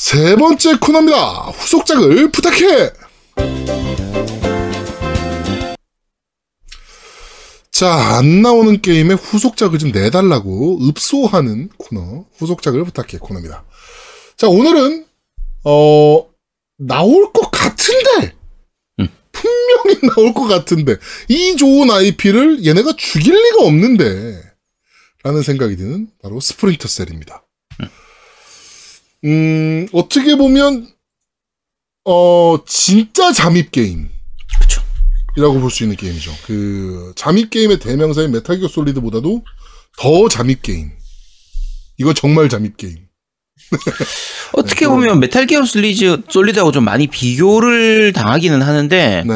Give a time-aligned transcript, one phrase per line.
[0.00, 1.50] 세 번째 코너입니다.
[1.50, 2.90] 후속작을 부탁해!
[7.70, 13.66] 자, 안 나오는 게임의 후속작을 좀 내달라고 읍소하는 코너, 후속작을 부탁해 코너입니다.
[14.38, 15.04] 자, 오늘은,
[15.64, 16.26] 어,
[16.78, 18.34] 나올 것 같은데!
[19.00, 19.08] 음.
[19.32, 20.96] 분명히 나올 것 같은데,
[21.28, 24.42] 이 좋은 IP를 얘네가 죽일 리가 없는데,
[25.24, 27.44] 라는 생각이 드는 바로 Splinter Cell입니다.
[29.24, 30.88] 음, 어떻게 보면,
[32.04, 34.08] 어, 진짜 잠입 게임.
[34.60, 34.82] 그쵸.
[35.36, 36.32] 이라고 볼 수 있는 게임이죠.
[36.46, 39.44] 그, 잠입 게임의 대명사인 Metal Gear Solid보다도
[39.98, 40.90] 더 잠입 게임.
[41.98, 42.96] 이건 정말 잠입 게임.
[44.54, 49.34] 어떻게 네, 보면 Metal Gear Solid, Solid하고 좀 많이 비교를 당하기는 하는데 네.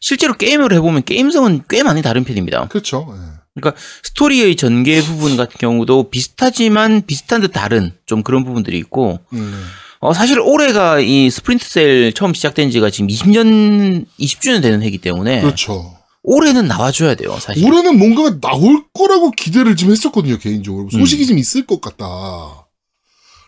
[0.00, 2.68] 실제로 게임을 해보면 게임성은 꽤 많이 다른 편입니다.
[2.68, 3.06] 그렇죠.
[3.12, 3.25] 네.
[3.56, 9.64] 그러니까 스토리의 전개 부분 같은 경우도 비슷하지만 비슷한 듯 다른 좀 그런 부분들이 있고 음,
[10.00, 15.40] 어, 사실 올해가 이 Splinter Cell 처음 시작된 지가 지금 20년, 20주년 되는 해기 때문에
[15.40, 15.96] 그렇죠.
[16.22, 17.64] 올해는 나와줘야 돼요, 사실.
[17.64, 20.90] 올해는 뭔가가 나올 거라고 기대를 좀 했었거든요, 개인적으로.
[20.90, 21.26] 소식이 음.
[21.28, 22.66] 좀 있을 것 같다.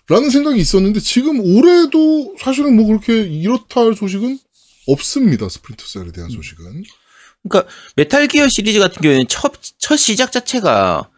[0.08, 4.38] 라는 생각이 있었는데, 지금 올해도 사실은 뭐 그렇게 이렇다 할 소식은
[4.86, 6.84] 없습니다, Splinter Cell에 대한 소식은.
[7.48, 11.08] 그러니까 Metal Gear 시리즈 같은 경우에는 첫, 첫 시작 자체가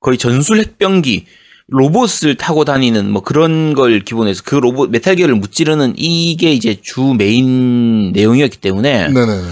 [0.00, 1.26] 거의 전술 핵병기,
[1.68, 7.14] 로봇을 타고 다니는 뭐 그런 걸 기본에서 그 로봇, Metal Gear를 무찌르는 이게 이제 주
[7.18, 9.50] 메인 내용이었기 때문에 네네네.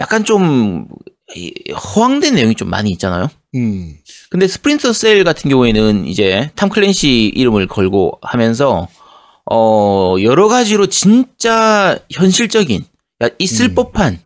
[0.00, 0.86] 약간 좀
[1.34, 3.28] 이, 허황된 내용이 좀 많이 있잖아요.
[3.54, 3.94] 음,
[4.30, 8.88] 근데 Splinter Cell 같은 경우에는 이제 Tom Clancy 이름을 걸고 하면서
[9.50, 12.84] 어 여러 가지로 진짜 현실적인
[13.22, 13.74] 야, 있을 음.
[13.74, 14.20] 법한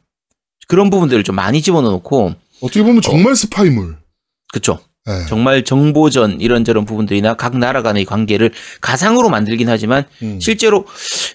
[0.69, 3.97] 그런 부분들을 좀 많이 집어넣고 어떻게 보면 정말 스파이물.
[4.53, 5.25] 그쵸 네.
[5.29, 8.51] 정말 정보전 이런저런 부분들이나 각 나라 간의 관계를
[8.81, 10.41] 가상으로 만들긴 하지만 음.
[10.41, 10.87] 실제로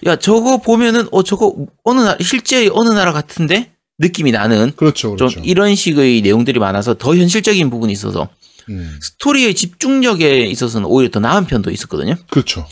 [0.06, 5.28] 야 저거 보면은 어 저거 어느 나 실제 어느 나라 같은데 느낌이 나는 그렇죠, 좀
[5.28, 5.40] 그렇죠.
[5.44, 8.28] 이런 식의 내용들이 많아서 더 현실적인 부분이 있어서
[8.68, 12.14] 음, 스토리의 집중력에 있어서는 오히려 더 나은 편도 있었거든요.
[12.30, 12.66] 그렇죠.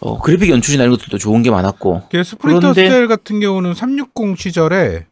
[0.00, 2.02] 어, 그래픽 연출이나 이런 것들도 좋은 게 많았고.
[2.10, 5.06] 그 Splinter 그런데- Cell 같은 경우는 360 시절에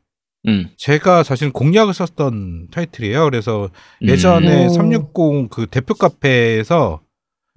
[0.49, 0.71] 음.
[0.79, 3.25] 제가 사실 공략을 썼던 타이틀이에요.
[3.25, 3.69] 그래서
[4.03, 4.09] 음.
[4.09, 4.69] 예전에 오.
[4.71, 7.01] 360그 대표 카페에서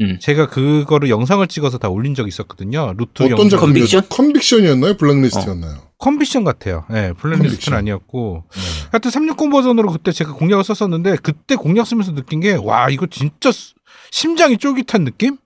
[0.02, 0.18] 음.
[0.20, 2.94] 제가 그거를 영상을 찍어서 다 올린 적이 있었거든요.
[2.98, 3.50] 루트 어떤 영상.
[3.50, 4.02] 작품이었죠?
[4.02, 4.10] Conviction?
[4.10, 4.98] Conviction이었나요?
[4.98, 5.78] Blacklist였나요?
[6.00, 6.84] Conviction 같아요.
[6.92, 7.74] 예, Blacklist는 Conviction.
[7.76, 8.44] 아니었고.
[8.52, 8.62] 네.
[8.92, 13.52] 하여튼 360 버전으로 그때 제가 공략을 썼었는데 그때 공략 쓰면서 느낀 게 와, 이거 진짜
[13.52, 13.76] 스-
[14.12, 15.38] 심장이 쫄깃한 느낌?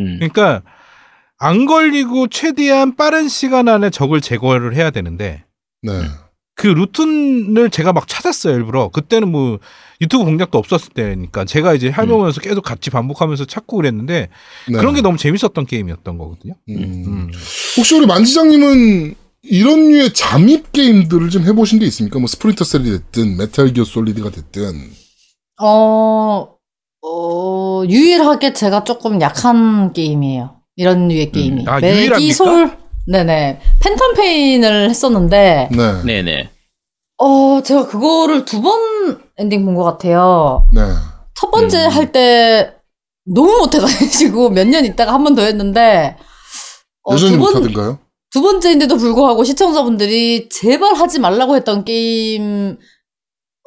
[0.00, 0.16] 음.
[0.18, 0.62] 그러니까
[1.38, 5.44] 안 걸리고 최대한 빠른 시간 안에 적을 제거를 해야 되는데
[5.82, 5.92] 네.
[6.54, 9.58] 그 루틴을 제가 막 찾았어요 일부러 그때는 뭐
[10.00, 14.28] 유튜브 공략도 없었을 때니까 제가 이제 해보면서 계속 같이 반복하면서 찾고 그랬는데
[14.68, 14.78] 네.
[14.78, 16.54] 그런 게 너무 재밌었던 게임이었던 거거든요.
[16.68, 16.76] 음.
[16.76, 17.30] 음.
[17.76, 19.14] 혹시 우리 만지장님은
[19.44, 22.18] 이런 류의 잠입 게임들을 좀 해보신 게 있습니까?
[22.18, 24.90] 뭐 Splinter Cell이 됐든 Metal Gear Solid가 됐든
[25.60, 26.48] 어,
[27.02, 30.56] 어, 유일하게 제가 조금 약한 게임이에요.
[30.76, 31.64] 이런 류의 게임이.
[31.66, 32.76] 아, 매기솔,
[33.06, 33.60] 네네.
[33.80, 36.02] Phantom Pain을 했었는데, 네.
[36.04, 36.50] 네네.
[37.18, 40.66] 어, 제가 그거를 두 번 엔딩 본 것 같아요.
[40.72, 40.80] 네.
[41.34, 41.90] 첫 번째 음.
[41.90, 42.74] 할때
[43.26, 46.16] 너무 못해가지고 몇 년 있다가 한 번 더 했는데,
[47.04, 47.98] 어, 여전히 두 번, 못하던가요?
[48.30, 52.78] 두 번째인데도 불구하고 시청자분들이 제발 하지 말라고 했던 게임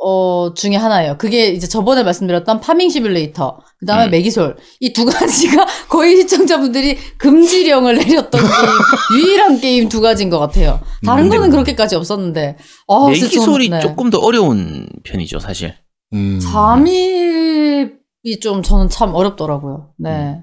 [0.07, 1.17] 어 중에 하나예요.
[1.17, 4.11] 그게 이제 저번에 말씀드렸던 Farming Simulator, 그 다음에 음.
[4.11, 10.79] 매기솔 이 두 가지가 거의 시청자분들이 금지령을 내렸던 게임, 유일한 게임 두 가지인 것 같아요.
[11.03, 11.29] 다른 음.
[11.29, 12.55] 거는 그렇게까지 없었는데.
[12.85, 13.79] 어, 소리 네.
[13.79, 15.73] 조금 더 어려운 편이죠, 사실.
[16.13, 16.39] 음.
[16.39, 19.89] 잠입이 좀 저는 참 어렵더라고요.
[19.97, 20.39] 네.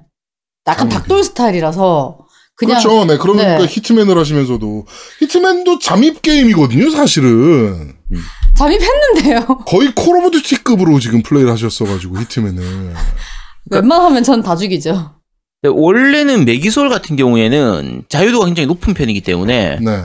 [0.66, 0.94] 약간 잠입이.
[0.94, 2.18] 닭돌 스타일이라서
[2.56, 3.04] 그냥 그렇죠.
[3.04, 3.16] 네.
[3.16, 3.66] 그러니까 네.
[3.66, 4.86] Hitman을 하시면서도
[5.20, 7.94] Hitman도 잠입 게임이거든요, 사실은.
[8.56, 9.46] 잠입했는데요.
[9.66, 12.94] 거의 Call of Duty급으로 지금 플레이를 하셨어가지고 Hitman을.
[13.70, 15.14] 웬만하면 전 다 죽이죠.
[15.64, 20.02] 원래는 매기솔 같은 경우에는 자유도가 굉장히 높은 편이기 때문에 네.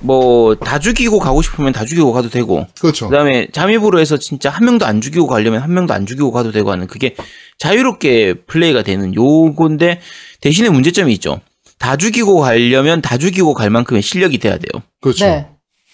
[0.00, 3.08] 뭐다 죽이고 가고 싶으면 다 죽이고 가도 되고 그렇죠.
[3.10, 6.70] 그다음에 잠입으로 해서 진짜 한 명도 안 죽이고 가려면 한 명도 안 죽이고 가도 되고
[6.72, 7.14] 하는 그게
[7.58, 10.00] 자유롭게 플레이가 되는 요건데
[10.40, 11.40] 대신에 문제점이 있죠.
[11.78, 14.82] 다 죽이고 가려면 다 죽이고 갈 만큼의 실력이 돼야 돼요.
[15.02, 15.26] 그렇죠.
[15.26, 15.48] 네.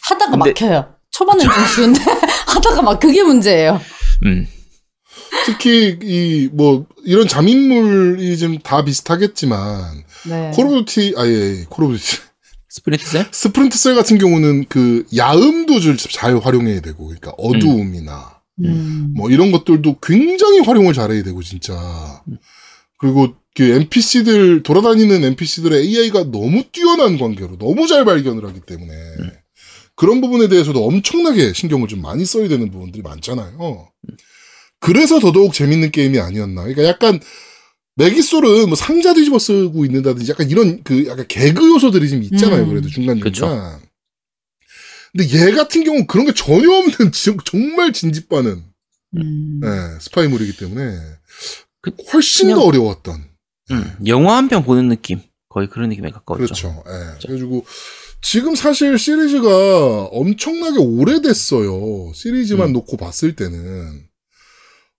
[0.08, 0.86] 하다가 근데- 막혀요.
[1.20, 2.00] 초반엔 좀 쉬운데
[2.48, 3.78] 하다가 막 그게 문제예요.
[4.24, 4.46] 음.
[5.44, 10.50] 특히 이 뭐 이런 잠입물이 좀 다 비슷하겠지만 네.
[10.54, 12.16] Call of Duty 아예 Call of Duty
[12.68, 13.26] Splinter Cell?
[13.30, 19.12] Splinter Cell 같은 경우는 그 야음도 좀잘 활용해야 되고 그러니까 어두움이나 음.
[19.16, 21.74] 뭐 이런 것들도 굉장히 활용을 잘해야 되고 진짜
[22.98, 28.92] 그리고 그 NPC들 돌아다니는 NPC들의 AI가 너무 뛰어난 관계로 너무 잘 발견을 하기 때문에
[30.00, 33.90] 그런 부분에 대해서도 엄청나게 신경을 좀 많이 써야 되는 부분들이 많잖아요.
[34.80, 36.62] 그래서 더더욱 재밌는 게임이 아니었나.
[36.62, 37.20] 그러니까 약간
[37.96, 42.62] 메기솔은 뭐 상자 뒤집어 쓰고 있는다든지 약간 이런 그 약간 개그 요소들이 좀 있잖아요.
[42.62, 42.68] 음.
[42.70, 43.30] 그래도 중간중간.
[43.30, 43.80] 그쵸.
[45.12, 48.62] 근데 얘 같은 경우는 그런 게 전혀 없는 지- 정말 진짓반은
[49.18, 49.60] 음.
[49.60, 49.68] 네,
[50.00, 50.96] 스파이물이기 때문에
[51.82, 53.24] 그- 훨씬 더 그냥- 어려웠던.
[53.72, 55.20] 음, 영화 한 편 보는 느낌.
[55.50, 56.44] 거의 그런 느낌에 가까웠죠.
[56.44, 56.84] 그렇죠.
[56.86, 57.18] 예.
[57.20, 57.66] 그래가지고
[58.22, 62.12] 지금 사실 시리즈가 엄청나게 오래됐어요.
[62.14, 62.72] 시리즈만 음.
[62.74, 64.08] 놓고 봤을 때는.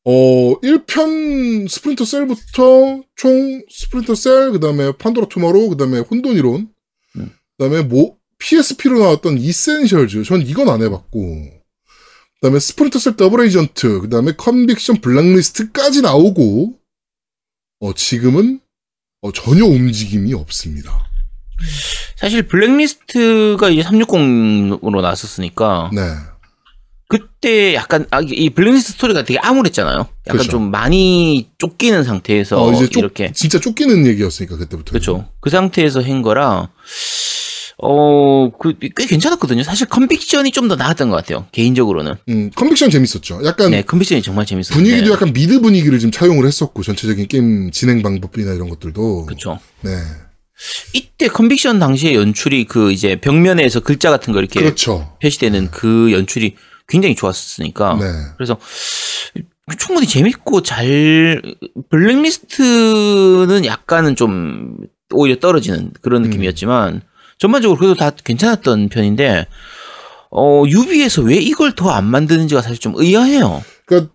[0.03, 6.69] 어, 1편 Splinter Cell부터 총 Splinter Cell, 그 다음에 Pandora Tomorrow, 그 다음에 혼돈 이론,
[7.17, 7.31] 음.
[7.57, 10.23] 그 다음에 뭐, PSP로 나왔던 Essentials.
[10.23, 16.79] 전 이건 안 해봤고, 그 다음에 Splinter Cell Double Agent, 그 다음에 Conviction Blacklist까지 나오고,
[17.81, 18.59] 어, 지금은
[19.21, 21.10] 어, 전혀 움직임이 없습니다.
[22.15, 26.01] 사실 Blacklist가 이제 360으로 나왔었으니까 네.
[27.07, 29.97] 그때 약간 아, 이 Blacklist 스토리가 되게 암울했잖아요.
[29.97, 30.49] 약간 그렇죠.
[30.51, 34.91] 좀 많이 쫓기는 상태에서 어, 이제 쫓, 이렇게 진짜 쫓기는 얘기였으니까 그때부터.
[34.91, 35.27] 그렇죠.
[35.41, 36.69] 그 상태에서 한 거라
[37.83, 39.63] 어, 그, 꽤 괜찮았거든요.
[39.63, 41.47] 사실 Conviction이 좀 더 나았던 것 같아요.
[41.51, 42.13] 개인적으로는.
[42.29, 43.41] 음, Conviction 재밌었죠.
[43.43, 44.75] 약간 네, Conviction이 정말 재밌었어요.
[44.77, 49.25] 분위기도 약간 미드 분위기를 좀 차용을 했었고 전체적인 게임 진행 방법이나 이런 것들도.
[49.25, 49.59] 그렇죠.
[49.81, 49.97] 네.
[50.93, 55.17] 이때 Conviction 당시의 연출이 그 이제 벽면에서 글자 같은 거 이렇게 그렇죠.
[55.21, 56.55] 표시되는 그 연출이
[56.87, 57.97] 굉장히 좋았으니까.
[57.99, 58.05] 네.
[58.37, 58.57] 그래서
[59.77, 61.41] 충분히 재밌고 잘
[61.89, 64.77] Blacklist는 약간은 좀
[65.13, 66.29] 오히려 떨어지는 그런 음.
[66.29, 67.01] 느낌이었지만
[67.37, 69.47] 전반적으로 그래도 다 괜찮았던 편인데
[70.31, 73.63] 어 유비에서 왜 이걸 더 안 만드는지가 사실 좀 의아해요.
[73.85, 74.13] 그러니까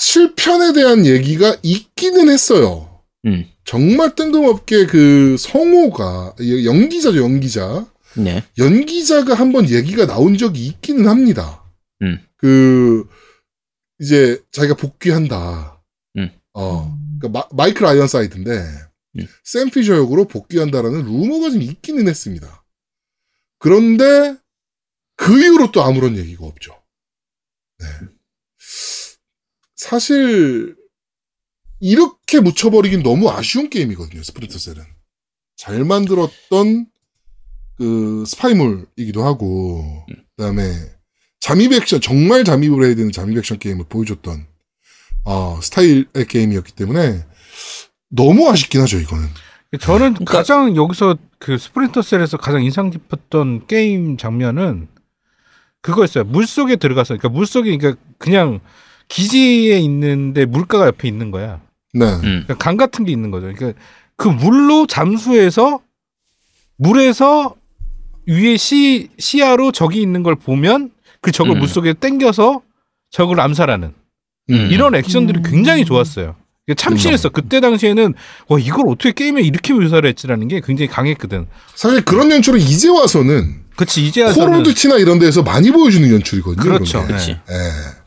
[0.00, 3.00] 7편에 대한 얘기가 있기는 했어요.
[3.26, 3.46] 음.
[3.64, 7.86] 정말 뜬금없게 그 성우가 연기자죠, 연기자.
[8.16, 8.44] 네.
[8.58, 11.64] 연기자가 한번 얘기가 나온 적이 있기는 합니다.
[12.02, 12.24] 음.
[12.36, 13.08] 그
[14.00, 15.82] 이제 자기가 복귀한다.
[16.18, 16.30] 음.
[16.52, 18.50] 어, 그러니까 마이클 아이언사이드인데
[19.18, 19.26] 음.
[19.42, 22.64] 샘 피셔 역으로 복귀한다라는 루머가 좀 있기는 했습니다.
[23.58, 24.36] 그런데
[25.16, 26.76] 그 이후로 또 아무런 얘기가 없죠.
[27.78, 27.86] 네.
[29.76, 30.76] 사실
[31.88, 34.22] 이렇게 묻혀버리긴 너무 아쉬운 게임이거든요.
[34.22, 34.82] 스프린터 셀은
[35.54, 36.86] 잘 만들었던
[37.76, 40.72] 그 스파이물이기도 하고 그다음에
[41.40, 44.46] 잠입 액션 정말 잠입을 해야 되는 잠입 액션 게임을 보여줬던
[45.26, 47.22] 어, 스타일의 게임이었기 때문에
[48.08, 49.28] 너무 아쉽긴 하죠 이거는.
[49.78, 54.88] 저는 그러니까- 가장 여기서 그 스프린터 셀에서 가장 인상 깊었던 게임 장면은
[55.82, 56.24] 그거였어요.
[56.24, 58.60] 물 속에 들어가서 그러니까 물 속에 그러니까 그냥
[59.08, 61.60] 기지에 있는데 물가가 옆에 있는 거야.
[61.94, 62.06] 네.
[62.06, 62.20] 음.
[62.20, 63.52] 그러니까 강 같은 게 있는 거죠.
[63.54, 63.80] 그러니까
[64.16, 65.80] 그 물로 잠수해서
[66.76, 67.54] 물에서
[68.26, 71.60] 위에 시 시야로 적이 있는 걸 보면 그 적을 음.
[71.60, 72.62] 물 속에 땡겨서
[73.10, 73.94] 적을 암살하는
[74.50, 74.68] 음.
[74.70, 75.42] 이런 액션들이 음.
[75.44, 76.36] 굉장히 좋았어요.
[76.66, 77.28] 이게 참신했어.
[77.28, 78.14] 그때 당시에는
[78.48, 81.46] 와 이걸 어떻게 게임에 이렇게 묘사를 했지라는 게 굉장히 강했거든.
[81.74, 86.62] 사실 그런 연출은 이제 와서는 그치 이제 와서는 코로드티나 이런 데에서 많이 보여주는 연출이거든요.
[86.62, 87.06] 그렇죠.
[87.06, 87.32] 그치.
[87.32, 87.54] 예.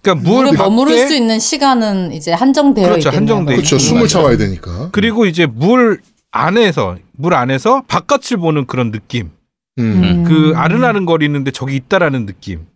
[0.01, 3.09] 그러니까 물 물에 머무를 밖에 수 있는 시간은 이제 한정되어 그렇죠.
[3.09, 3.77] 한정돼 그렇죠.
[3.77, 4.07] 숨을.
[4.07, 4.89] 참아야 되니까.
[4.91, 5.99] 그리고 이제 물
[6.31, 9.31] 안에서 물 안에서 바깥을 보는 그런 느낌.
[9.79, 10.03] 음.
[10.03, 10.23] 음.
[10.23, 12.67] 그 아른아른 거리는데 저기 있다라는 느낌.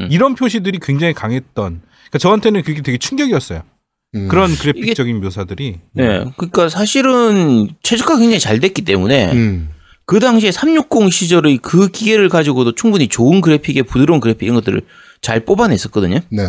[0.00, 0.08] 음.
[0.10, 1.54] 이런 표시들이 굉장히 강했던.
[1.54, 3.62] 그러니까 저한테는 그게 되게 충격이었어요.
[4.14, 4.28] 음.
[4.28, 5.80] 그런 그래픽적인 묘사들이.
[5.92, 6.24] 네.
[6.36, 9.70] 그러니까 사실은 최적화가 굉장히 잘 됐기 때문에 음.
[10.06, 14.82] 그 당시에 360 시절의 그 기계를 가지고도 충분히 좋은 그래픽에 부드러운 그래픽 이런 것들을
[15.20, 16.20] 잘 뽑아냈었거든요.
[16.30, 16.42] 네.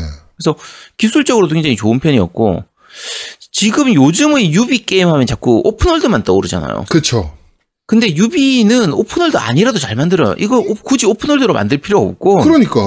[0.97, 2.63] 기술적으로도 굉장히 좋은 편이었고
[3.51, 6.85] 지금 요즘의 유비 게임 하면 자꾸 open world만 떠오르잖아요.
[6.89, 7.35] 그렇죠.
[7.87, 10.35] 근데 유비는 open world 아니라도 잘 만들어요.
[10.37, 12.79] 이거 오- 굳이 open world로 만들 필요 없고 그러니까.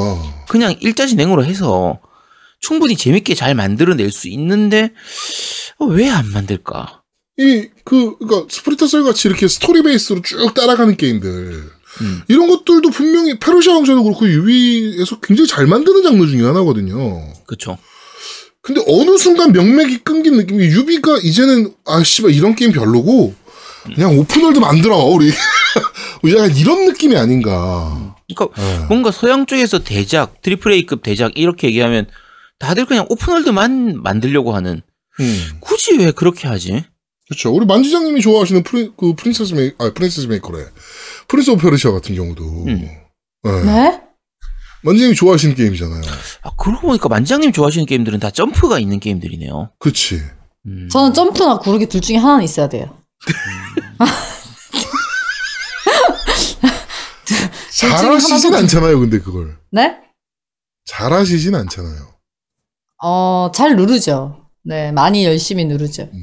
[0.48, 1.98] 그냥 일자 진행으로 해서
[2.60, 4.92] 충분히 재밌게 잘 만들어낼 수 있는데
[5.80, 6.99] 왜 안 만들까?
[7.40, 11.70] 이, 그, 그니까, 스플린터 셀 같이 이렇게 스토리 베이스로 쭉 따라가는 게임들.
[12.02, 12.22] 음.
[12.28, 17.32] 이런 것들도 분명히 페르시아 왕자도 그렇고 유비에서 굉장히 잘 만드는 장르 중에 하나거든요.
[17.46, 17.78] 그쵸?
[18.62, 23.34] 근데 어느 순간 명맥이 끊긴 느낌이 유비가 이제는 아 씨발 이런 게임 별로고
[23.94, 25.32] 그냥 open world 만들어 우리
[26.30, 28.14] 약간 이런 느낌이 아닌가.
[28.28, 28.86] 그러니까 예.
[28.86, 32.06] 뭔가 서양 쪽에서 대작, triple A급 대작 이렇게 얘기하면
[32.58, 34.82] 다들 그냥 open world만 만들려고 하는
[35.18, 35.48] 음.
[35.60, 36.84] 굳이 왜 그렇게 하지?
[37.30, 37.54] 그렇죠.
[37.54, 40.64] 우리 만장님이 좋아하시는 프리, 그 프린세스 메이 아 프린세스 메이커래.
[41.28, 42.42] 프린스 오브 페르시아 같은 경우도.
[42.66, 42.90] 음.
[43.46, 43.50] 예.
[43.64, 44.00] 네?
[44.82, 46.02] 만장님이 좋아하시는 게임이잖아요.
[46.42, 49.70] 아, 그러고 보니까 만장님 좋아하시는 게임들은 다 점프가 있는 게임들이네요.
[49.78, 50.20] 그치.
[50.66, 50.88] 음.
[50.90, 52.98] 저는 점프나 구르기 둘 중에 하나는 있어야 돼요.
[57.70, 59.56] 잘하시진 않잖아요, 근데 그걸.
[59.70, 59.98] 네?
[60.84, 62.08] 잘하시진 않잖아요.
[63.04, 64.39] 어, 잘 누르죠.
[64.62, 66.08] 네, 많이 열심히 누르죠.
[66.12, 66.20] 네.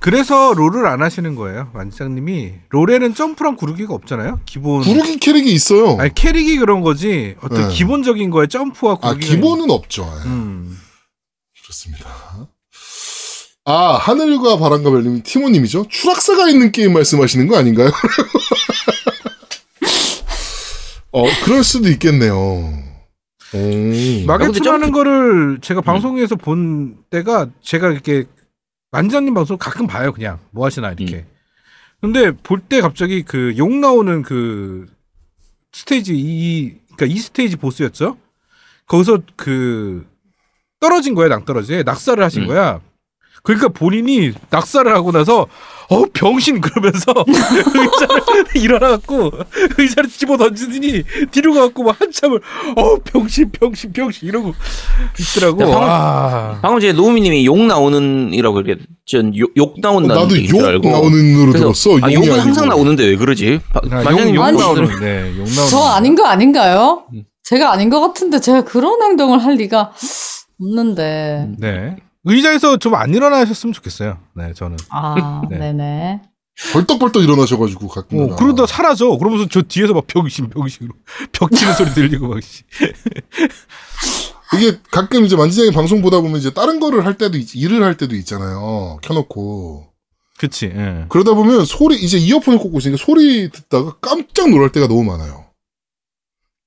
[0.00, 2.52] 그래서 롤을 안 하시는 거예요, 만지장님이.
[2.70, 4.40] 롤에는 점프랑 구르기가 없잖아요.
[4.46, 4.82] 기본.
[4.82, 5.96] 구르기 캐릭이 있어요.
[5.98, 7.36] 아니 캐릭이 그런 거지.
[7.42, 7.74] 어떤 네.
[7.74, 9.34] 기본적인 거에 점프와 아, 구르기가.
[9.34, 10.10] 기본은 없죠.
[10.24, 10.28] 예.
[10.28, 10.78] 음.
[11.62, 12.06] 그렇습니다.
[13.66, 15.86] 아, 하늘과 바람과 별님 티모님이죠?
[15.88, 17.90] 추락사가 있는 게임 말씀하시는 거 아닌가요?
[21.12, 22.82] 어, 그럴 수도 있겠네요.
[23.52, 24.26] 오.
[24.26, 28.24] 마게츠라는 점프- 거를 제가 방송에서 본 때가 제가 이렇게
[28.90, 31.26] 만지장님 방송 가끔 봐요, 그냥 뭐 하시나 이렇게.
[32.00, 34.86] 근데 볼 때 갑자기 그 욕 나오는 그
[35.72, 38.16] 스테이지 이 그러니까 이 스테이지 보스였죠.
[38.86, 40.06] 거기서 그
[40.80, 42.46] 떨어진 거야 낭떠러지에 낙사를 하신 음.
[42.48, 42.80] 거야.
[43.44, 45.46] 그러니까 본인이 낙사를 하고 나서
[45.90, 49.30] 어 병신 그러면서 의자를 일어나갖고
[49.76, 52.40] 의자를 집어 던지더니 뒤로 가갖고 막 한참을
[52.74, 54.54] 어 병신 병신 병신 이러고
[55.20, 55.62] 있더라고.
[55.62, 56.58] 야, 방금- 와.
[56.62, 58.82] 방금 전에 노우미님이 욕 나오는이라고 그랬죠.
[59.36, 60.88] 욕, 욕 나온다는 나도 욕 알고.
[60.90, 61.90] 나오는 으로 그래서, 들었어.
[62.00, 62.34] 아, 욕은 아니고.
[62.40, 63.60] 항상 나오는데 왜 그러지?
[63.74, 65.68] 바- 아, 욕, 만장님 욕 아니, 나오는 네, 욕 나오는.
[65.68, 67.04] 저 아닌 거 아닌가요?
[67.42, 69.92] 제가 아닌 것 같은데 제가 그런 행동을 할 리가
[70.62, 71.48] 없는데.
[71.58, 71.96] 네.
[72.24, 74.18] 의자에서 좀 안 일어나셨으면 좋겠어요.
[74.34, 74.76] 네, 저는.
[74.90, 75.58] 아, 네.
[75.58, 75.72] 네.
[75.72, 76.22] 네
[76.72, 78.18] 벌떡벌떡 일어나셔가지고 가끔.
[78.32, 79.16] 어, 그러다 사라져.
[79.18, 80.94] 그러면서 저 뒤에서 막 병신 병신으로
[81.32, 82.40] 벽 치는 소리 들리고 막.
[82.42, 82.62] 씨.
[84.56, 87.96] 이게 가끔 이제 만지장이 방송 보다 보면 이제 다른 거를 할 때도, 있- 일을 할
[87.96, 88.98] 때도 있잖아요.
[89.02, 89.88] 켜놓고.
[90.38, 90.66] 그치.
[90.66, 91.06] 예.
[91.08, 95.44] 그러다 보면 소리, 이제 이어폰을 꽂고 있으니까 소리 듣다가 깜짝 놀랄 때가 너무 많아요.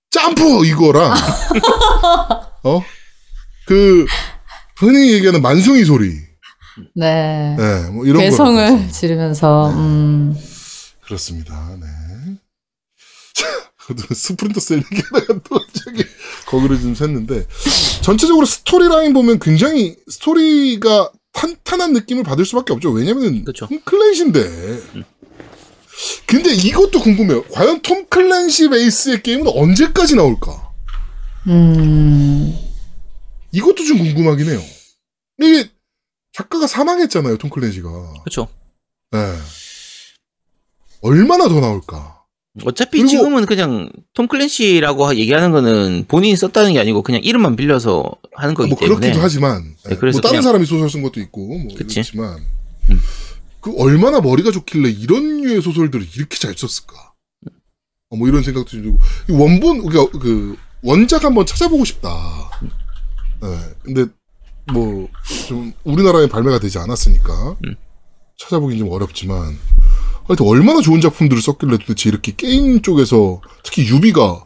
[0.09, 0.65] 점프!
[0.65, 1.13] 이거랑,
[2.63, 2.81] 어?
[3.67, 4.05] 그,
[4.77, 6.13] 흔히 얘기하는 만성이 소리.
[6.96, 7.55] 네.
[7.57, 8.22] 네, 뭐 이런 거.
[8.21, 10.36] 괴성을 지르면서, 음.
[11.05, 11.77] 그렇습니다.
[11.79, 11.88] 네.
[14.13, 16.03] 스플린터 셀 얘기하다가 또 갑자기
[16.46, 17.48] 거기를 좀 샜는데,
[18.01, 22.91] 전체적으로 스토리 라인 보면 굉장히 스토리가 탄탄한 느낌을 받을 수밖에 없죠.
[22.91, 23.67] 왜냐면은, 그쵸.
[23.67, 24.79] 톰 클랜시인데.
[26.27, 27.43] 근데 이것도 궁금해요.
[27.46, 30.72] 과연 톰 클랜시 베이스의 게임은 언제까지 나올까?
[31.48, 32.66] 음.
[33.51, 34.61] 이것도 좀 궁금하긴 해요.
[35.41, 35.69] 이게
[36.33, 37.89] 작가가 사망했잖아요, 톰 클랜시가.
[38.23, 38.47] 그렇죠.
[39.11, 39.19] 네.
[41.01, 42.15] 얼마나 더 나올까?
[42.65, 48.03] 어차피 그리고- 지금은 그냥 톰 클랜시라고 얘기하는 거는 본인이 썼다는 게 아니고 그냥 이름만 빌려서
[48.33, 48.99] 하는 거기 뭐 때문에.
[48.99, 52.01] 그렇기도 하지만 네, 네, 그래서 뭐 다른 그냥- 사람이 소설 쓴 것도 있고 뭐 그치.
[52.01, 52.39] 그렇지만
[52.89, 52.99] 음.
[53.61, 57.13] 그 얼마나 머리가 좋길래 이런 류의 소설들을 이렇게 잘 썼을까?
[58.09, 58.99] 어, 뭐 이런 생각도 좀 들고
[59.29, 62.49] 이 원본 그러니까 그 원작 한번 찾아보고 싶다.
[63.41, 64.06] 네, 근데
[64.72, 65.10] 뭐
[65.48, 67.75] 좀 우리나라에 발매가 되지 않았으니까 음.
[68.38, 69.58] 찾아보긴 좀 어렵지만
[70.25, 74.44] 하여튼 얼마나 좋은 작품들을 썼길래 도대체 이렇게 게임 쪽에서 특히 유비가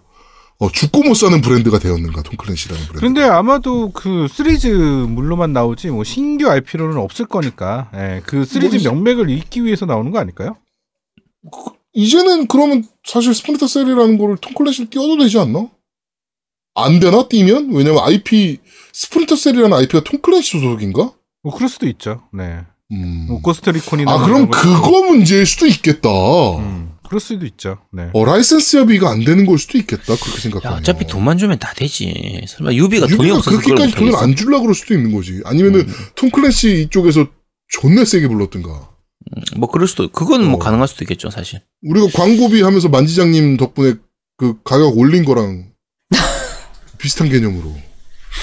[0.59, 3.01] 어, 죽고 못 사는 브랜드가 되었는가 톰 클랜시라는 브랜드.
[3.01, 8.93] 근데 아마도 그 시리즈 물로만 나오지 뭐 신규 IP로는 없을 거니까 예, 그 시리즈 뭐,
[8.93, 10.55] 명맥을 잇기 위해서 나오는 거 아닐까요?
[11.93, 15.67] 이제는 그러면 사실 스플린터 셀이라는 거를 톰 클랜시를 떼어도 되지 않나?
[16.75, 17.71] 안 되나 떼면?
[17.73, 18.59] 왜냐면 IP
[18.93, 21.13] 스플린터 셀이라는 IP가 톰 클랜시 소속인가?
[21.43, 22.23] 뭐 그럴 수도 있죠.
[22.33, 22.59] 네.
[22.91, 23.25] 음.
[23.27, 26.09] 뭐 고스트리콘이나 아뭐 그럼 그거 문제일 수도 있겠다.
[26.59, 27.77] 음, 그럴 수도 있죠.
[27.93, 28.09] 네.
[28.13, 30.03] 어 라이센스 협의가 안 되는 걸 수도 있겠다.
[30.03, 30.79] 그렇게 야, 생각하면.
[30.79, 32.43] 어차피 돈만 주면 다 되지.
[32.47, 34.15] 설마 유비가 돈이 유비가 없어서 그걸 그렇게까지 돈을.
[34.17, 35.41] 안 주려고 그럴 수도 있는 거지.
[35.45, 35.93] 아니면은 음.
[36.15, 37.27] 톰 클랜시 이쪽에서
[37.69, 38.89] 존나 세게 불렀든가.
[39.55, 40.59] 뭐 그럴 수도 그건 뭐 어.
[40.59, 41.61] 가능할 수도 있겠죠 사실.
[41.83, 43.93] 우리가 광고비 하면서 만지장님 덕분에
[44.35, 45.70] 그 가격 올린 거랑
[47.01, 47.75] 비슷한 개념으로.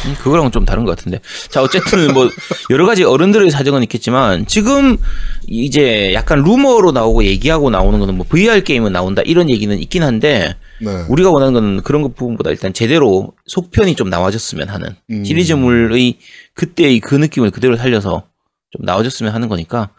[0.07, 1.21] 음, 그거랑은 좀 다른 것 같은데.
[1.49, 2.29] 자, 어쨌든 뭐
[2.71, 4.99] 여러 가지 어른들의 사정은 있겠지만 지금
[5.47, 10.57] 이제 약간 루머로 나오고 얘기하고 나오는 거는 뭐 VR 게임은 나온다 이런 얘기는 있긴 한데
[10.81, 11.05] 네.
[11.09, 15.25] 우리가 원하는 건 그런 것 부분보다 일단 제대로 속편이 좀 나와줬으면 하는 음.
[15.25, 16.19] 시리즈물의
[16.55, 18.25] 그때의 그 느낌을 그대로 살려서
[18.71, 19.91] 좀 나와줬으면 하는 거니까.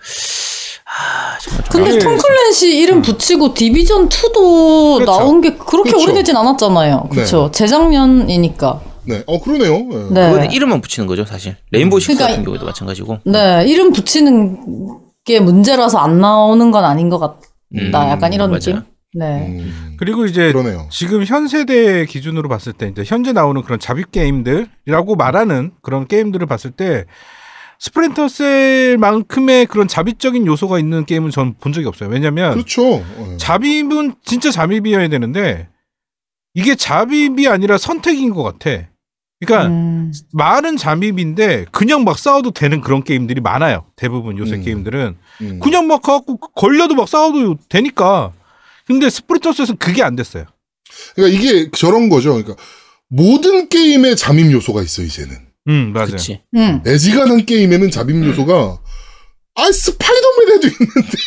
[1.72, 5.12] 근데 톰 클랜시 이름 붙이고 디비전 2도 그렇죠.
[5.12, 6.04] 나온 게 그렇게 그렇죠.
[6.04, 7.08] 오래되진 않았잖아요.
[7.12, 7.52] 그렇죠.
[7.52, 8.82] 재작년이니까.
[9.06, 9.24] 네.
[9.26, 9.78] 어 그러네요.
[9.80, 9.98] 네.
[10.12, 10.30] 네.
[10.30, 11.56] 그거는 이름만 붙이는 거죠, 사실.
[11.72, 13.20] 레인보우 식스 그러니까 같은 경우도 마찬가지고.
[13.26, 14.58] 네, 이름 붙이는
[15.26, 17.40] 게 문제라서 안 나오는 건 아닌 것 같다.
[17.76, 18.60] 음, 약간 이런 맞아요.
[18.60, 18.82] 느낌?
[19.16, 19.48] 네.
[19.48, 20.88] 음, 그리고 이제 그러네요.
[20.92, 26.46] 지금 현 세대 기준으로 봤을 때 이제 현재 나오는 그런 잡입 게임들이라고 말하는 그런 게임들을
[26.46, 27.06] 봤을 때
[27.80, 32.10] 스프린터 셀만큼의 그런 잡입적인 요소가 있는 게임은 전 본 적이 없어요.
[32.10, 32.82] 왜냐면 그렇죠.
[33.18, 33.38] 네.
[33.38, 35.70] 잡입은 진짜 잡입이어야 되는데
[36.54, 38.88] 이게 잡입이 아니라 선택인 것 같아.
[39.40, 40.12] 그러니까 음.
[40.34, 43.86] 말은 잠입인데 그냥 막 싸워도 되는 그런 게임들이 많아요.
[43.96, 44.64] 대부분 요새 음.
[44.64, 45.60] 게임들은 음.
[45.62, 48.34] 그냥 막 갖고 걸려도 막 싸워도 되니까.
[48.86, 50.46] 근데 스프리터스에서는 그게 안 됐어요.
[51.16, 52.32] 그러니까 이게 저런 거죠.
[52.34, 52.56] 그러니까
[53.08, 55.49] 모든 게임에 잠입 요소가 있어 이제는.
[55.70, 56.08] 음 맞아요.
[56.08, 56.42] 그렇지.
[56.56, 56.82] 음.
[56.86, 58.80] 애지간한 게임에는 잠입 요소가
[59.56, 61.18] 아 스파이더맨에도 있는데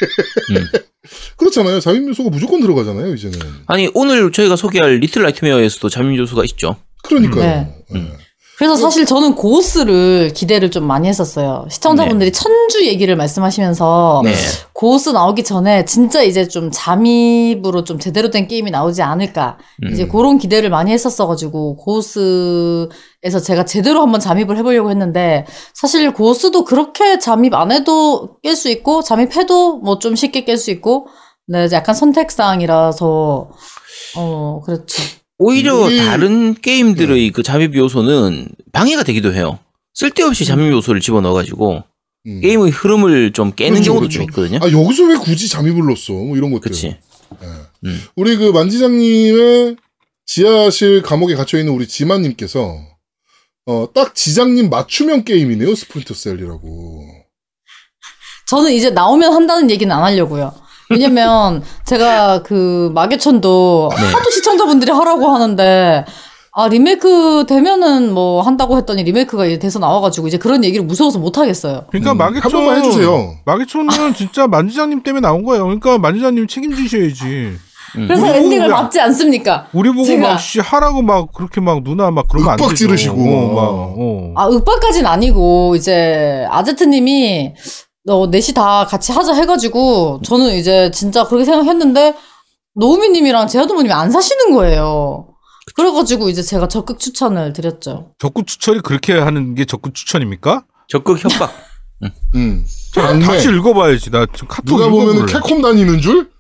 [0.51, 0.81] 음.
[1.37, 1.81] 그렇잖아요.
[1.81, 3.39] 잠입 요소가 무조건 들어가잖아요 이제는.
[3.67, 6.77] 아니 오늘 저희가 소개할 리틀 나이트메어에서도 잠입 요소가 있죠.
[7.03, 7.43] 그러니까요.
[7.91, 8.01] 네.
[8.01, 8.13] 예.
[8.59, 11.67] 그래서 사실 저는 고스를 기대를 좀 많이 했었어요.
[11.71, 14.35] 시청자분들이 천주 얘기를 말씀하시면서 네.
[14.73, 19.59] 고스 나오기 전에 진짜 이제 좀 잠입으로 좀 제대로 된 게임이 나오지 않을까.
[19.83, 19.93] 음.
[19.93, 25.45] 이제 그런 기대를 많이 했었어가지고 고스에서 제가 제대로 한번 잠입을 해보려고 했는데
[25.75, 30.71] 사실 고스도 그렇게 잠입 안 해도 깰 수 있고 잠입해도 뭐 좀 쉽게 깰 수
[30.71, 31.07] 있고
[31.49, 33.51] 네, 약간 선택사항이라서
[34.17, 35.03] 어 그렇죠.
[35.43, 37.31] 오히려 우리- 다른 게임들의 네.
[37.31, 39.59] 그 잠입 요소는 방해가 되기도 해요.
[39.95, 41.83] 쓸데없이 잠입 요소를 집어넣어가지고
[42.27, 42.41] 음.
[42.41, 44.19] 게임의 흐름을 좀 깨는 그렇죠, 경우도 그렇죠.
[44.19, 44.59] 좀 있거든요.
[44.63, 46.13] 아 여기서 왜 굳이 잠입을 넣었어?
[46.13, 46.71] 뭐 이런 것들.
[46.71, 46.87] 그치.
[46.87, 47.47] 예.
[47.85, 48.01] 음.
[48.17, 49.77] 우리 그 만지장님의
[50.27, 52.77] 지하실 감옥에 갇혀 있는 우리 지만님께서
[53.67, 57.07] 어 딱 지장님 맞춤형 게임이네요 스프린터 셀이라고.
[58.49, 60.53] 저는 이제 나오면 한다는 얘기는 안 하려고요.
[60.93, 64.03] 왜냐면 제가 그 마계천도 네.
[64.13, 66.05] 하도 시청자분들이 하라고 하는데
[66.55, 71.39] 아 리메이크 되면은 뭐 한다고 했더니 리메이크가 이제 돼서 나와가지고 이제 그런 얘기를 무서워서 못
[71.39, 71.85] 하겠어요.
[71.91, 73.35] 그러니까 음, 마계촌 한 번만 해주세요.
[73.47, 75.65] 마계촌은 진짜 만지장님 때문에 나온 거예요.
[75.65, 77.25] 그러니까 만지장님 책임지셔야지.
[77.95, 78.07] 음.
[78.09, 79.67] 그래서 엔딩을 막지 않습니까?
[79.73, 82.67] 우리 보고 제가- 막 씨 하라고 막 그렇게 막 누나 막 그러면 안 되죠.
[82.67, 83.15] 윽박 지르시고.
[83.15, 83.63] 어, 막,
[83.99, 84.33] 어.
[84.37, 87.53] 아 윽박까진 아니고 이제 아제트님이
[88.05, 92.15] 너 넷이 다 같이 하자 해가지고 저는 이제 진짜 그렇게 생각했는데
[92.75, 95.29] 노우미님이랑 제아도모님이 안 사시는 거예요.
[95.75, 98.13] 그래가지고 이제 제가 적극 추천을 드렸죠.
[98.19, 100.65] 적극 추천이 그렇게 하는 게 적극 추천입니까?
[100.89, 101.53] 적극 협박.
[102.35, 102.67] 음.
[102.93, 103.25] 저 막내.
[103.25, 104.11] 다시 읽어봐야지.
[104.11, 105.27] 나 지금 카톡 누가 읽어볼래.
[105.33, 106.31] 캡콤 다니는 줄?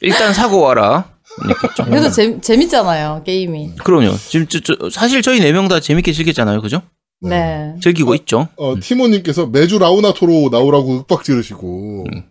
[0.00, 1.10] 일단 사고 와라.
[1.86, 3.76] 그래서 재, 재밌잖아요 게임이.
[3.84, 4.16] 그럼요.
[4.18, 6.60] 지금 저, 저, 사실 저희 네 명 다 재밌게 즐겼잖아요.
[6.60, 6.82] 그죠?
[7.28, 7.74] 네.
[7.80, 8.48] 즐기고 있죠.
[8.56, 12.04] 어, 티모님께서 매주 라우나토로 나오라고 윽박 지르시고.
[12.12, 12.22] 음.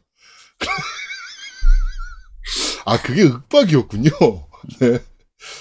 [2.86, 4.10] 아, 그게 윽박이었군요.
[4.80, 5.00] 네.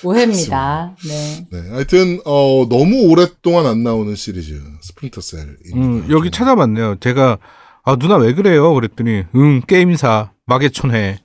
[0.05, 0.95] 오해입니다.
[1.07, 1.47] 네.
[1.51, 1.71] 네.
[1.71, 5.57] 하여튼, 어, 너무 오랫동안 안 나오는 시리즈, 스프린터 셀.
[5.75, 6.97] 음, 여기 찾아봤네요.
[7.01, 7.39] 제가
[7.83, 8.75] 아 누나 왜 그래요?
[8.75, 11.19] 그랬더니 응 게임사 마계촌 해.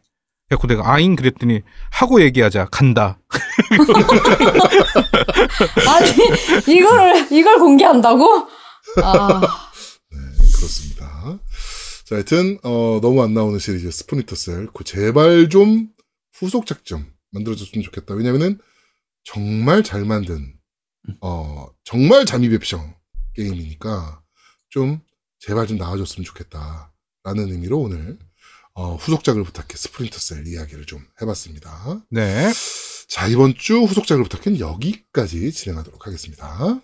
[0.47, 3.19] 그래고 내가 아잉 그랬더니 하고 얘기하자 간다.
[5.87, 6.11] 아니
[6.77, 8.47] 이거를 이걸 공개한다고?
[9.03, 9.41] 아
[10.11, 10.17] 네,
[10.55, 11.39] 그렇습니다.
[12.05, 14.67] 자, 하여튼, 어, 너무 안 나오는 시리즈, 스프린터 셀.
[14.71, 15.89] 그 제발 좀
[16.33, 18.13] 후속작 좀 만들어줬으면 좋겠다.
[18.13, 18.59] 왜냐면은,
[19.23, 20.53] 정말 잘 만든,
[21.21, 22.93] 어, 정말 잠입 앱션
[23.33, 24.21] 게임이니까,
[24.69, 24.99] 좀,
[25.39, 26.93] 제발 좀 나와줬으면 좋겠다.
[27.23, 28.19] 라는 의미로 오늘,
[28.77, 32.01] 어, 후속작을 부탁해 스프린터 셀 이야기를 좀 해봤습니다.
[32.09, 32.51] 네.
[33.07, 36.81] 자, 이번 주 후속작을 부탁해는 여기까지 진행하도록 하겠습니다.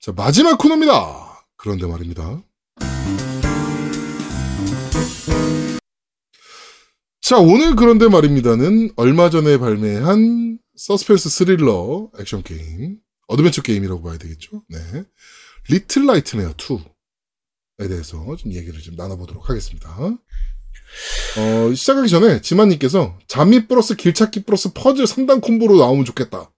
[0.00, 1.46] 자, 마지막 코너입니다.
[1.56, 2.42] 그런데 말입니다.
[7.20, 12.98] 자, 오늘 그런데 말입니다는 얼마 전에 발매한 서스펜스 스릴러 액션 게임,
[13.30, 14.62] 어드벤처 게임이라고 봐야 되겠죠?
[14.68, 14.78] 네.
[15.68, 19.88] 리틀 나이트메어 2에 대해서 좀 얘기를 좀 나눠보도록 하겠습니다.
[21.38, 26.50] 어, 시작하기 전에 지만님께서 잠입 플러스 길찾기 플러스 퍼즐 3단 콤보로 나오면 좋겠다.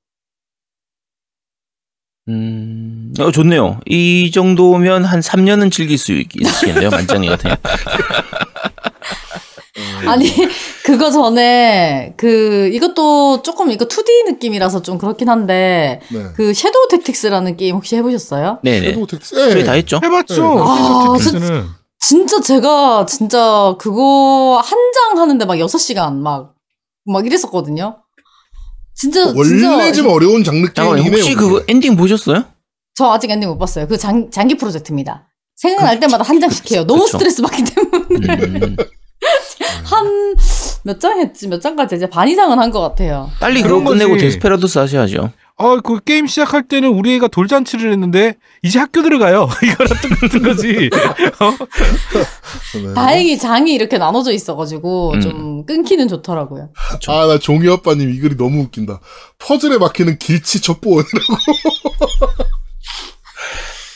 [2.29, 3.81] 음, 어, 좋네요.
[3.85, 6.89] 이 정도면 한 3년은 즐길 수 있- 있겠네요.
[6.89, 7.57] 만장이 같아요.
[10.09, 10.27] 아니
[10.85, 16.25] 그거 전에 그 이것도 조금 이거 2D 느낌이라서 좀 그렇긴 한데 네.
[16.35, 18.59] 그 섀도우 택틱스라는 게임 혹시 해보셨어요?
[18.63, 18.89] 네네.
[18.95, 19.35] 섀도우 택틱스.
[19.37, 19.51] 예.
[19.53, 20.01] 저희 다 했죠?
[20.03, 20.43] 해봤죠.
[20.55, 20.61] 네.
[20.61, 21.67] 아, 텍스는
[22.01, 26.55] 진짜 제가 진짜 그거 한 장 하는데 막 6시간 막,
[27.07, 27.97] 막 이랬었거든요.
[28.95, 29.93] 진짜, 원래 진짜.
[29.93, 31.17] 좀 어려운 장르예요.
[31.17, 31.73] 혹시 그거 그게.
[31.73, 32.45] 엔딩 보셨어요?
[32.95, 33.87] 저 아직 엔딩 못 봤어요.
[33.89, 35.29] 그 장, 장기 프로젝트입니다.
[35.57, 36.85] 생각날 때마다 한 장씩 해요.
[36.87, 37.17] 너무 그쵸.
[37.19, 38.35] 스트레스 받기 때문에.
[38.45, 38.77] 음,
[39.85, 40.35] 한,
[40.85, 41.49] 몇 장 했지?
[41.49, 43.31] 몇 장까지 이제 반 이상은 한 것 같아요.
[43.41, 44.17] 빨리 그런 그거 끝내고.
[44.17, 45.31] 데스페라도스 하셔야죠.
[45.57, 49.49] 어, 그 게임 시작할 때는 우리 애가 돌잔치를 했는데 이제 학교 들어가요.
[49.63, 50.91] 이거랑 똑같은 거지.
[51.39, 51.51] 어?
[52.83, 52.95] 네.
[52.95, 55.21] 다행히 장이 이렇게 나눠져 있어가지고 음.
[55.21, 56.71] 좀 끊기는 좋더라고요.
[57.07, 58.99] 아, 나 종이 아빠님 이 글이 너무 웃긴다.
[59.39, 61.35] 퍼즐에 막히는 길치 첩보원이라고.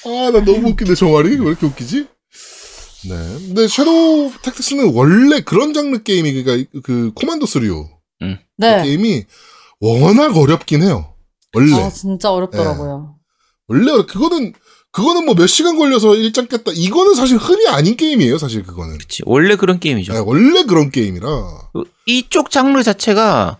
[0.07, 1.31] 아, 나 너무 웃긴데, 저 말이?
[1.37, 2.07] 왜 이렇게 웃기지?
[3.09, 3.39] 네.
[3.47, 7.89] 근데 섀도우 택틱스는 원래 그런 장르 게임이 그러니까 그 코만도스요
[8.59, 8.83] 네.
[8.83, 9.25] 게임이
[9.81, 11.15] 워낙 어렵긴 해요.
[11.55, 13.15] 원래 아, 진짜 어렵더라고요.
[13.69, 14.53] 원래 어려- 그거는
[14.93, 16.73] 그거는 뭐 몇 시간 걸려서 일장 깼다.
[16.75, 18.39] 이거는 사실 흔히 아닌 게임이에요.
[18.39, 19.23] 사실 그거는 그치.
[19.27, 20.13] 원래 그런 게임이죠.
[20.15, 21.27] 네, 원래 그런 게임이라
[21.75, 23.59] 그 이쪽 장르 자체가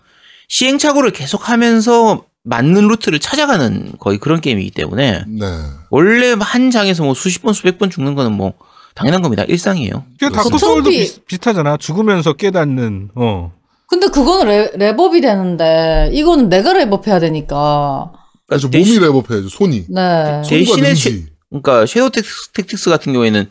[0.49, 5.45] 시행착오를 계속 하면서 맞는 루트를 찾아가는 거의 그런 게임이기 때문에 네.
[5.91, 8.53] 원래 한 장에서 뭐 수십 번 수백 번 죽는 거는 뭐
[8.97, 9.43] 당연한 겁니다.
[9.43, 10.03] 일상이에요.
[10.19, 11.77] 그 다크 그 소울도 비슷하잖아.
[11.77, 13.11] 죽으면서 깨닫는.
[13.15, 13.51] 어.
[13.87, 18.11] 근데 그거는 레, 렙업이 되는데 이거는 내가 렙업해야 되니까.
[18.47, 19.49] 그래서 대신- 몸이 렙업해야죠.
[19.49, 19.85] 손이.
[19.89, 20.41] 네.
[20.47, 21.27] 대신에 능지.
[21.49, 23.49] 그러니까 Shadow Tac- Tactics 같은 경우에는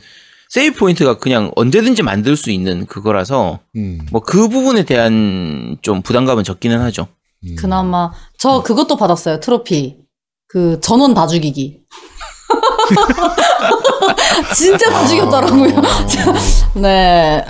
[0.50, 4.00] save point가 그냥 언제든지 만들 수 있는 그거라서 음.
[4.12, 7.08] 뭐그 부분에 대한 좀 부담감은 적기는 하죠.
[7.44, 7.56] 음.
[7.56, 9.40] 그나마 저 그것도 받았어요.
[9.40, 9.96] 트로피.
[10.48, 11.80] 그 전원 다 죽이기.
[14.54, 15.82] 진짜 다 죽였더라고요.
[16.76, 17.44] 네.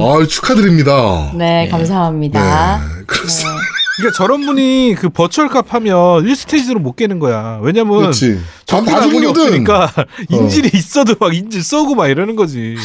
[0.00, 1.32] 아 축하드립니다.
[1.34, 2.78] 네, 감사합니다.
[2.78, 3.60] 네, 그렇습니다.
[3.96, 7.58] 그러니까 저런 분이 그 버추얼 값 하면 1스테이지로 못 깨는 거야.
[7.62, 8.38] 왜냐면 그렇지.
[8.66, 9.42] 다, 죽이거든.
[9.42, 9.90] 없으니까
[10.28, 12.76] 인질이 있어도 막 인질 쏘고 막 이러는 거지.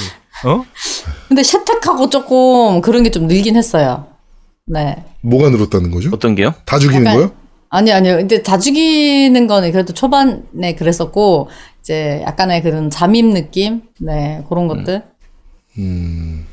[0.46, 0.64] 어?
[1.28, 4.06] 근데 샤택하고 조금 그런 게 좀 늘긴 했어요.
[4.68, 5.04] 네.
[5.22, 6.10] 뭐가 늘었다는 거죠?
[6.14, 6.54] 어떤 게요?
[6.66, 7.32] 다 죽이는 약간- 거요?
[7.74, 8.18] 아니, 아니요.
[8.18, 11.50] 근데 다 죽이는 거는 그래도 초반에 그랬었고,
[11.82, 13.82] 이제 약간의 그런 잠입 느낌?
[14.00, 15.04] 네, 그런 것들.
[15.78, 16.46] 음,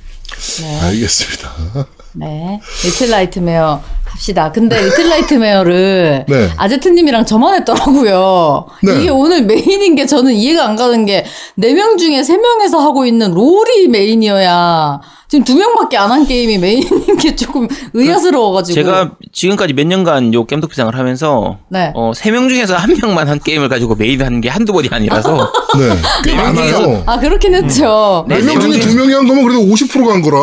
[0.61, 0.81] 네.
[0.81, 1.51] 알겠습니다.
[2.15, 2.61] 네.
[2.85, 3.83] Little Nightmare
[4.19, 4.51] 합시다.
[4.53, 6.51] 근데 Little Nightmare를 네.
[6.57, 8.67] 아제트님이랑 저만 했더라고요.
[8.83, 9.01] 네.
[9.01, 11.25] 이게 오늘 메인인 게 저는 이해가 안 가는 게
[11.57, 16.57] 네 명 중에 세 명에서 하고 있는 롤이 메인이어야 지금 두 명밖에 안 한 게임이
[16.59, 18.75] 메인인 게 조금 의아스러워가지고.
[18.75, 21.93] 제가 지금까지 몇 년간 요 겜덕비상을 하면서 네.
[21.95, 25.37] 어, 세 명 중에서 한 명만 한 게임을 가지고 메인 하는 게 한두 번이 아니라서
[25.79, 25.89] 네.
[26.25, 27.03] 꽤 네, 많아요.
[27.07, 28.25] 아, 그렇긴 했죠.
[28.29, 30.39] 네, 몇명 중에 네두 명이 한 거면 그래도 50%가 한 거라.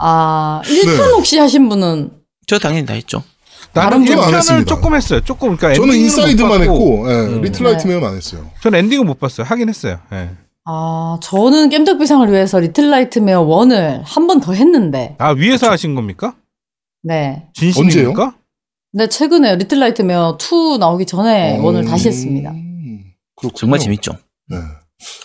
[0.00, 1.10] 아, 1편 네.
[1.16, 2.10] 혹시 하신 분은
[2.48, 3.22] 저 당연히 다 했죠.
[3.74, 4.64] 1편을 했습니다.
[4.64, 5.20] 조금 했어요.
[5.20, 7.42] 조금 그러니까 저는 Inside만 했고, 예, 음.
[7.42, 7.72] Little 네.
[7.72, 8.50] Nightmare는 안 했어요.
[8.62, 9.46] 저는 엔딩은 못 봤어요.
[9.46, 9.98] 하긴 했어요.
[10.12, 10.30] 예.
[10.64, 15.14] 아, 저는 겜덕비상을 위해서 Little Nightmare 1을 한 번 더 했는데.
[15.18, 16.34] 아 위에서 하신 겁니까?
[17.02, 17.44] 네.
[17.54, 18.34] 진심입니까?
[18.92, 22.50] 네, 최근에 Little Nightmare 2 나오기 전에 음, one을 다시 했습니다.
[23.36, 23.58] 그렇군요.
[23.58, 24.12] 정말 재밌죠.
[24.48, 24.56] 네.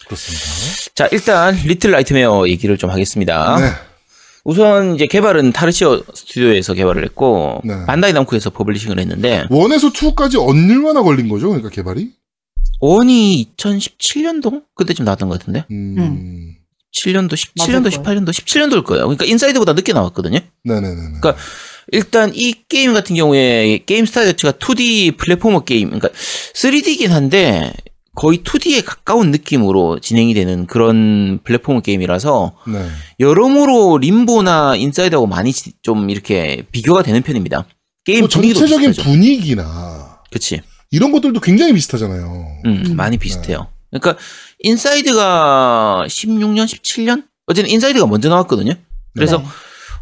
[0.05, 0.91] 그렇습니다.
[0.95, 3.57] 자, 일단 Little Nightmare 얘기를 좀 하겠습니다.
[3.57, 3.69] 네.
[4.43, 7.85] 우선 이제 개발은 Tarsier Studio에서 개발을 했고 네.
[7.85, 11.47] Bandai Namco에서 publishing을 했는데 one에서 2까지 얼마나 걸린 거죠?
[11.47, 12.11] 그러니까 개발이?
[12.81, 15.95] one이 2017년도 그때쯤 나왔던 것 같은데 음.
[15.97, 16.55] 음.
[16.93, 18.21] 7년도, 17년도, 맞을 거예요.
[18.21, 19.03] 18년도, 17년도일 거예요.
[19.05, 20.39] 그러니까 Inside보다 늦게 나왔거든요.
[20.63, 20.95] 네네네.
[20.95, 21.35] 그러니까
[21.91, 27.73] 일단 이 게임 같은 경우에 게임 스타일 자체가 2D platformer 게임, 그러니까 3D긴 한데
[28.15, 32.87] 거의 2D에 가까운 느낌으로 진행이 되는 그런 platformer 게임이라서 네.
[33.19, 37.65] 여러모로 Limbo나 Inside하고 많이 지- 좀 이렇게 비교가 되는 편입니다.
[38.05, 39.09] 게임 뭐 전체적인 비슷하죠.
[39.09, 40.61] 분위기나 그치.
[40.91, 42.57] 이런 것들도 굉장히 비슷하잖아요.
[42.65, 42.95] 음, 음.
[42.95, 43.67] 많이 비슷해요.
[43.89, 44.15] 그러니까
[44.59, 47.23] Inside가 16년, 17년?
[47.47, 48.73] 어쨌든 Inside가 먼저 나왔거든요.
[49.15, 49.45] 그래서 네.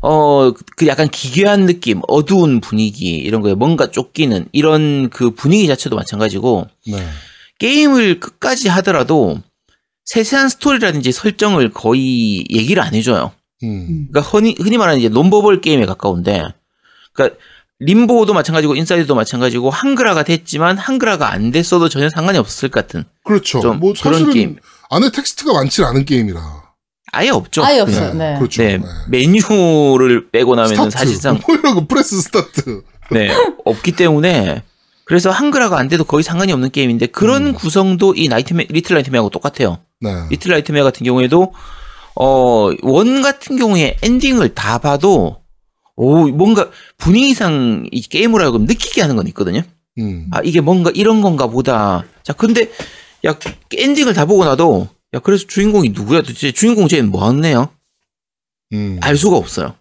[0.01, 5.95] 어, 그 약간 기괴한 느낌, 어두운 분위기, 이런 거에 뭔가 쫓기는, 이런 그 분위기 자체도
[5.95, 7.05] 마찬가지고, 네.
[7.61, 9.39] 게임을 끝까지 하더라도,
[10.05, 13.33] 세세한 스토리라든지 설정을 거의 얘기를 안 해줘요.
[13.63, 14.07] 음.
[14.11, 16.41] 그러니까 흔히, 흔히 말하는 이제 nonverbal 게임에 가까운데,
[17.13, 17.37] 그러니까
[17.79, 23.59] Limbo도 마찬가지고 Inside도 마찬가지고 한글화가 됐지만 한글화가 안 됐어도 전혀 상관이 없을 것 같은 그렇죠.
[23.59, 24.57] 좀뭐 그런 사실은 게임.
[24.89, 26.39] 안에 텍스트가 많지 않은 게임이라.
[27.11, 27.63] 아예 없죠.
[27.63, 28.13] 아예 없어요.
[28.13, 28.37] 네.
[28.37, 28.61] 그렇죠.
[28.61, 30.91] 네, 메뉴를 빼고 나면은 start.
[30.91, 32.83] 사실상 뭐 이런 거 press start.
[33.09, 33.31] 네,
[33.65, 34.63] 없기 때문에
[35.11, 37.53] 그래서 한글화가 안 돼도 거의 상관이 없는 게임인데 그런 음.
[37.53, 39.79] 구성도 이 Nightma- Little Nightmare하고 똑같아요.
[39.99, 40.09] 네.
[40.29, 41.53] Little Nightmare 같은 경우에도
[42.15, 45.41] 어, 원 같은 경우에 엔딩을 다 봐도
[45.97, 49.63] 오, 뭔가 분위기상 이 게임을 하여금 느끼게 하는 건 있거든요.
[49.99, 50.29] 음.
[50.31, 52.05] 아, 이게 뭔가 이런 건가 보다.
[52.23, 52.71] 자, 근데
[53.25, 53.37] 야,
[53.75, 56.21] 엔딩을 다 보고 나도 야, 그래서 주인공이 누구야?
[56.21, 57.67] 도대체 주인공 쟤는 뭐 하네요?
[58.71, 58.97] 음.
[59.01, 59.75] 알 수가 없어요.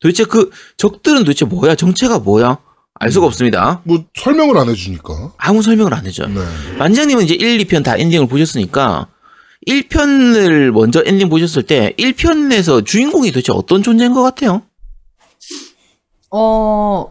[0.00, 1.74] 도대체 그 적들은 도대체 뭐야?
[1.74, 2.65] 정체가 뭐야?
[2.98, 3.80] 알 수가 없습니다.
[3.84, 5.32] 뭐 설명을 안 해주니까.
[5.36, 6.28] 아무 설명을 안 해줘요.
[6.28, 6.40] 네.
[6.78, 9.08] 만장님은 이제 1, 2편 다 엔딩을 보셨으니까
[9.66, 14.62] 1편을 먼저 엔딩 보셨을 때 1편에서 주인공이 도대체 어떤 존재인 것 같아요?
[16.30, 17.06] 어,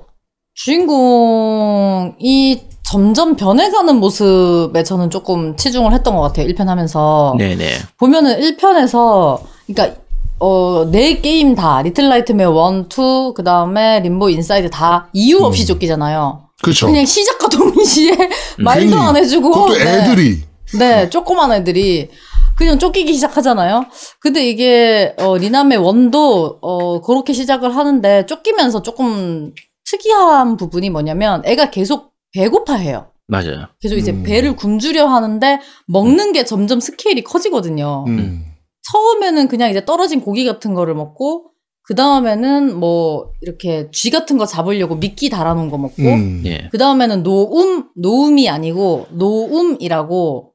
[0.56, 6.48] 주인공이 점점 변해가는 모습에 저는 조금 치중을 했던 것 같아요.
[6.48, 7.36] 1편 하면서.
[7.38, 7.72] 네네.
[7.98, 10.00] 보면은 1편에서, 그러니까,
[10.46, 15.64] 어, 네 게임 다, Little Nightmare 1, 2, 그 다음에 Limbo Inside 다 이유 없이
[15.64, 15.66] 음.
[15.66, 16.50] 쫓기잖아요.
[16.62, 16.86] 그렇죠.
[16.86, 18.16] 그냥 시작과 동시에
[18.60, 18.96] 말도.
[18.96, 19.50] 안 해주고.
[19.50, 20.04] 그것도 네.
[20.04, 20.44] 애들이.
[20.78, 22.10] 네, 조그만 애들이.
[22.56, 23.86] 그냥 쫓기기 시작하잖아요.
[24.20, 29.52] 근데 이게 어 리나메 one도 어 그렇게 시작을 하는데 쫓기면서 조금
[29.90, 33.08] 특이한 부분이 뭐냐면 애가 계속 배고파해요.
[33.28, 33.68] 맞아요.
[33.82, 34.22] 계속 이제 음.
[34.22, 38.06] 배를 굶주려 하는데 먹는 게 점점 스케일이 커지거든요.
[38.08, 38.55] 음.
[38.92, 44.46] 처음에는 그냥 이제 떨어진 고기 같은 거를 먹고 그 다음에는 뭐 이렇게 쥐 같은 거
[44.46, 46.42] 잡으려고 미끼 달아놓은 거 먹고 음.
[46.46, 46.68] 예.
[46.72, 50.52] 그 다음에는 노움 노움이 아니고 노움이라고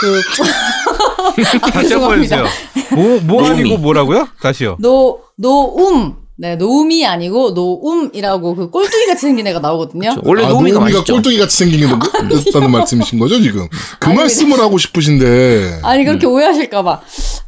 [0.00, 2.44] 그 아, 다시 한번 죄송합니다.
[2.44, 2.94] 해주세요.
[2.94, 3.60] 뭐, 뭐 노우미.
[3.60, 4.28] 아니고 뭐라고요?
[4.42, 4.76] 다시요.
[4.80, 10.10] 노 노움 네 노움이 아니고 노움이라고 그 꼴뚜기 같이 생긴 애가 나오거든요.
[10.10, 10.20] 그렇죠.
[10.24, 11.12] 원래 아, 노미가 맛있죠.
[11.14, 11.86] 꼴뚜기 같이 생긴 게
[12.52, 13.68] 다는 말씀이신 거죠 지금?
[14.00, 15.80] 그 아니, 말씀을 하고 싶으신데.
[15.84, 16.32] 아니 그렇게 음.
[16.32, 17.00] 오해하실까봐.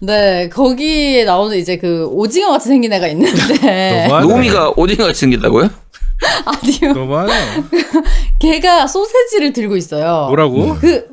[0.02, 4.06] 네 거기에 나오는 이제 그 오징어 같이 생긴 애가 있는데.
[4.08, 5.68] 노미가 오징어 같이 생겼다고요?
[6.46, 7.32] 아니요 너무하네.
[8.40, 10.26] 걔가 소세지를 들고 있어요.
[10.28, 10.76] 뭐라고?
[10.80, 11.04] 그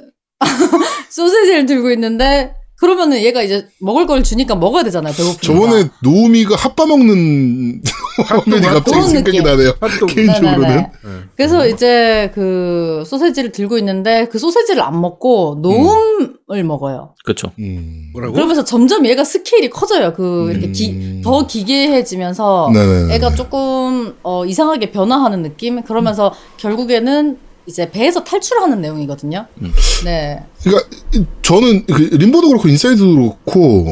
[1.10, 2.54] 소세지를 들고 있는데
[2.84, 5.14] 그러면은 얘가 이제 먹을 걸 주니까 먹어야 되잖아요.
[5.14, 5.42] 배고프니까.
[5.42, 7.82] 저번에 노미가 핫바 먹는
[8.28, 9.44] 화면이 갑자기 생각이 느낌.
[9.44, 9.74] 나네요.
[9.80, 10.14] 핫도그.
[10.14, 10.60] 개인적으로는.
[10.60, 10.76] 네네네.
[10.76, 11.10] 네.
[11.38, 17.16] 그래서 이제 그 소세지를 들고 있는데 그 소세지를 안 먹고 노음을 먹어요.
[17.24, 17.52] 그렇죠.
[17.58, 18.10] 음.
[18.12, 18.34] 뭐라고?
[18.34, 20.12] 그러면서 점점 얘가 스케일이 커져요.
[20.14, 21.22] 그 이렇게 기, 음.
[21.24, 23.16] 더 기괴해지면서 네네.
[23.16, 25.84] 애가 조금 어, 이상하게 변화하는 느낌.
[25.84, 29.48] 그러면서 결국에는 이제 배에서 탈출하는 내용이거든요.
[29.62, 29.72] 음.
[30.04, 30.44] 네.
[30.64, 33.88] 그러니까 이- 저는 그 Limbo도 그렇고 Inside도 그렇고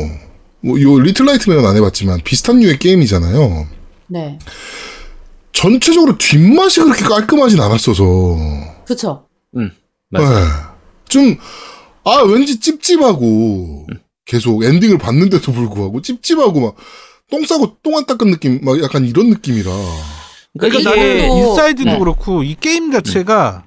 [0.62, 3.68] 뭐요 Little Nightmare는 안 해봤지만 비슷한 류의 게임이잖아요.
[4.08, 4.40] 네.
[5.54, 8.04] 전체적으로 뒷맛이 그렇게 깔끔하진 않았어서
[8.86, 9.26] 그쵸.
[10.10, 10.30] 맞아요.
[10.30, 10.46] 네.
[11.08, 11.38] 좀,
[12.04, 13.88] 아, 왠지 찝찝하고,
[14.26, 16.76] 계속 엔딩을 봤는데도 불구하고, 찝찝하고, 막,
[17.30, 19.70] 똥 싸고 똥 안 닦은 느낌, 막 약간 이런 느낌이라.
[20.58, 22.00] 그러니까 그러니까 이게 나는 Inside도 네.
[22.00, 23.66] 그렇고 이 게임 자체가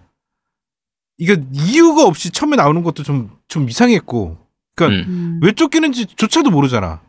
[1.18, 4.36] 이게 이유가 없이 처음에 나오는 것도 좀 좀 이상했고
[4.74, 5.14] 그러니까 음.
[5.14, 5.40] 음.
[5.40, 7.00] 왜 쫓기는지조차도 모르잖아.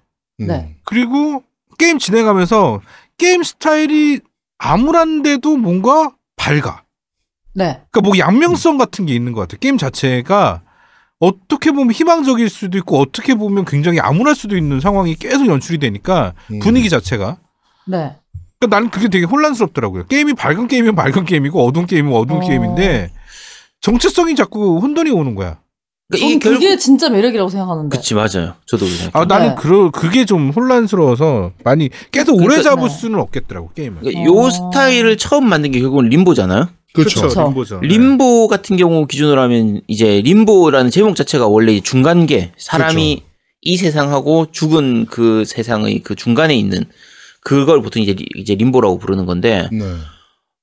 [0.41, 0.47] 음.
[0.47, 0.75] 네.
[0.83, 1.43] 그리고
[1.79, 2.81] 게임 진행하면서
[3.17, 4.19] 게임 스타일이
[4.59, 6.83] 암울한데도 뭔가 밝아.
[7.55, 7.81] 네.
[7.89, 9.57] 그러니까 뭐 양면성 같은 게 있는 것 같아.
[9.57, 10.61] 게임 자체가
[11.19, 16.33] 어떻게 보면 희망적일 수도 있고 어떻게 보면 굉장히 암울할 수도 있는 상황이 계속 연출이 되니까
[16.51, 16.59] 음.
[16.59, 17.39] 분위기 자체가
[17.87, 18.15] 네.
[18.59, 20.05] 그러니까 나는 그게 되게 혼란스럽더라고요.
[20.07, 22.47] 게임이 밝은 게임이면 밝은 게임이고 어두운 게임이면 어두운 어.
[22.47, 23.11] 게임인데
[23.81, 25.59] 정체성이 자꾸 혼돈이 오는 거야.
[26.09, 27.97] 그러니까 이게 결국 그게 진짜 매력이라고 생각하는데.
[27.97, 28.53] 그치 맞아요.
[28.67, 28.85] 저도.
[29.13, 29.55] 아 나는 네.
[29.57, 32.95] 그 그게 좀 혼란스러워서 많이 계속 오래 그러니까- 잡을 네.
[32.95, 34.01] 수는 없겠더라고 게임을.
[34.01, 34.25] 그러니까 어.
[34.45, 36.69] 요 스타일을 처음 만든 게 결국은 림보잖아요.
[36.93, 37.21] 그렇죠.
[37.27, 37.43] 그쵸.
[37.47, 37.79] 림보죠.
[37.81, 37.87] 네.
[37.89, 43.23] 림보 같은 경우 기준으로 하면 이제 림보라는 제목 자체가 원래 중간계 사람이
[43.61, 46.85] 이 세상하고 죽은 그 세상의 그 중간에 있는
[47.45, 49.85] 그걸 보통 이제 리- 이제 림보라고 부르는 건데 네.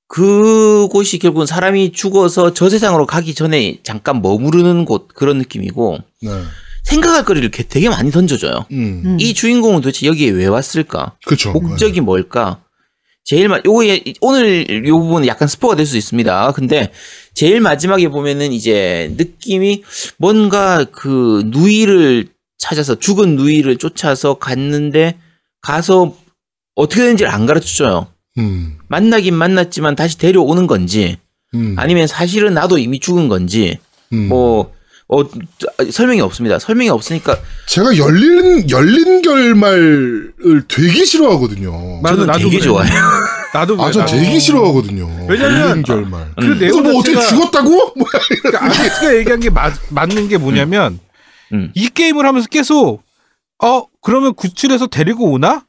[0.08, 6.30] 그곳이 결국은 사람이 죽어서 저 세상으로 가기 전에 잠깐 머무르는 곳 그런 느낌이고 네.
[6.82, 8.66] 생각할 거리를 게- 되게 많이 던져줘요.
[8.72, 9.02] 음.
[9.06, 9.16] 음.
[9.20, 11.14] 이 주인공은 도대체 여기에 왜 왔을까?
[11.24, 11.52] 그쵸.
[11.52, 12.62] 목적이 뭘까?
[13.24, 16.52] 제일 마 요게 오늘 요 부분은 약간 스포가 될 수 있습니다.
[16.52, 16.90] 근데
[17.34, 19.84] 제일 마지막에 보면은 이제 느낌이
[20.18, 22.26] 뭔가 그 누이를
[22.58, 25.18] 찾아서 죽은 누이를 쫓아서 갔는데
[25.60, 26.16] 가서
[26.74, 28.06] 어떻게 되는지를 안 가르쳐 줘요.
[28.38, 28.78] 음.
[28.88, 31.18] 만나긴 만났지만 다시 데려오는 건지
[31.54, 31.74] 음.
[31.78, 33.78] 아니면 사실은 나도 이미 죽은 건지
[34.12, 34.28] 음.
[34.28, 34.72] 뭐
[35.08, 35.22] 어,
[35.90, 36.58] 설명이 없습니다.
[36.58, 37.36] 설명이 없으니까
[37.68, 40.32] 제가 열린, 열린 결말을
[40.68, 42.00] 되게 싫어하거든요.
[42.06, 42.60] 저는 나도 되게 그래.
[42.62, 43.02] 좋아해요.
[43.52, 44.00] 나도 아, 그래.
[44.00, 44.10] 나도.
[44.12, 45.26] 되게 싫어하거든요.
[45.28, 46.30] 왜냐면- 열린 결말.
[46.40, 46.58] 그 음.
[46.58, 47.68] 내용 뭐 어떻게 죽었다고?
[47.96, 48.10] 뭐야.
[48.42, 50.98] 그러니까 아제트가 얘기한 게 맞, 맞는 게 뭐냐면
[51.52, 51.70] 음.
[51.74, 53.02] 이 게임을 하면서 계속
[53.62, 55.66] 어 그러면 구출해서 데리고 오나?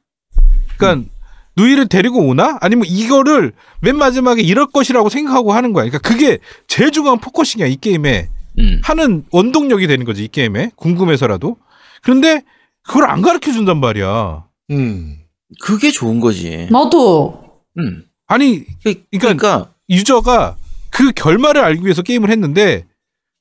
[0.77, 1.09] 그러니까
[1.55, 2.57] 누이를 데리고 오나?
[2.61, 5.85] 아니면 이거를 맨 마지막에 이럴 것이라고 생각하고 하는 거야.
[5.85, 8.79] 그러니까 그게 제일 중요한 focusing이야 이 게임에 음.
[8.83, 11.57] 하는 원동력이 되는 거지 이 게임에 궁금해서라도.
[12.01, 12.41] 그런데
[12.83, 14.45] 그걸 안 가르쳐 준단 말이야.
[14.71, 15.17] 음.
[15.61, 16.67] 그게 좋은 거지.
[16.71, 17.43] 나도
[17.77, 18.03] 음.
[18.27, 20.55] 아니 그- 그러니까 유저가
[20.89, 22.85] 그 결말을 알기 위해서 게임을 했는데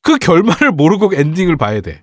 [0.03, 2.03] 그 결말을 모르고 엔딩을 봐야 돼.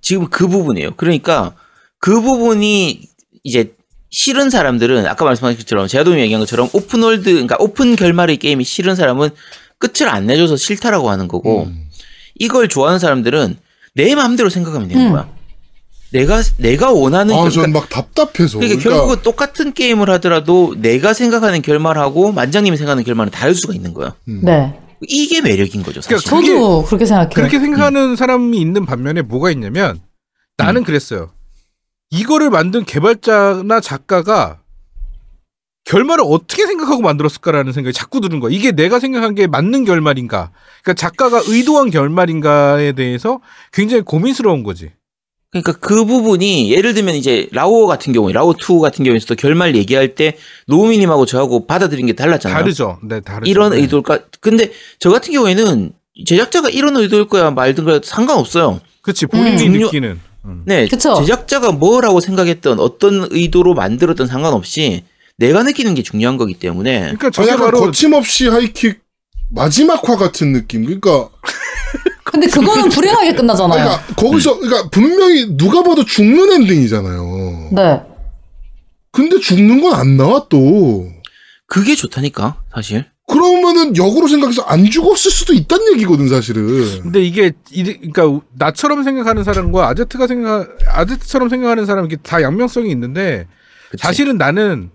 [0.00, 0.94] 지금 그 부분이에요.
[0.96, 1.54] 그러니까
[1.98, 3.02] 그 부분이
[3.44, 3.74] 이제
[4.14, 8.94] 싫은 사람들은 아까 말씀하신 것처럼 제아동이 얘기한 것처럼 open world 그러니까 오픈 결말의 게임이 싫은
[8.94, 9.30] 사람은
[9.78, 11.88] 끝을 안 내줘서 싫다라고 하는 거고 음.
[12.36, 13.56] 이걸 좋아하는 사람들은
[13.94, 15.12] 내 마음대로 생각하면 되는 음.
[15.12, 15.28] 거야.
[16.12, 18.58] 내가 내가 원하는 아, 결- 전막 답답해서.
[18.60, 23.94] 그러니까, 그러니까 결국은 똑같은 게임을 하더라도 내가 생각하는 결말하고 만장님이 생각하는 결말은 다를 수가 있는
[23.94, 24.14] 거야.
[24.28, 24.42] 음.
[24.44, 24.78] 네.
[25.08, 26.18] 이게 매력인 거죠, 사실.
[26.24, 27.30] 그러니까 저도 그렇게 생각해요.
[27.34, 29.98] 그렇게 생각하는 사람이 있는 반면에 뭐가 있냐면
[30.56, 31.30] 나는 그랬어요.
[32.14, 34.60] 이거를 만든 개발자나 작가가
[35.84, 38.50] 결말을 어떻게 생각하고 만들었을까라는 생각이 자꾸 드는 거야.
[38.54, 40.50] 이게 내가 생각한 게 맞는 결말인가?
[40.82, 43.40] 그러니까 작가가 의도한 결말인가에 대해서
[43.72, 44.92] 굉장히 고민스러운 거지.
[45.50, 50.14] 그러니까 그 부분이 예를 들면 이제 라오 같은 경우에 라오 2 같은 경우에서도 결말 얘기할
[50.14, 50.36] 때
[50.68, 52.58] 노우미님하고 저하고 받아들인 게 달랐잖아요.
[52.58, 52.98] 다르죠.
[53.02, 53.50] 네, 다르죠.
[53.50, 53.78] 이런 네.
[53.80, 54.20] 의도일까?
[54.40, 55.92] 근데 저 같은 경우에는
[56.26, 58.80] 제작자가 이런 의도일 거야 말든 거야 상관없어요.
[59.02, 60.18] 그치 본인이 중요- 느끼는.
[60.44, 60.62] 음.
[60.66, 61.14] 네, 그쵸.
[61.16, 65.04] 제작자가 뭐라고 생각했던 어떤 의도로 만들었던 상관없이
[65.36, 69.00] 내가 느끼는 게 중요한 거기 때문에 그러니까 아, 저게 약간 바로 거침없이 하이킥
[69.50, 70.84] 마지막 화 같은 느낌.
[70.84, 71.28] 그러니까,
[72.24, 73.84] 근데 그거는 불행하게 끝나잖아요.
[73.84, 77.68] 그러니까 거기서 그러니까 분명히 누가 봐도 죽는 엔딩이잖아요.
[77.72, 78.00] 네.
[79.12, 81.08] 근데 죽는 건 안 나와 또.
[81.66, 83.06] 그게 좋다니까 사실.
[83.34, 87.02] 그러면은 역으로 생각해서 안 죽었을 수도 있다는 얘기거든 사실은.
[87.02, 92.90] 근데 이게 이- 그러니까 나처럼 생각하는 사람과 아제트가 생각 아제트처럼 생각하는 사람 이게 다 양면성이
[92.92, 93.48] 있는데
[93.90, 94.02] 그치?
[94.02, 94.90] 사실은 나는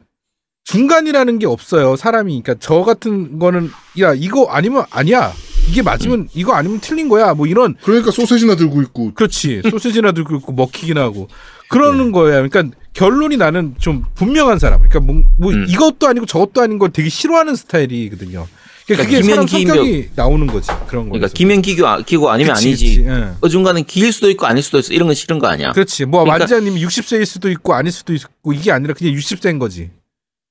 [0.64, 1.96] 중간이라는 게 없어요.
[1.98, 5.34] 사람이 그러니까 저 같은 거는 야 이거 아니면 아니야.
[5.70, 7.34] 이게 맞으면 이거 아니면 틀린 거야.
[7.34, 9.14] 뭐 이런 그러니까 소세지나 들고 있고.
[9.14, 11.28] 그렇지 소시지나 들고 있고 먹히긴 하고
[11.70, 12.48] 그러는 거예요.
[12.50, 14.80] 그러니까 결론이 나는 좀 분명한 사람.
[14.80, 15.66] 그러니까 뭐, 뭐 음.
[15.70, 18.48] 이것도 아니고 저것도 아닌 걸 되게 싫어하는 스타일이거든요.
[18.88, 21.12] 그러니까 그게 그러니까 사람 김현, 성격이 나오는 거지 그런 거.
[21.12, 22.86] 그러니까 김행 기교 아- 기고 아니면 그치, 아니지.
[23.04, 23.28] 그치, 예.
[23.42, 24.92] 어중간은 길 수도 있고 아닐 수도 있어.
[24.94, 25.74] 이런 건 싫은 거 아니야.
[25.74, 26.06] 그렇지.
[26.06, 29.92] 뭐 그러니까- 완자님이 60세일 수도 있고 아닐 수도 있고 이게 아니라 그냥 60세인 거지.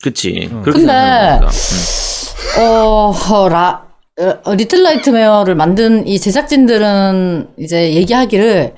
[0.04, 0.48] 그치.
[0.52, 0.61] 어.
[0.62, 1.50] 그렇게 근데- 생각하는 거니까.
[1.50, 2.61] 음.
[2.61, 3.83] 어, 라,
[4.18, 8.74] 어, Little Nightmare를 만든 이 제작진들은 이제 얘기하기를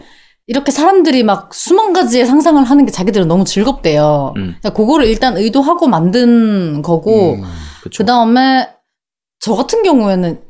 [0.47, 4.35] 이렇게 사람들이 막 수만 가지의 상상을 하는 게 자기들은 너무 즐겁대요.
[4.37, 4.57] 음.
[4.61, 7.43] 그러니까 그거를 일단 의도하고 만든 거고, 음.
[7.97, 8.69] 그 다음에
[9.39, 10.43] 저 같은 경우에는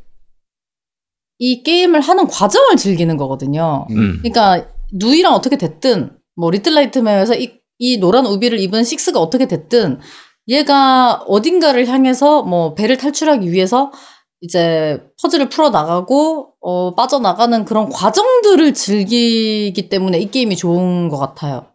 [1.38, 3.86] 이 게임을 하는 과정을 즐기는 거거든요.
[3.90, 4.18] 음.
[4.22, 10.00] 그러니까 누이랑 어떻게 됐든 뭐 Little Nightmare에서 이, 이 노란 우비를 입은 식스가 어떻게 됐든
[10.48, 13.92] 얘가 어딘가를 향해서 뭐 배를 탈출하기 위해서
[14.40, 21.66] 이제 퍼즐을 풀어 나가고 어 빠져나가는 그런 과정들을 즐기기 때문에 이 게임이 좋은 것 같아요.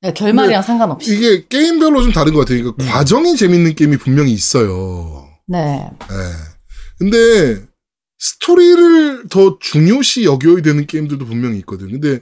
[0.00, 1.14] 그러니까 결말이랑 상관없이.
[1.14, 2.62] 이게 게임별로 좀 다른 것 같아요.
[2.62, 2.88] 그러니까 음.
[2.88, 5.28] 과정이 재밌는 게임이 분명히 있어요.
[5.46, 5.90] 네.
[6.10, 6.16] 예.
[6.98, 7.62] 근데
[8.18, 11.90] 스토리를 더 중요시 여겨야 되는 게임들도 분명히 있거든.
[11.90, 12.20] 근데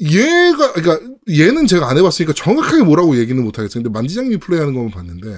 [0.00, 1.00] 얘가 그러니까
[1.30, 3.84] 얘는 제가 안 해봤으니까 정확하게 뭐라고 얘기는 못하겠어요.
[3.84, 5.28] 근데 만지장님이 플레이하는 것만 봤는데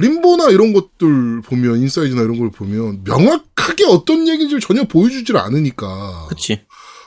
[0.00, 6.60] Limbo나 이런 것들 보면 Inside나 이런 걸 보면 명확하게 어떤 얘기인지 전혀 보여주질 않으니까 그치.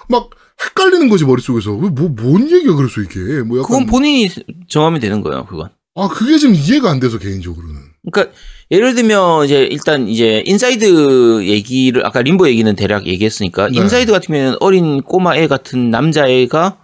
[0.08, 0.30] 막
[0.64, 4.30] 헷갈리는 거지 머릿속에서 왜뭐뭔 얘기야 그래서 이게 뭐 약간 그건 본인이
[4.68, 5.70] 정하면 되는 거예요, 그건.
[5.96, 7.80] 아 그게 좀 이해가 안 돼서 개인적으로는
[8.12, 8.36] 그러니까
[8.72, 13.78] 예를 들면 이제 일단 이제 Inside 얘기를 아까 림보 얘기는 대략 얘기했으니까 네.
[13.78, 16.78] Inside 같은 경우에는 어린 꼬마 애 같은 남자애가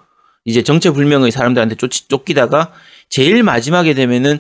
[0.46, 2.72] 이제 정체불명의 사람들한테 쫓, 쫓기다가
[3.10, 4.40] 제일 마지막에 되면은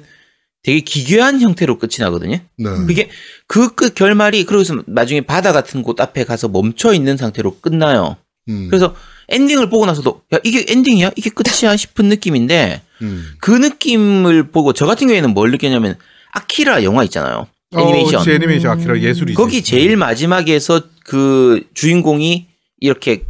[0.63, 2.37] 되게 기괴한 형태로 끝이 나거든요.
[2.57, 2.69] 네.
[2.87, 3.09] 그게
[3.47, 8.17] 그 끝 결말이 그러고서 나중에 바다 같은 곳 앞에 가서 멈춰 있는 상태로 끝나요.
[8.49, 8.93] 음, 그래서
[9.29, 11.11] 엔딩을 보고 나서도 야 이게 엔딩이야?
[11.15, 11.77] 이게 끝이야?
[11.77, 13.25] 싶은 느낌인데 음.
[13.39, 15.95] 그 느낌을 보고 저 같은 경우에는 뭘 느꼈냐면
[16.33, 17.47] 아키라 영화 있잖아요.
[17.77, 18.21] 애니메이션.
[18.27, 19.35] 어, 애니메이션 아키라 예술이지.
[19.35, 22.47] 거기 제일 마지막에서 그 주인공이
[22.81, 23.23] 이렇게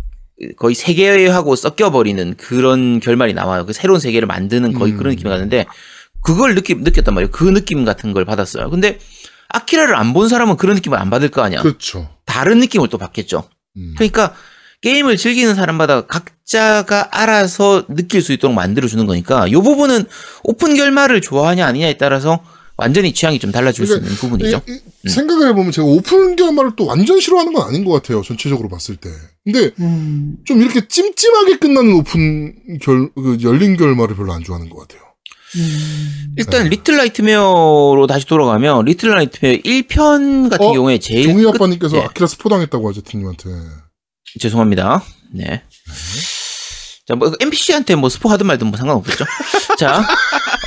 [0.57, 3.65] 거의 세계하고 섞여버리는 그런 결말이 나와요.
[3.65, 4.97] 그 새로운 세계를 만드는 거의 음.
[4.97, 5.65] 그런 느낌이 가는데
[6.23, 7.31] 그걸 느끼, 느꼈단 말이에요.
[7.31, 8.69] 그 느낌 같은 걸 받았어요.
[8.69, 8.99] 근데
[9.49, 11.61] 아키라를 안 본 사람은 그런 느낌을 안 받을 거 아니야.
[11.61, 12.09] 그렇죠.
[12.25, 13.49] 다른 느낌을 또 받겠죠.
[13.77, 13.93] 음.
[13.97, 14.33] 그러니까
[14.81, 20.05] 게임을 즐기는 사람마다 각자가 알아서 느낄 수 있도록 만들어 주는 거니까 이 부분은
[20.43, 22.43] 오픈 결말을 좋아하냐 아니냐에 따라서
[22.77, 24.61] 완전히 취향이 좀 달라질 수 있는 부분이죠.
[24.69, 28.21] 이- 이- 생각을 해보면 제가 오픈 결말을 또 완전 싫어하는 건 아닌 것 같아요.
[28.21, 29.09] 전체적으로 봤을 때.
[29.43, 30.37] 근데 음.
[30.45, 35.01] 좀 이렇게 찜찜하게 끝나는 오픈 결, 그 열린 결말을 별로 안 좋아하는 것 같아요.
[35.55, 36.33] 음.
[36.37, 40.73] 일단 Little Nightmare로 다시 돌아가면 Little Nightmare 1편 같은 어?
[40.73, 42.03] 경우에 제일 종이 끝- 아빠님께서 네.
[42.03, 43.49] 아키라 스포당했다고 하죠, 팀님한테.
[44.39, 45.03] 죄송합니다.
[45.33, 45.63] 네.
[47.07, 49.25] 자, 뭐 NPC한테 뭐 스포 하든 말든 뭐 상관없겠죠.
[49.79, 50.05] 자,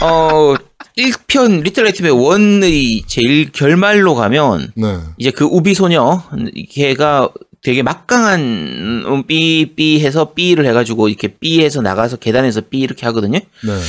[0.02, 0.54] 어
[0.98, 4.98] 1편 Little Nightmare 1의 제일 결말로 가면 네.
[5.16, 6.22] 이제 그 우비 소녀
[6.70, 7.30] 걔가
[7.62, 13.38] 되게 막강한 음, 삐삐 해서 삐를 해가지고 이렇게 삐 해서 나가서 계단에서 삐 이렇게 하거든요.
[13.38, 13.80] 네.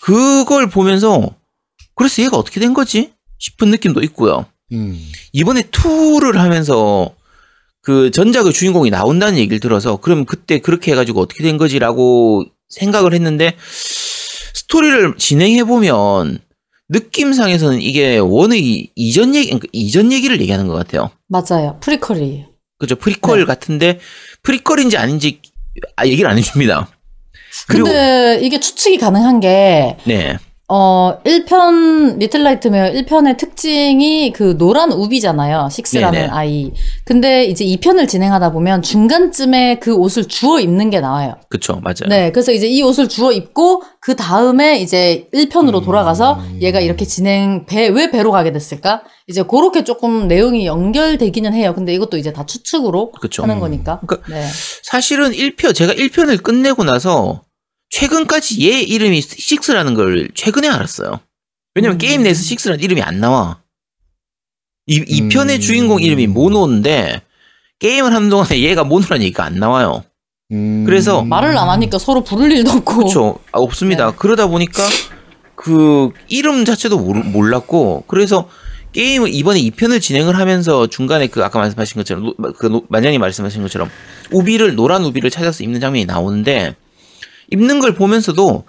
[0.00, 1.34] 그걸 보면서
[1.94, 4.46] 그래서 얘가 어떻게 된 거지 싶은 느낌도 있고요.
[4.72, 4.98] 음.
[5.32, 7.14] 이번에 two를 하면서
[7.82, 13.56] 그 전작의 주인공이 나온다는 얘기를 들어서 그럼 그때 그렇게 해가지고 어떻게 된 거지라고 생각을 했는데
[14.54, 16.38] 스토리를 진행해 보면
[16.90, 21.10] 느낌상에서는 이게 one의 이전 얘기 그러니까 이전 얘기를 얘기하는 것 같아요.
[21.28, 21.78] 맞아요.
[21.80, 22.46] prequel이에요.
[22.78, 23.44] 그죠 프리퀄 네.
[23.44, 23.98] 같은데
[24.42, 25.40] prequel인지 아닌지
[25.96, 26.88] 아, 얘기를 안 해줍니다.
[27.66, 30.38] 그리고 근데 이게 추측이 가능한 게 네,
[30.70, 35.70] 어, 1편, Little Nightmare 1편의 특징이 그 노란 우비잖아요.
[35.72, 36.30] Six라는 네네.
[36.30, 36.72] 아이.
[37.04, 41.36] 근데 이제 2편을 진행하다 보면 중간쯤에 그 옷을 주워 입는 게 나와요.
[41.48, 42.08] 그쵸, 맞아요.
[42.10, 42.32] 네.
[42.32, 47.88] 그래서 이제 이 옷을 주워 입고 그 다음에 이제 1편으로 돌아가서 얘가 이렇게 진행, 배,
[47.88, 49.04] 왜 배로 가게 됐을까?
[49.26, 51.72] 이제 그렇게 조금 내용이 연결되기는 해요.
[51.74, 53.42] 근데 이것도 이제 다 추측으로 그쵸.
[53.42, 54.00] 하는 거니까.
[54.06, 54.46] 그러니까 네.
[54.82, 57.40] 사실은 1편, 제가 1편을 끝내고 나서
[57.90, 61.20] 최근까지 얘 이름이 식스라는 걸 최근에 알았어요.
[61.74, 61.98] 왜냐면 음.
[61.98, 63.60] 게임 내에서 식스라는 이름이 안 나와.
[64.86, 65.28] 이, 이 음.
[65.28, 67.22] 편의 주인공 이름이 모노인데
[67.78, 70.04] 게임을 하는 동안에 얘가 Mono라는 얘기가 안 나와요.
[70.50, 70.84] 음.
[70.86, 72.96] 그래서 말을 안 하니까 서로 부를 일도 없고.
[72.96, 73.38] 그렇죠.
[73.52, 74.10] 아, 없습니다.
[74.10, 74.16] 네.
[74.16, 74.82] 그러다 보니까
[75.54, 78.48] 그 이름 자체도 모르- 몰랐고 그래서
[78.92, 83.60] 게임을 이번에 2편을 진행을 하면서 중간에 그 아까 말씀하신 것처럼 노- 그 노- 만장님 말씀하신
[83.62, 83.90] 것처럼
[84.32, 86.74] 우비를 노란 우비를 찾아서 입는 장면이 나오는데
[87.50, 88.64] 입는 걸 보면서도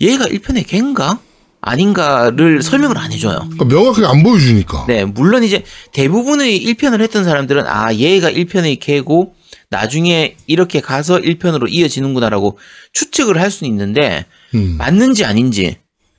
[0.00, 1.20] 얘가 1편의 걘가
[1.60, 3.38] 아닌가를 설명을 안 해줘요.
[3.38, 4.86] 그러니까 명확하게 안 보여주니까.
[4.88, 5.62] 네, 물론 이제
[5.92, 9.34] 대부분의 1편을 했던 사람들은 아, 얘가 1편의 개고
[9.70, 12.58] 나중에 이렇게 가서 1편으로 이어지는구나라고
[12.92, 14.76] 추측을 할 수는 있는데 음.
[14.76, 15.76] 맞는지 아닌지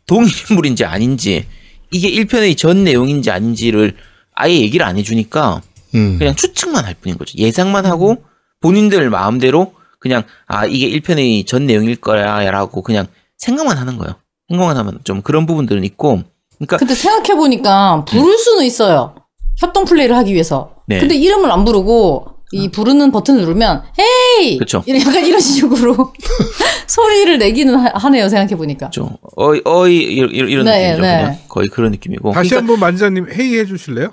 [0.07, 1.45] 동일 인물인지 아닌지
[1.91, 3.95] 이게 1편의 전 내용인지 아닌지를
[4.33, 5.61] 아예 얘기를 안 해주니까
[5.93, 6.17] 음.
[6.17, 7.37] 그냥 추측만 할 뿐인 거죠.
[7.37, 8.23] 예상만 하고
[8.61, 14.15] 본인들 마음대로 그냥 아 이게 1편의 전 내용일 거야라고 그냥 생각만 하는 거예요.
[14.49, 16.21] 생각만 하면 좀 그런 부분들은 있고
[16.57, 19.15] 그러니까 근데 생각해 보니까 부를 수는 있어요.
[19.57, 20.75] 협동 플레이를 하기 위해서.
[20.87, 20.99] 네.
[20.99, 24.57] 근데 이름을 안 부르고 이 부르는 버튼을 누르면 헤이!
[24.57, 24.83] 그쵸.
[24.85, 26.11] 이런- 약간 이런 식으로
[26.87, 28.27] 소리를 내기는 하- 하네요.
[28.27, 28.89] 생각해 보니까.
[28.89, 31.01] 좀 어이 어이 이런, 이런 네, 느낌이죠.
[31.01, 31.39] 네.
[31.47, 32.33] 거의 그런 느낌이고.
[32.33, 34.11] 다시 그러니까 한번 만지자님 회의해 주실래요?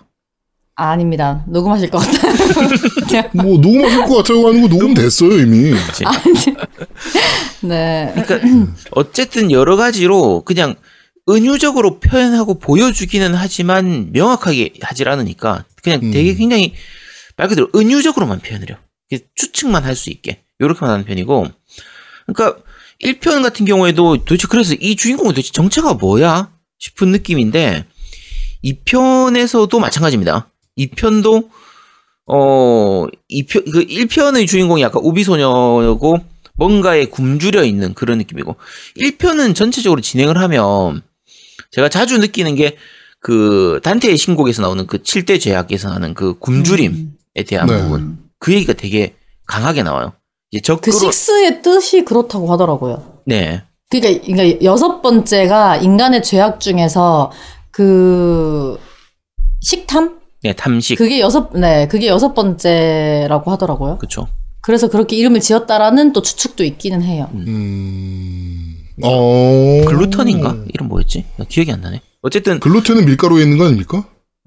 [0.81, 1.45] 아, 아닙니다.
[1.47, 3.28] 녹음하실 것 같아요.
[3.35, 5.74] 뭐 녹음하실 것 같아요 하는 거 녹음됐어요 이미.
[7.61, 8.11] 네.
[8.14, 10.76] 그러니까 어쨌든 여러 가지로 그냥
[11.28, 16.12] 은유적으로 표현하고 보여주기는 하지만 명확하게 하질 않으니까 그냥 음.
[16.12, 16.72] 되게 굉장히
[17.37, 18.78] 말 그대로 은유적으로만 표현을 해요.
[19.11, 21.47] 이게 추측만 할 수 있게 이렇게만 하는 편이고
[22.26, 22.62] 그러니까
[23.03, 27.85] 1편 같은 경우에도 도대체 그래서 이 주인공은 도대체 정체가 뭐야 싶은 느낌인데
[28.64, 30.47] 2편에서도 마찬가지입니다.
[30.89, 31.49] 2편도
[32.26, 36.18] 어 2편 그 1편의 주인공이 약간 우비소녀고
[36.55, 38.57] 뭔가에 굶주려 있는 그런 느낌이고
[38.97, 41.03] 1편은 전체적으로 진행을 하면
[41.70, 42.76] 제가 자주 느끼는 게
[43.20, 47.83] 그 단테의 신곡에서 나오는 그 7대 죄악에서 나는 그 굶주림에 대한 네.
[47.83, 49.14] 부분 그 얘기가 되게
[49.47, 50.14] 강하게 나와요.
[50.51, 53.20] 이제 그 적으로 식스의 뜻이 그렇다고 하더라고요.
[53.26, 53.62] 네.
[53.91, 57.31] 그러니까, 그러니까 여섯 번째가 인간의 죄악 중에서
[57.70, 58.78] 그
[59.61, 60.20] 식탐?
[60.43, 60.99] 네, 탐식.
[60.99, 63.99] 그게 여섯, 네, 그게 여섯 번째라고 하더라고요.
[63.99, 64.26] 그쵸.
[64.62, 67.28] 그래서 그렇게 이름을 지었다라는 또 추측도 있기는 해요.
[67.34, 68.76] 음.
[69.03, 69.84] 어.
[69.86, 70.64] 글루턴인가?
[70.68, 71.24] 이름 뭐였지?
[71.36, 72.01] 나 기억이 안 나네.
[72.22, 74.05] 어쨌든 글루텐은 밀가루에 있는 거 아닙니까?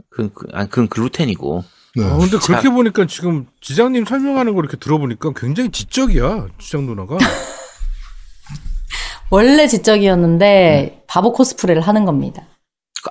[0.09, 1.63] 그, 그, 아, 그건 글루텐이고.
[1.95, 2.05] 네.
[2.05, 7.17] 아, 근데 그렇게 보니까 지금 지장님 설명하는 거 이렇게 들어보니까 굉장히 지적이야 지장 누나가.
[9.29, 12.43] 원래 지적이었는데 바보 코스프레를 하는 겁니다.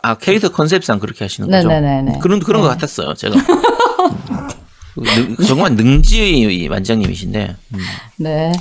[0.03, 1.69] 아, 캐릭터 컨셉상 그렇게 하시는 거죠?
[1.69, 2.19] 네네네네.
[2.21, 2.75] 그런, 그런 것 네.
[2.75, 3.37] 같았어요, 제가.
[3.37, 5.05] 음.
[5.05, 7.79] 능- 정말 능지의 만장님이신데, 음,
[8.17, 8.53] 네.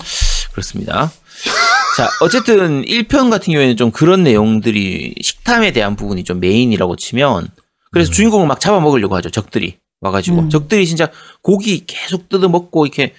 [0.52, 1.12] 그렇습니다.
[1.98, 7.48] 자, 어쨌든 1편 같은 경우에는 좀 그런 내용들이 식탐에 대한 부분이 좀 메인이라고 치면,
[7.92, 9.78] 그래서 주인공을 막 잡아먹으려고 하죠, 적들이.
[10.02, 10.40] 와가지고.
[10.40, 10.50] 음.
[10.50, 11.10] 적들이 진짜
[11.42, 13.14] 고기 계속 뜯어먹고, 이렇게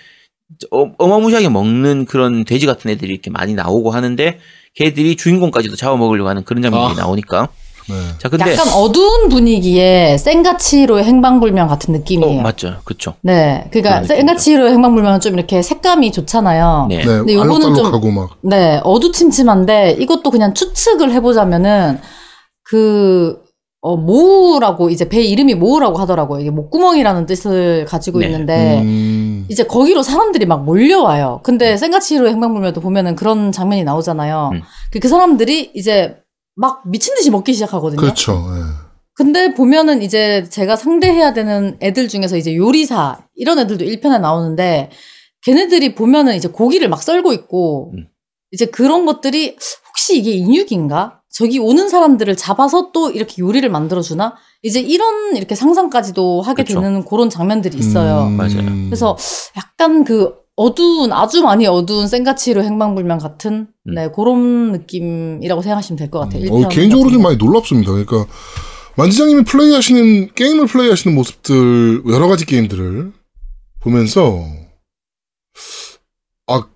[0.71, 4.39] 어, 어마무시하게 먹는 그런 돼지 같은 애들이 이렇게 많이 나오고 하는데,
[4.75, 6.95] 걔들이 주인공까지도 잡아먹으려고 하는 그런 장면이 아.
[6.95, 7.49] 나오니까.
[7.89, 7.95] 네.
[8.19, 8.53] 자, 근데.
[8.53, 12.43] 약간 어두운 분위기에 생가치로의 행방불명 같은 어, 느낌이에요.
[12.43, 12.77] 맞죠.
[12.85, 13.15] 그쵸.
[13.23, 13.69] 네.
[13.73, 14.05] 그러니까.
[14.05, 16.87] 생가치로의 행방불명은 좀 이렇게 색감이 좋잖아요.
[16.89, 16.99] 네.
[16.99, 17.05] 네.
[17.05, 18.31] 근데 요거는 좀- 알록달록하고 막.
[18.43, 21.99] 네, 어두침침한데 이것도 그냥 추측을 해보자면은
[22.65, 23.41] 그
[23.85, 26.39] 어, 모우라고 이제 배 이름이 모우라고 하더라고요.
[26.41, 28.27] 이게 목구멍이라는 뜻을 가지고 네.
[28.27, 29.45] 있는데 음.
[29.49, 31.41] 이제 거기로 사람들이 막 몰려와요.
[31.43, 34.51] 근데 생가치로 행방불명도 보면은 그런 장면이 나오잖아요.
[34.53, 34.63] 음.
[34.93, 36.15] 그, 그 사람들이 이제
[36.55, 38.01] 막 미친 듯이 먹기 시작하거든요.
[38.01, 38.33] 그렇죠.
[38.57, 38.93] 예.
[39.15, 44.91] 근데 보면은 이제 제가 상대해야 되는 애들 중에서 이제 요리사 이런 애들도 1편에 나오는데
[45.43, 48.07] 걔네들이 보면은 이제 고기를 막 썰고 있고 음.
[48.53, 49.57] 이제 그런 것들이
[49.89, 51.21] 혹시 이게 인육인가?
[51.31, 54.35] 저기 오는 사람들을 잡아서 또 이렇게 요리를 만들어주나?
[54.63, 56.81] 이제 이런 이렇게 상상까지도 하게 그쵸.
[56.81, 58.27] 되는 그런 장면들이 있어요.
[58.27, 58.37] 음.
[58.37, 58.63] 맞아요.
[58.87, 59.17] 그래서
[59.57, 63.95] 약간 그 어두운 아주 많이 어두운 생가치로 행방불명 같은 음.
[63.95, 66.43] 네 그런 느낌이라고 생각하시면 될 것 같아요.
[66.53, 67.29] 어, 1편 개인적으로 좀 거.
[67.29, 67.91] 많이 놀랍습니다.
[67.93, 68.27] 그러니까
[68.97, 73.13] 만지장님이 플레이하시는 게임을 플레이하시는 모습들 여러 가지 게임들을
[73.81, 74.45] 보면서
[76.47, 76.67] 아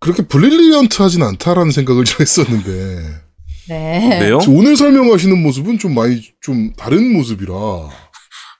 [0.00, 3.20] 그렇게 브릴리언트하진 않다라는 생각을 좀 했었는데
[3.68, 4.20] 네.
[4.20, 4.38] 왜요?
[4.48, 7.54] 오늘 설명하시는 모습은 좀 많이 좀 다른 모습이라.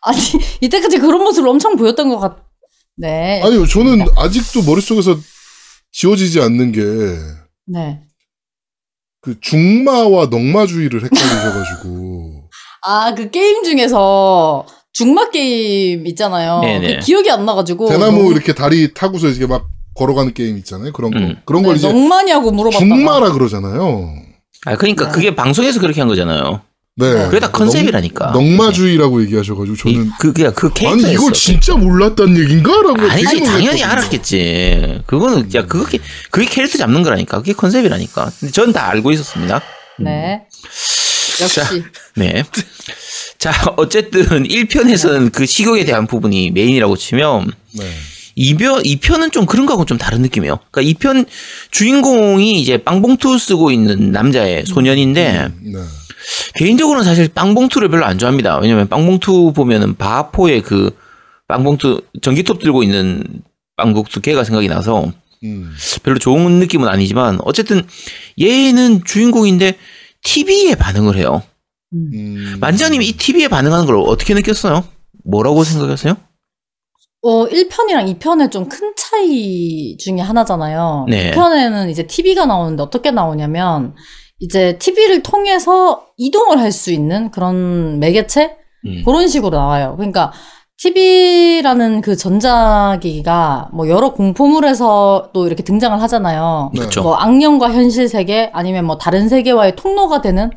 [0.02, 0.18] 아니
[0.60, 2.49] 이때까지 그런 모습을 엄청 보였던 것 같.
[3.00, 3.40] 네.
[3.42, 5.16] 아니요, 저는 아직도 머릿속에서
[5.92, 6.80] 지워지지 않는 게,
[7.66, 8.00] 네.
[9.22, 12.48] 그 중마와 넉마주의를 헷갈리셔가지고.
[12.82, 16.60] 아 그 게임 중에서 중막 게임 있잖아요.
[16.60, 16.94] 네네.
[16.96, 17.88] 그 기억이 안 나가지고.
[17.88, 20.92] 대나무 너무- 이렇게 다리 타고서 이렇게 막 걸어가는 게임 있잖아요.
[20.92, 21.18] 그런 거.
[21.18, 21.36] 음.
[21.44, 22.78] 그런 걸 네, 이제 넉마냐고 물어봤다가.
[22.86, 24.14] 중마라 그러잖아요.
[24.66, 25.12] 아 그러니까 네.
[25.12, 26.62] 그게 방송에서 그렇게 한 거잖아요.
[27.00, 27.24] 네.
[27.26, 28.32] 그게 다 컨셉이라니까.
[28.32, 31.12] 넉, 넉마주의라고 얘기하셔가지고 저는 이, 그 그냥 그 아니 캐릭터였어.
[31.12, 33.82] 이걸 진짜 몰랐단 얘긴가라고 아니지 되게 당연히.
[33.84, 35.02] 알았겠지.
[35.06, 35.98] 그거는 야 그게
[36.30, 37.38] 그게 캐릭터 잡는 거라니까.
[37.38, 38.30] 그게 컨셉이라니까.
[38.40, 39.60] 근데 전 다 알고 있었습니다.
[39.98, 40.42] 네.
[41.40, 41.60] 역시.
[42.16, 42.44] 네.
[43.38, 47.84] 자 어쨌든 1편에서는 그 식욕에 대한 부분이 메인이라고 치면 네.
[48.38, 50.60] 2편, 2편은 좀 그런 거하고 좀 다른 느낌이에요.
[50.70, 51.26] 그러니까 2편
[51.70, 55.78] 주인공이 이제 빵봉투 쓰고 있는 남자의 소년인데 네.
[56.54, 58.58] 개인적으로는 사실 빵봉투를 별로 안 좋아합니다.
[58.58, 60.96] 왜냐면 빵봉투 보면은 바포의 그
[61.48, 63.24] 빵봉투 전기톱 들고 있는
[63.76, 65.12] 빵봉투 걔가 생각이 나서
[65.42, 65.72] 음.
[66.02, 67.82] 별로 좋은 느낌은 아니지만 어쨌든
[68.40, 69.76] 얘는 주인공인데
[70.22, 71.42] TV에 반응을 해요.
[71.92, 72.10] 음.
[72.14, 72.56] 음.
[72.60, 74.84] 만자님이 이 TV에 반응하는 걸 어떻게 느꼈어요?
[75.24, 76.16] 뭐라고 생각하세요?
[77.22, 81.06] 어, 1편이랑 2편의 좀 큰 차이 중에 하나잖아요.
[81.10, 81.32] 네.
[81.32, 83.94] 2편에는 이제 TV가 나오는데 어떻게 나오냐면,
[84.40, 88.56] 이제 TV를 통해서 이동을 할 수 있는 그런 매개체?
[88.86, 89.02] 음.
[89.04, 89.94] 그런 식으로 나와요.
[89.96, 90.32] 그러니까,
[90.78, 96.70] TV라는 그 전자기기가 뭐 여러 공포물에서도 이렇게 등장을 하잖아요.
[96.72, 96.80] 네.
[96.80, 97.02] 그렇죠.
[97.02, 100.50] 뭐 악령과 현실 세계 아니면 뭐 다른 세계와의 통로가 되는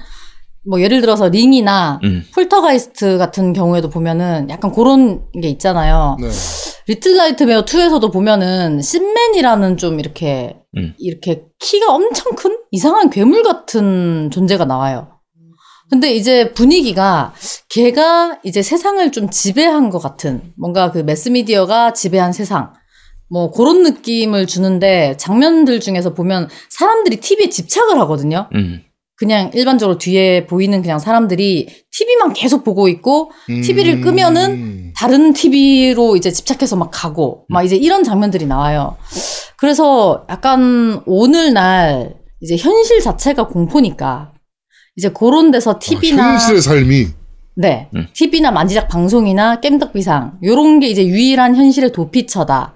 [0.66, 2.24] 뭐 예를 들어서 Ring이나 음.
[2.34, 6.18] 폴터가이스트 같은 경우에도 보면은 약간 그런 게 있잖아요.
[6.20, 6.30] 네.
[6.88, 10.94] Little Nightmare 2에서도 보면은 Thin Man이라는 좀 이렇게 음.
[10.98, 15.10] 이렇게 키가 엄청 큰 이상한 괴물 같은 존재가 나와요.
[15.90, 17.34] 근데 이제 분위기가
[17.70, 22.74] 걔가 이제 세상을 좀 지배한 것 같은 뭔가 그 매스미디어가 지배한 세상
[23.30, 28.50] 뭐 그런 느낌을 주는데 장면들 중에서 보면 사람들이 TV에 집착을 하거든요.
[28.56, 28.84] 음.
[29.16, 33.62] 그냥 일반적으로 뒤에 보이는 그냥 사람들이 TV만 계속 보고 있고 음.
[33.62, 38.98] TV를 끄면은 다른 TV로 이제 집착해서 막 가고, 막 이제 이런 장면들이 나와요.
[39.58, 44.32] 그래서 약간 오늘날 이제 현실 자체가 공포니까,
[44.96, 47.08] 이제 그런 데서 아, TV나, 현실의 삶이
[47.56, 48.08] 네, 음.
[48.14, 52.76] TV나 만지작 방송이나 겜덕비상, 요런 게 이제 유일한 현실의 도피처다.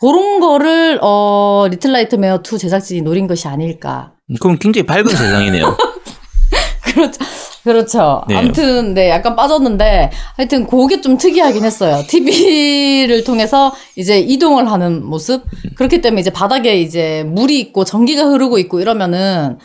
[0.00, 4.12] 그런 거를, 어, Little Nightmare 2 제작진이 노린 것이 아닐까.
[4.40, 5.76] 그럼 굉장히 밝은 세상이네요.
[6.82, 7.24] 그렇죠.
[7.64, 8.22] 그렇죠.
[8.28, 8.36] 네.
[8.36, 12.02] 아무튼, 네, 약간 빠졌는데, 하여튼, 그게 좀 특이하긴 했어요.
[12.08, 15.44] TV를 통해서 이제 이동을 하는 모습?
[15.76, 19.58] 그렇기 때문에 이제 바닥에 이제 물이 있고 전기가 흐르고 있고 이러면은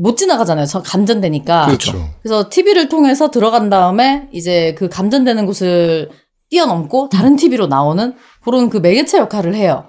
[0.00, 0.64] 못 지나가잖아요.
[0.66, 1.66] 저 감전되니까.
[1.66, 2.08] 그렇죠.
[2.22, 6.08] 그래서 TV를 통해서 들어간 다음에 이제 그 감전되는 곳을
[6.48, 9.84] 뛰어넘고 다른 TV로 나오는 그런 그 매개체 역할을 해요.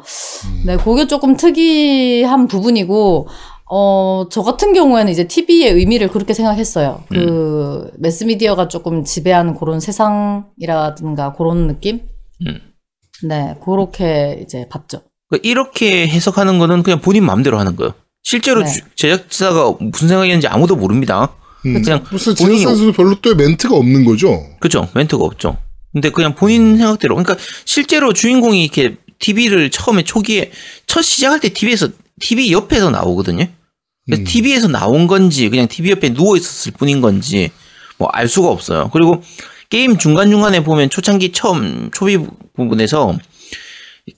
[0.66, 3.28] 네, 그게 조금 특이한 부분이고,
[3.70, 7.04] 어, 저 같은 경우에는 이제 TV의 의미를 그렇게 생각했어요.
[7.10, 12.02] 그, 매스미디어가 조금 지배하는 그런 세상이라든가 그런 느낌?
[12.46, 12.60] 음.
[13.28, 15.02] 네, 그렇게 이제 봤죠.
[15.30, 17.94] 그러니까 이렇게 해석하는 거는 그냥 본인 마음대로 하는 거예요.
[18.24, 18.72] 실제로 네.
[18.72, 21.34] 주- 제작자가 무슨 생각이었는지 아무도 모릅니다.
[21.66, 21.82] 음.
[21.82, 24.44] 그냥 무슨 본인이 제작사에서도 별로 또 멘트가 없는 거죠.
[24.60, 24.88] 그죠?
[24.94, 25.58] 멘트가 없죠.
[25.92, 27.16] 근데 그냥 본인 생각대로.
[27.16, 30.52] 그러니까 실제로 주인공이 이렇게 TV를 처음에 초기에
[30.86, 31.90] 첫 시작할 때 TV에서
[32.20, 33.46] TV 옆에서 나오거든요.
[34.08, 34.26] 그래서 음.
[34.26, 37.52] TV에서 나온 건지 그냥 TV 옆에 누워 있었을 뿐인 건지
[38.00, 38.90] 뭐 알 수가 없어요.
[38.92, 39.22] 그리고
[39.70, 42.18] 게임 중간 중간에 보면 초창기 처음 초비
[42.56, 43.18] 부분에서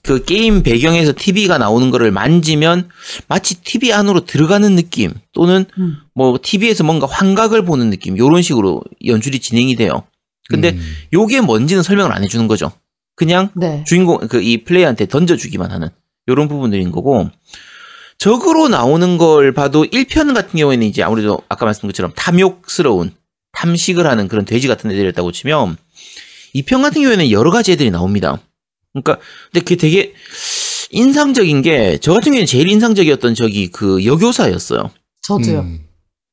[0.02, 2.88] 그 게임 배경에서 TV가 나오는 거를 만지면
[3.26, 5.96] 마치 TV 안으로 들어가는 느낌 또는 음.
[6.14, 10.04] 뭐 TV에서 뭔가 환각을 보는 느낌 요런 식으로 연출이 진행이 돼요.
[10.48, 10.80] 근데 음.
[11.12, 12.70] 요게 뭔지는 설명을 안 해주는 거죠.
[13.16, 13.82] 그냥 네.
[13.86, 15.88] 주인공 그 이 플레이한테 던져주기만 하는
[16.28, 17.28] 요런 부분들인 거고
[18.20, 23.12] 적으로 나오는 걸 봐도 1편 같은 경우에는 이제 아무래도 아까 말씀드린 것처럼 탐욕스러운
[23.52, 25.78] 탐식을 하는 그런 돼지 같은 애들이었다고 치면
[26.54, 28.38] 2편 같은 경우에는 여러 가지 애들이 나옵니다.
[28.92, 29.18] 그러니까
[29.50, 30.12] 근데 그게 되게
[30.90, 34.90] 인상적인 게 저 같은 경우에는 제일 인상적이었던 저기 그 여교사였어요.
[35.22, 35.60] 저도요.
[35.60, 35.86] 음.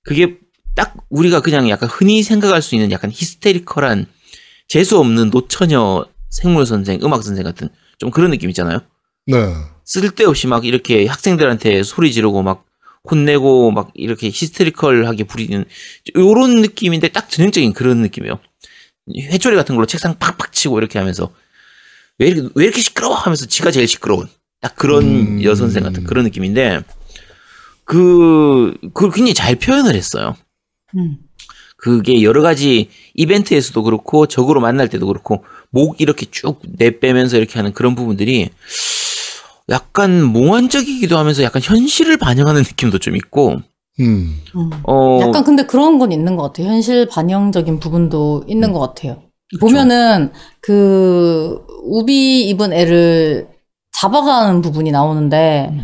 [0.04, 0.38] 그게
[0.76, 4.08] 딱 우리가 그냥 약간 흔히 생각할 수 있는 약간 히스테리컬한
[4.68, 8.80] 재수 없는 노처녀 생물 선생, 음악 선생 같은 좀 그런 느낌 있잖아요.
[9.28, 9.54] 네.
[9.86, 12.66] 쓸데없이 막 이렇게 학생들한테 소리 지르고 막
[13.10, 15.64] 혼내고 막 이렇게 히스테리컬하게 부리는
[16.16, 18.40] 요런 느낌인데 딱 전형적인 그런 느낌이에요.
[19.16, 21.32] 회초리 같은 걸로 책상 팍팍 치고 이렇게 하면서
[22.20, 24.28] 왜 이렇게 왜 이렇게 시끄러워 하면서 지가 제일 시끄러운
[24.60, 25.44] 딱 그런 음.
[25.44, 26.82] 여선생 같은 그런 느낌인데
[27.86, 30.36] 그, 그 굉장히 잘 표현을 했어요.
[30.98, 31.18] 음.
[31.78, 37.72] 그게 여러 가지 이벤트에서도 그렇고 적으로 만날 때도 그렇고 목 이렇게 쭉 내빼면서 이렇게 하는
[37.72, 38.50] 그런 부분들이
[39.70, 43.58] 약간 몽환적이기도 하면서 약간 현실을 반영하는 느낌도 좀 있고
[44.00, 44.42] 음.
[44.56, 44.70] 음.
[44.84, 46.68] 어 약간 근데 그런 건 있는 것 같아요.
[46.68, 49.24] 현실 반영적인 부분도 있는 것 같아요.
[49.60, 53.48] 보면은 그 우비 입은 애를
[54.00, 55.82] 잡아가는 부분이 나오는데 음.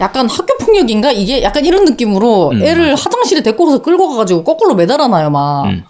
[0.00, 4.74] 약간 학교 폭력인가 이게 약간 이런 느낌으로 음, 애를 화장실에 데리고 가서 끌고 가가지고 거꾸로
[4.74, 5.66] 매달아놔요 막.
[5.66, 5.84] 음.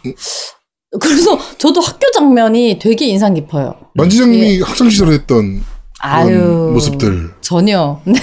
[1.01, 3.75] 그래서 저도 학교 장면이 되게 인상 깊어요.
[3.95, 5.63] 만지장님이 학창 시절에 했던
[6.03, 7.31] 아유 모습들.
[7.41, 8.01] 전혀.
[8.05, 8.21] 네.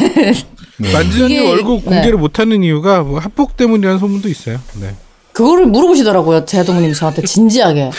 [0.77, 0.93] 네.
[0.93, 1.81] 만지장님 얼굴 네.
[1.85, 4.59] 공개를 못하는 이유가 뭐 합복 때문이라는 소문도 있어요.
[4.79, 4.95] 네.
[5.31, 6.43] 그거를 물어보시더라고요.
[6.45, 7.91] 제아동님 저한테 진지하게.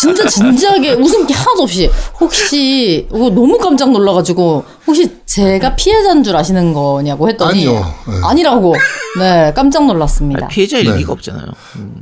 [0.00, 1.90] 진짜 진지하게 웃음기 하나도 없이.
[2.18, 7.68] 혹시, 너무 깜짝 놀라가지고, 혹시 제가 피해자인 줄 아시는 거냐고 했더니.
[7.68, 7.94] 아니요.
[8.08, 8.14] 네.
[8.24, 8.74] 아니라고.
[9.18, 10.46] 네, 깜짝 놀랐습니다.
[10.46, 10.96] 아, 피해자일 네.
[10.98, 11.44] 리가 없잖아요.
[11.76, 12.00] 음.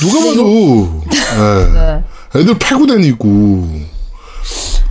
[0.00, 0.42] 누가 봐도
[1.10, 1.72] 네.
[1.74, 2.40] 네.
[2.40, 3.68] 애들 패고 다니고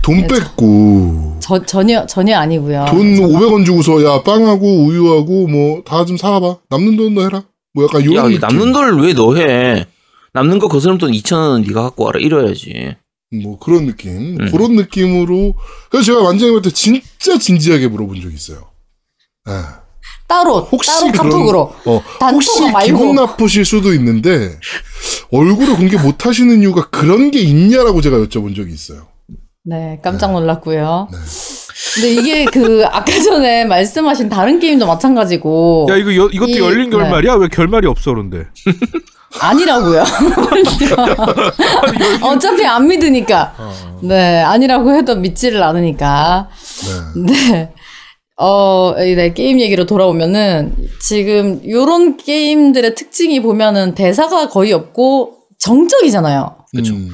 [0.08, 2.86] 돈 뺏고 저, 전혀, 전혀 아니고요.
[2.88, 7.44] 돈 500원 주고서 야 빵하고 우유하고 뭐 다 좀 사와봐 남는 돈 너 해라
[7.74, 9.86] 뭐 약간 야, 요런 이 남는 돈을 왜 너 해?
[10.32, 12.94] 남는 거그 사람 돈 2천 원은 네가 갖고 와라 이래야지.
[13.42, 14.50] 뭐 그런 느낌 음.
[14.50, 15.54] 그런 느낌으로
[15.90, 18.64] 그래서 제가 완장님한테 진짜 진지하게 물어본 적이 있어요
[19.48, 19.52] 예.
[20.26, 21.60] 따로, 혹시 따로 그런- 카톡으로.
[21.84, 22.02] 어,
[22.32, 22.86] 혹시 말고.
[22.86, 24.58] 기분 나쁘실 수도 있는데
[25.30, 29.07] 얼굴을 공개 못 하시는 이유가 그런 게 있냐라고 제가 여쭤본 적이 있어요
[29.68, 31.08] 네, 깜짝 놀랐고요.
[31.12, 31.18] 네.
[31.94, 35.88] 근데 이게 그, 아까 전에 말씀하신 다른 게임도 마찬가지고.
[35.90, 36.96] 야 이거 여- 이것도 이- 열린 네.
[36.96, 37.34] 결말이야?
[37.34, 38.44] 왜 결말이 없어 그런데?
[39.40, 40.04] 아니라고요.
[42.22, 43.54] 어차피 안 믿으니까.
[44.02, 46.48] 네, 아니라고 해도 믿지를 않으니까.
[47.26, 47.50] 네.
[47.50, 47.72] 네.
[48.40, 56.56] 어, 네, 게임 얘기로 돌아오면은, 지금, 요런 게임들의 특징이 보면은 대사가 거의 없고, 정적이잖아요.
[56.74, 56.94] 그쵸.
[56.94, 57.10] 음,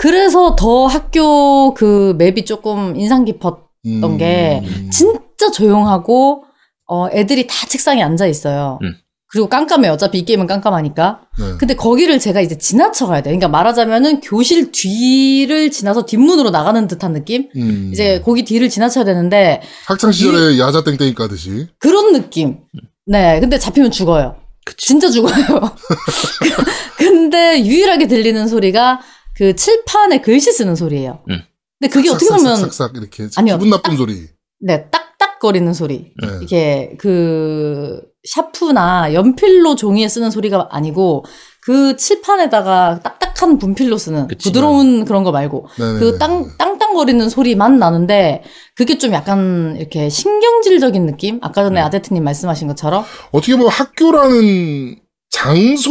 [0.00, 4.88] 그래서 더 학교 그 맵이 조금 인상 깊었던 음, 게, 음.
[4.90, 6.44] 진짜 조용하고,
[6.86, 8.78] 어, 애들이 다 책상에 앉아 있어요.
[8.82, 8.94] 음.
[9.26, 9.92] 그리고 깜깜해요.
[9.92, 11.20] 어차피 이 게임은 깜깜하니까.
[11.38, 11.44] 네.
[11.58, 13.32] 근데 거기를 제가 이제 지나쳐 가야 돼요.
[13.32, 17.50] 그러니까 말하자면은 교실 뒤를 지나서 뒷문으로 나가는 듯한 느낌?
[17.56, 17.90] 음.
[17.92, 22.60] 이제 거기 뒤를 지나쳐야 되는데 학창 시절에 야자 땡땡이 까듯이 그런 느낌.
[23.04, 23.38] 네.
[23.38, 24.36] 근데 잡히면 죽어요.
[24.64, 24.86] 그치.
[24.86, 25.34] 진짜 죽어요.
[26.96, 29.00] 근데 유일하게 들리는 소리가
[29.40, 31.20] 그 칠판에 글씨 쓰는 소리예요.
[31.30, 31.40] 음.
[31.78, 33.56] 근데 그게 어떻게 보면 싹싹 이렇게 아니요.
[33.56, 34.28] 기분 나쁜 소리.
[34.60, 36.12] 네, 딱딱거리는 소리.
[36.20, 36.28] 네.
[36.42, 41.24] 이게 그 샤프나 연필로 종이에 쓰는 소리가 아니고
[41.62, 44.50] 그 칠판에다가 딱딱한 분필로 쓰는 그치.
[44.50, 46.00] 부드러운 그런 거 말고 네네네.
[46.00, 48.42] 그 땅, 땅땅거리는 소리만 나는데
[48.76, 51.38] 그게 좀 약간 이렇게 신경질적인 느낌?
[51.40, 51.86] 아까 전에 음.
[51.86, 54.96] 아제트님 말씀하신 것처럼 어떻게 보면 학교라는
[55.30, 55.90] 장소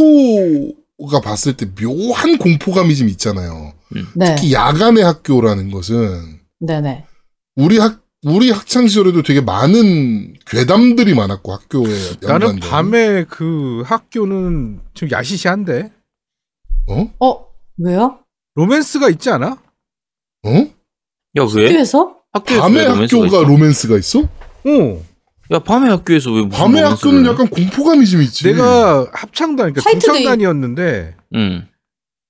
[1.07, 3.73] 가 봤을 때 묘한 공포감이 좀 있잖아요.
[4.15, 7.05] 네, 특히 야간의 학교라는 것은 네네.
[7.55, 11.87] 우리 학 우리 학창 시절에도 되게 많은 괴담들이 많았고 학교에
[12.21, 12.59] 나는 연관된.
[12.59, 15.91] 밤에 그 학교는 좀 야시시한데
[16.89, 17.13] 어?
[17.25, 17.45] 어
[17.77, 18.19] 왜요?
[18.55, 19.51] 로맨스가 있지 않아?
[20.43, 20.49] 어?
[20.51, 21.67] 야 왜?
[21.67, 22.17] 학교에서?
[22.33, 23.43] 학교에서 밤에 왜 로맨스가 학교가 있어?
[23.49, 24.19] 로맨스가 있어?
[24.19, 25.03] 어.
[25.51, 27.29] 야 밤에 학교에서 왜 무슨 밤에 로맨스를 학교는 해?
[27.31, 28.43] 약간 공포감이 좀 있지.
[28.45, 29.81] 내가 합창단 그러니까.
[29.81, 31.67] 중창단이었는데 응.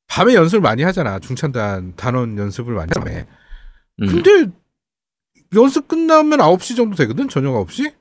[0.07, 1.20] 밤에 연습을 많이 하잖아.
[1.20, 3.26] 중창단 단원 연습을 많이 하잖아.
[4.01, 4.07] 응.
[4.07, 4.45] 근데
[5.55, 7.28] 연습 끝나면 9시 정도 되거든.
[7.28, 7.93] 저녁 9시?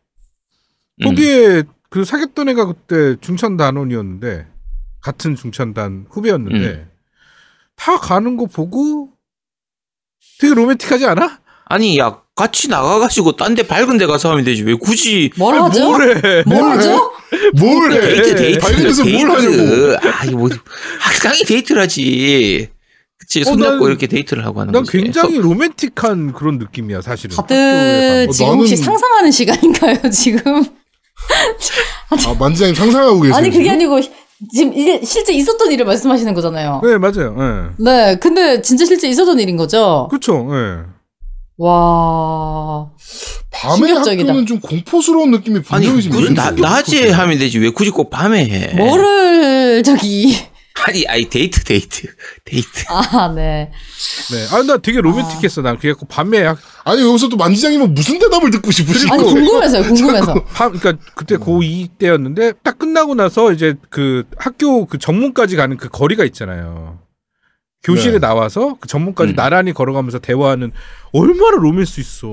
[1.01, 1.05] 응.
[1.05, 4.47] 거기에 그 사귀었던 애가 그때 중창단원이었는데
[5.01, 6.91] 같은 중천단 후배였는데 음.
[7.77, 9.13] 다 가는 거 보고
[10.41, 11.41] 되게 로맨틱하지 않아?
[11.69, 15.81] 아니 야 같이 나가가지고 딴 데 밝은 데 가서 하면 되지 왜 굳이 뭘 하죠?
[16.47, 17.13] 뭘뭘 하죠?
[17.59, 18.01] 뭘 해?
[18.01, 20.09] 데이트 데이트 밝은 데서 뭘 하냐고.
[20.09, 20.49] 아 이거 뭐
[21.01, 22.69] 학상이 데이트를 하지
[23.19, 27.37] 그치 어, 손잡고 난- 이렇게 데이트를 하고 하는 난 거지 굉장히 로맨틱한 그런 느낌이야 사실은.
[27.37, 28.27] 다들.
[28.29, 30.65] 어, 지금 나는- 혹시 상상하는 시간인가요 지금?
[32.11, 33.37] 아, 만지장님 상상하고 계세요.
[33.37, 33.75] 아니 그게 지금?
[33.75, 34.01] 아니고
[34.55, 36.81] 지금 이게 실제 있었던 일을 말씀하시는 거잖아요.
[36.85, 37.37] 네 맞아요.
[37.39, 37.83] 예.
[37.85, 40.07] 네, 근데 진짜 실제 있었던 일인 거죠?
[40.11, 40.49] 그렇죠.
[40.53, 40.98] 예.
[41.59, 42.89] 와,
[43.51, 44.23] 밤에 충격적이다.
[44.29, 46.51] 학교는 좀 공포스러운 느낌이 분명히 좀 무슨 나.
[46.53, 50.37] 낮에 하면 되지 왜 굳이 꼭 밤에 해 뭐를 저기
[50.87, 52.07] 아니 아니 데이트 데이트
[52.45, 53.73] 데이트 아, 네.
[54.31, 54.47] 네.
[54.57, 55.61] 아 나 되게 로맨틱했어.
[55.63, 60.45] 난 그래갖고 밤에 학, 아니 여기서 또 만지장님은 무슨 대답을 듣고 싶으시고 아니 궁금해서요, 궁금해서.
[60.45, 65.89] 밤 그러니까 그때 고2 때였는데 딱 끝나고 나서 이제 그 학교 그 정문까지 가는 그
[65.89, 67.01] 거리가 있잖아요.
[67.89, 68.19] 교실에 네.
[68.19, 69.37] 나와서 그 정문까지 음.
[69.37, 70.73] 나란히 걸어가면서 대화하는
[71.13, 72.29] 얼마나 로맨스 있어.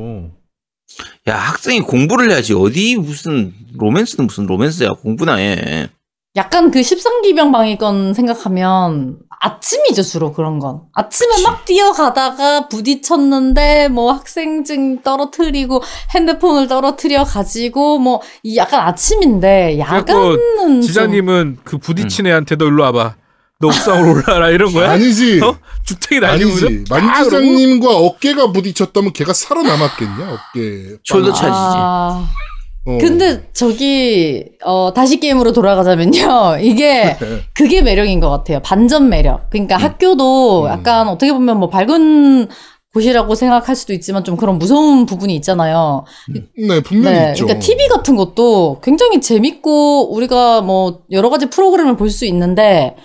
[1.28, 5.90] 야 학생이 공부를 해야지 어디 무슨 로맨스는 무슨 로맨스야 공부나 해
[6.36, 11.44] 약간 그 십상기병 방위권 생각하면 아침이죠 주로 그런 건 아침에 그치.
[11.44, 15.82] 막 뛰어가다가 부딪혔는데 뭐 학생증 떨어뜨리고
[16.14, 20.06] 핸드폰을 떨어뜨려 가지고 뭐 이 약간 아침인데 야간은
[20.58, 23.16] 좀- 지장님은 그 부딪힌 애한테 너 일로 와봐.
[23.60, 24.92] 너 옥상으로 올라라 이런 거야?
[24.92, 25.40] 아니지.
[25.42, 25.58] 어?
[26.10, 30.34] 그냥 빡 만지장님과 어깨가 부딪혔다면 걔가 살아남았겠냐?
[30.34, 30.98] 어깨.
[31.08, 31.34] 숄더 빵.
[31.34, 31.48] 차지지.
[31.54, 32.28] 아,
[32.88, 32.98] 어.
[33.00, 37.18] 근데 저기 어 다시 게임으로 돌아가자면요 이게
[37.56, 40.70] 그게 매력인 것 같아요 반전 매력 그러니까 학교도 음.
[40.70, 42.48] 약간 어떻게 보면 뭐 밝은
[42.94, 47.46] 곳이라고 생각할 수도 있지만 좀 그런 무서운 부분이 있잖아요 네, 분명히 네, 있죠.
[47.48, 52.96] 그러니까 TV 같은 것도 굉장히 재밌고 우리가 뭐 여러 가지 프로그램을 볼 수 있는데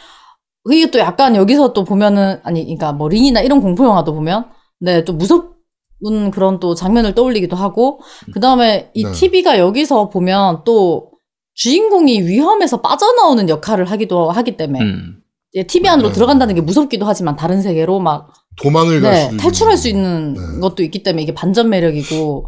[0.70, 4.46] 이게 또 약간 여기서 또 보면은 아니 그러니까 뭐 링이나 이런 공포 영화도 보면
[4.80, 5.60] 네 또 무섭
[6.06, 8.00] 은 그런 또 장면을 떠올리기도 하고
[8.32, 9.12] 그 다음에 이 네.
[9.12, 11.10] TV가 여기서 보면 또
[11.52, 15.20] 주인공이 위험에서 빠져나오는 역할을 하기도 하기 때문에 음.
[15.52, 16.14] 이제 TV 안으로 네.
[16.14, 18.32] 들어간다는 게 무섭기도 하지만 다른 세계로 막
[18.62, 20.60] 도망을 갈 네, 수 탈출할 수 있는 네.
[20.60, 22.46] 것도 있기 때문에 이게 반전 매력이고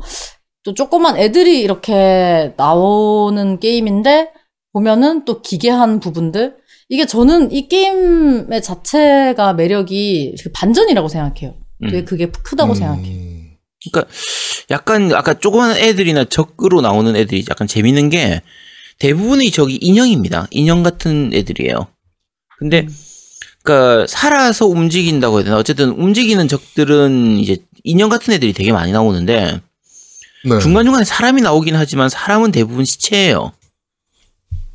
[0.64, 4.30] 또 조그만 애들이 이렇게 나오는 게임인데
[4.72, 6.56] 보면은 또 기괴한 부분들
[6.92, 11.54] 이게 저는 이 게임의 자체가 매력이 그 반전이라고 생각해요.
[11.84, 11.88] 음.
[11.88, 12.74] 되게 그게 크다고 음.
[12.74, 13.32] 생각해요.
[13.90, 14.12] 그러니까
[14.70, 18.42] 약간 아까 조그만 애들이나 적으로 나오는 애들이 약간 재밌는 게
[18.98, 20.48] 대부분의 적이 인형입니다.
[20.50, 21.86] 인형 같은 애들이에요.
[22.58, 22.86] 근데
[23.62, 25.56] 그러니까 살아서 움직인다고 해야 되나?
[25.56, 29.62] 어쨌든 움직이는 적들은 이제 인형 같은 애들이 되게 많이 나오는데
[30.44, 30.58] 네.
[30.60, 33.52] 중간중간에 사람이 나오긴 하지만 사람은 대부분 시체예요.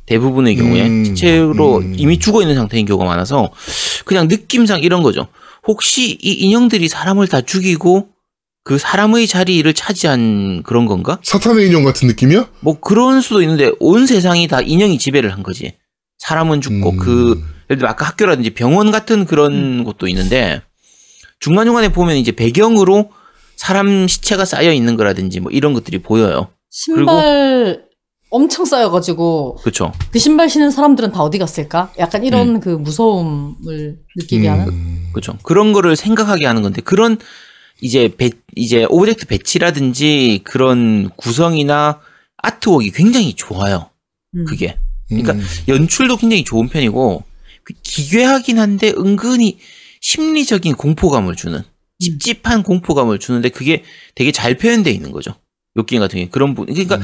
[0.08, 1.94] 대부분의 경우에 음, 시체로 음.
[1.96, 3.50] 이미 죽어 있는 상태인 경우가 많아서
[4.06, 5.28] 그냥 느낌상 이런 거죠.
[5.66, 8.08] 혹시 이 인형들이 사람을 다 죽이고
[8.64, 11.18] 그 사람의 자리를 차지한 그런 건가?
[11.22, 12.48] 사탄의 인형 같은 느낌이야?
[12.60, 15.74] 뭐 그런 수도 있는데 온 세상이 다 인형이 지배를 한 거지.
[16.18, 16.96] 사람은 죽고 음.
[16.96, 20.62] 그 예를 들어 아까 학교라든지 병원 같은 그런 곳도 있는데
[21.40, 23.10] 중간중간에 보면 이제 배경으로
[23.56, 26.48] 사람 시체가 쌓여 있는 거라든지 뭐 이런 것들이 보여요.
[26.70, 27.87] 신발
[28.30, 29.92] 엄청 쌓여가지고 그렇죠.
[30.10, 31.92] 그 신발 신은 사람들은 다 어디 갔을까?
[31.98, 34.68] 약간 이런 그 무서움을 느끼게 하는.
[34.68, 35.08] 음.
[35.12, 35.38] 그렇죠.
[35.42, 37.18] 그런 거를 생각하게 하는 건데 그런
[37.80, 42.00] 이제 배 이제 object 배치라든지 그런 구성이나
[42.36, 43.90] 아트웍이 굉장히 좋아요.
[44.34, 44.44] 음.
[44.44, 44.76] 그게
[45.08, 45.42] 그러니까 음.
[45.68, 47.24] 연출도 굉장히 좋은 편이고
[47.64, 49.58] 그 기괴하긴 한데 은근히
[50.00, 51.62] 심리적인 공포감을 주는
[51.98, 55.34] 찝찝한 공포감을 주는데 그게 되게 잘 표현되어 있는 거죠.
[55.76, 57.02] 요 게임 같은 경우에 그런 부분 그러니까 음.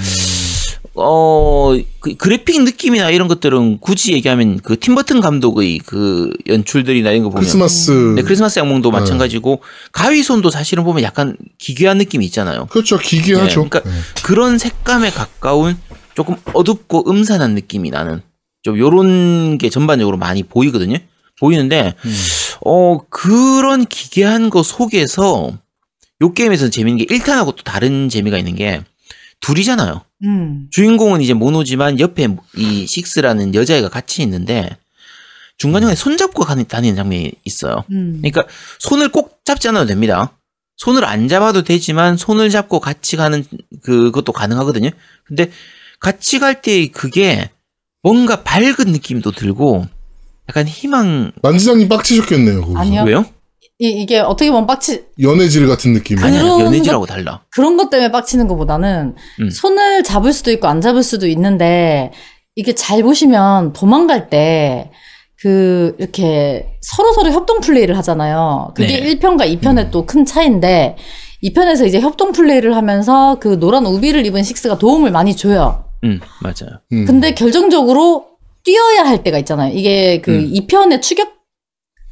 [0.95, 7.31] 어, 그 그래픽 느낌이나 이런 것들은 굳이 얘기하면 그 팀버튼 감독의 그 연출들이나 이런 거
[7.31, 7.91] 보면 크리스마스.
[8.15, 8.99] 네, 크리스마스 양몽도 네.
[9.01, 9.61] 마찬가지고
[9.93, 12.67] 가위손도 사실은 보면 약간 기괴한 느낌이 있잖아요.
[12.67, 12.99] 그렇죠.
[12.99, 13.63] 기괴하죠.
[13.63, 13.91] 네, 그러니까 네.
[14.23, 15.77] 그런 색감에 가까운
[16.15, 18.23] 조금 어둡고 음산한 느낌이 나는
[18.63, 20.99] 좀 요런 게 전반적으로 많이 보이거든요.
[21.41, 22.17] 보이는데 음.
[22.65, 25.53] 어 그런 기괴한 거 속에서
[26.23, 28.83] 요 게임에서는 재밌는 게 1탄하고 또 다른 재미가 있는 게
[29.45, 30.01] 둘이잖아요.
[30.25, 30.69] 음.
[30.71, 34.77] 주인공은 이제 모노지만 옆에 이 식스라는 여자애가 같이 있는데
[35.59, 37.85] 중간중간에 손잡고 다니는 장면이 있어요.
[37.91, 38.21] 음.
[38.23, 38.47] 그러니까
[38.79, 40.33] 손을 꼭 잡지 않아도 됩니다.
[40.79, 43.45] 손을 안 잡아도 되지만 손을 잡고 같이 가는
[43.83, 44.91] 그것도 가능하거든요.
[45.25, 45.51] 근데
[46.01, 47.51] 같이 갈 때 그게
[48.03, 49.87] 뭔가 밝은 느낌도 들고
[50.49, 52.63] 약간 희망 만지장님 빡치셨겠네요.
[52.63, 52.79] 거기서.
[52.79, 53.03] 아니요.
[53.05, 53.27] 왜요?
[53.85, 56.23] 이, 이게 어떻게 보면 빡치 연애질 같은 느낌이.
[56.23, 57.43] 아니 그런 아니 연애질하고 달라.
[57.51, 59.51] 그런 것 때문에 빡치는 것보다는 음.
[59.51, 62.13] 손을 잡을 수도 있고 안 잡을 수도 있는데
[62.55, 64.91] 이게 잘 보시면 도망갈 때
[65.45, 68.73] 그 이렇게 서로 서로 협동 플레이를 하잖아요.
[68.75, 69.15] 그게 네.
[69.19, 69.91] 1편과 2편의 음.
[69.91, 70.97] 또큰 차이인데
[71.43, 75.85] 2편에서 이제 협동 플레이를 하면서 그 노란 우비를 입은 식스가 도움을 많이 줘요.
[76.03, 76.81] 음 맞아요.
[76.95, 77.05] 음.
[77.05, 78.25] 근데 결정적으로
[78.65, 79.75] 뛰어야 할 때가 있잖아요.
[79.77, 80.51] 이게 그 음.
[80.55, 81.35] 2편에 추격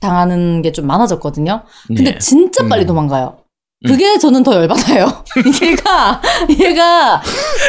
[0.02, 1.62] 당하는 게 좀 많아졌거든요.
[1.86, 2.18] 근데 네.
[2.18, 2.88] 진짜 빨리 음.
[2.88, 3.38] 도망가요.
[3.86, 5.24] 그게 저는 더 열받아요.
[5.62, 6.22] 얘가,
[6.60, 7.20] 얘가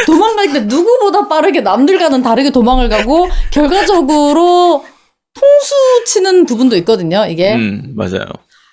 [0.05, 4.85] 도망갈 때 누구보다 빠르게 남들과는 다르게 도망을 가고, 결과적으로
[5.33, 5.73] 통수
[6.05, 7.55] 치는 부분도 있거든요, 이게.
[7.55, 8.25] 음 맞아요.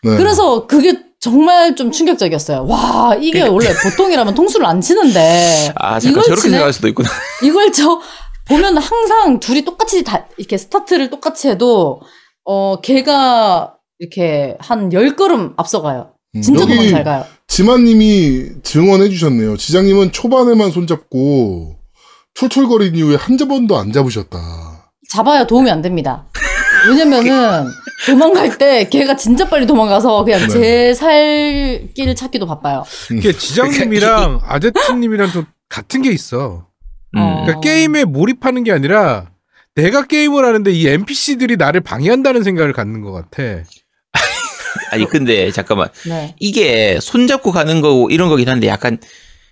[0.02, 0.16] 네.
[0.16, 2.66] 그래서 그게 정말 좀 충격적이었어요.
[2.68, 5.72] 와, 이게 원래 보통이라면 통수를 안 치는데.
[5.76, 6.50] 아 잠깐 이걸 저렇게 치네?
[6.52, 7.08] 생각할 수도 있구나.
[7.42, 8.00] 이걸 저
[8.48, 12.00] 보면 항상 둘이 똑같이 다 이렇게 스타트를 똑같이 해도
[12.44, 16.10] 어 걔가 이렇게 한 열 걸음 앞서가요.
[16.36, 16.42] 음.
[16.42, 17.24] 진짜 도망 잘 가요.
[17.48, 19.56] 지만님이 증언해 주셨네요.
[19.56, 21.76] 지장님은 초반에만 손잡고
[22.34, 24.38] 툴툴거린 이후에 한 번도 안 잡으셨다.
[25.08, 26.26] 잡아야 도움이 안 됩니다.
[26.88, 27.66] 왜냐면은
[28.06, 30.48] 도망갈 때 걔가 진짜 빨리 도망가서 그냥 네.
[30.48, 32.84] 제 살길 찾기도 바빠요.
[33.10, 36.68] 이게 지장님이랑 아제트님이랑 좀 같은 게 있어.
[37.16, 37.20] 음.
[37.20, 37.42] 어.
[37.42, 39.29] 그러니까 게임에 몰입하는 게 아니라
[39.74, 43.64] 내가 게임을 하는데 이 NPC들이 나를 방해한다는 생각을 갖는 것 같아.
[44.90, 46.34] 아니 근데 잠깐만 네.
[46.38, 48.98] 이게 손잡고 가는 거고 이런 거긴 한데 약간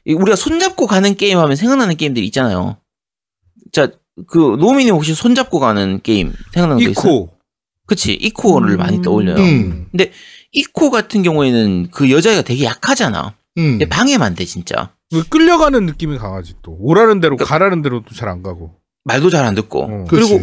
[0.05, 2.79] 이 우리가 손잡고 가는 게임 하면 생각나는 게임들이 있잖아요.
[3.73, 3.91] 자,
[4.27, 7.13] 그 노미님 혹시 손잡고 가는 게임 생각나는 거 있어요?
[7.13, 7.31] 이코.
[7.87, 8.77] 그치 이코를 음.
[8.79, 9.37] 많이 떠올려요.
[9.37, 9.89] 음.
[10.53, 13.35] 이코 같은 경우에는 그 여자애가 되게 약하잖아.
[13.59, 13.79] 음.
[13.79, 14.93] 근데 방해만 돼 진짜.
[15.11, 16.77] 그 끌려가는 느낌이 강하지 또.
[16.81, 18.78] 오라는 대로 그러니까 가라는 대로도 잘안 가고.
[19.09, 19.83] 말도 잘 안 듣고.
[19.83, 20.05] 어.
[20.09, 20.41] 그리고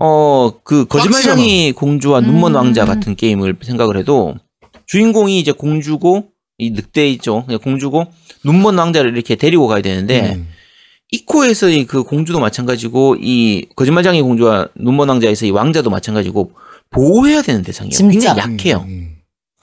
[0.00, 2.56] 어, 그 거짓말쟁이 공주와 눈먼 음.
[2.56, 4.34] 왕자 같은 게임을 생각을 해도
[4.86, 6.28] 주인공이 이제 공주고
[6.58, 7.44] 이 늑대이죠.
[7.46, 8.06] 그냥 공주고
[8.44, 10.48] 눈먼 왕자를 이렇게 데리고 가야 되는데 음.
[11.10, 16.52] 이코에서의 그 공주도 마찬가지고 이 거짓말쟁이 공주와 눈먼 왕자에서 이 왕자도 마찬가지고
[16.90, 17.90] 보호해야 되는 대상이에요.
[17.92, 18.34] 진짜.
[18.34, 18.84] 굉장히 약해요.
[18.86, 19.16] 음.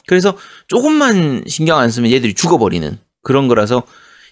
[0.08, 0.36] 그래서
[0.68, 3.84] 조금만 신경 안 쓰면 얘들이 죽어버리는 그런 거라서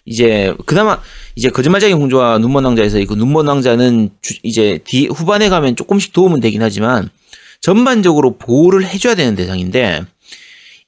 [0.10, 0.99] 이제 그나마
[1.36, 6.39] 이제 거짓말쟁이 공주와 눈먼 왕자에서 그 눈먼 왕자는 주- 이제 뒤 후반에 가면 조금씩 도움은
[6.39, 7.10] 되긴 하지만
[7.62, 10.01] 전반적으로 보호를 해줘야 되는 대상인데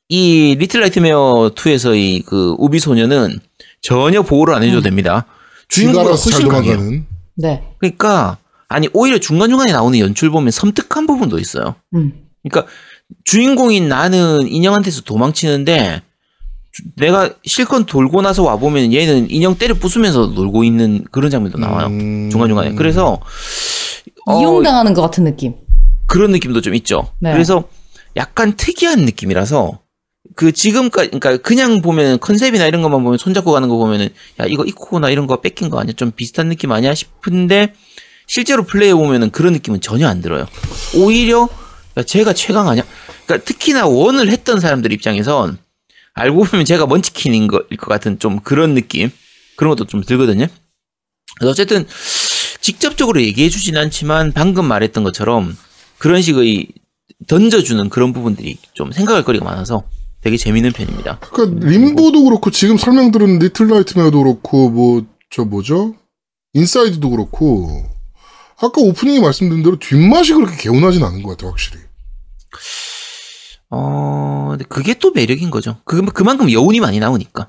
[0.09, 3.39] 이 리틀 나이트메어 2에서의 그 우비 소녀는
[3.81, 4.83] 전혀 보호를 안 해줘도 음.
[4.83, 5.25] 됩니다.
[5.69, 6.73] 주인공보다 훨씬 강해요.
[6.75, 7.05] 도망가는.
[7.35, 7.63] 네.
[7.79, 11.75] 그러니까 아니 오히려 중간 중간에 나오는 연출 보면 섬뜩한 부분도 있어요.
[11.93, 12.13] 음.
[12.43, 12.71] 그러니까
[13.23, 16.01] 주인공인 나는 인형한테서 도망치는데 주-
[16.95, 21.87] 내가 실컷 돌고 나서 와 보면 얘는 인형 때려 부수면서 놀고 있는 그런 장면도 나와요.
[21.87, 22.29] 음.
[22.31, 22.73] 중간 중간에.
[22.75, 23.19] 그래서
[24.25, 25.55] 어, 이용당하는 것 같은 느낌.
[26.07, 27.07] 그런 느낌도 좀 있죠.
[27.19, 27.31] 네.
[27.33, 27.65] 그래서
[28.15, 29.79] 약간 특이한 느낌이라서
[30.35, 34.09] 그 지금까지 그러니까 그냥 보면 컨셉이나 이런 것만 보면 손잡고 가는 거 보면은
[34.39, 35.93] 야 이거 이코나 이런 거 뺏긴 거 아니야?
[35.93, 37.73] 좀 비슷한 느낌 아니야 싶은데
[38.27, 40.45] 실제로 플레이해 보면은 그런 느낌은 전혀 안 들어요.
[40.95, 41.49] 오히려
[41.97, 42.83] 야 제가 최강 아니야?
[43.25, 45.57] 그러니까 특히나 원을 했던 사람들 입장에선
[46.13, 49.11] 알고 보면 제가 먼치킨인 것 같은 좀 그런 느낌
[49.55, 50.47] 그런 것도 좀 들거든요.
[51.37, 51.87] 그래서 어쨌든
[52.61, 55.57] 직접적으로 얘기해 주진 않지만 방금 말했던 것처럼
[55.97, 56.67] 그런 식의
[57.27, 59.83] 던져주는 그런 부분들이 좀 생각할 거리가 많아서
[60.21, 61.19] 되게 재밌는 편입니다.
[61.19, 65.95] 그러니까 림보도 그렇고 지금 설명 들은 리틀 나이트메어도 그렇고 뭐 저 뭐죠?
[66.53, 67.85] 인사이드도 그렇고
[68.57, 71.79] 아까 오프닝에 말씀드린 대로 뒷맛이 그렇게 개운하진 않은 것 같아요, 확실히.
[73.71, 75.77] 어, 근데 그게 또 매력인 거죠.
[75.85, 77.47] 그, 그만큼 여운이 많이 나오니까.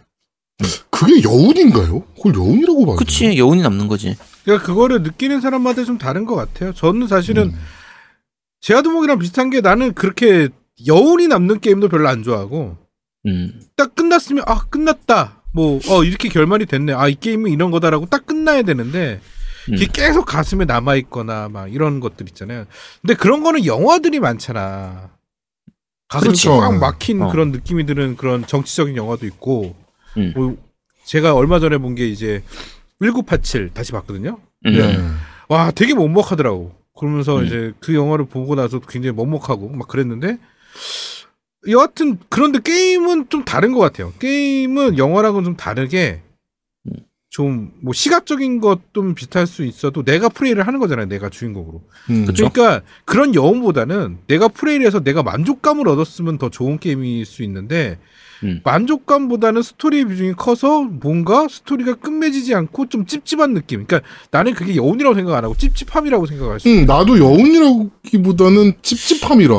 [0.91, 2.03] 그게 여운인가요?
[2.17, 2.97] 그걸 여운이라고 봐요.
[2.97, 4.17] 그치, 여운이 남는 거지.
[4.45, 6.73] 그러니까 그거를 느끼는 사람마다 좀 다른 것 같아요.
[6.73, 7.59] 저는 사실은 음.
[8.61, 10.49] 제아두목이랑 비슷한 게 나는 그렇게
[10.87, 12.77] 여운이 남는 게임도 별로 안 좋아하고
[13.27, 13.61] 음.
[13.77, 18.25] 딱 끝났으면 아 끝났다 뭐 어 이렇게 결말이 됐네 아 이 게임은 이런 거다라고 딱
[18.27, 19.21] 끝나야 되는데
[19.69, 19.89] 이게 음.
[19.93, 22.67] 계속 가슴에 남아 있거나 막 이런 것들 있잖아요.
[23.01, 25.11] 근데 그런 거는 영화들이 많잖아.
[26.13, 26.59] 가슴이 그렇죠.
[26.59, 27.31] 꽉 막힌 어.
[27.31, 29.75] 그런 느낌이 드는 그런 정치적인 영화도 있고
[30.17, 30.33] 음.
[30.37, 30.57] 뭐
[31.05, 32.43] 제가 얼마 전에 본 게 이제
[33.01, 34.39] 1987 다시 봤거든요.
[34.67, 34.73] 음.
[34.73, 34.99] 네.
[35.49, 36.73] 와 되게 먹먹하더라고.
[36.99, 37.47] 그러면서 음.
[37.47, 40.39] 이제 그 영화를 보고 나서 굉장히 먹먹하고 막 그랬는데
[41.69, 44.13] 여하튼 그런데 게임은 좀 다른 것 같아요.
[44.19, 46.32] 게임은 영화랑은 좀 다르게 음.
[47.33, 51.07] 좀 뭐 시각적인 것도 비슷할 수 있어도 내가 플레이를 하는 거잖아요.
[51.07, 51.83] 내가 주인공으로.
[52.11, 52.27] 음.
[52.27, 52.49] 그쵸.
[52.51, 57.99] 그러니까 그런 여운보다는 내가 플레이를 해서 내가 만족감을 얻었으면 더 좋은 게임일 수 있는데
[58.45, 58.61] 음.
[58.65, 63.87] 만족감보다는 스토리 비중이 커서 뭔가 스토리가 끝맺이지 않고 좀 찝찝한 느낌.
[63.87, 66.69] 그러니까 나는 그게 여운이라고 생각 안 하고 찝찝함이라고 생각할 수.
[66.69, 69.55] 음, 나도 여운이라기보다는 찝찝함이라.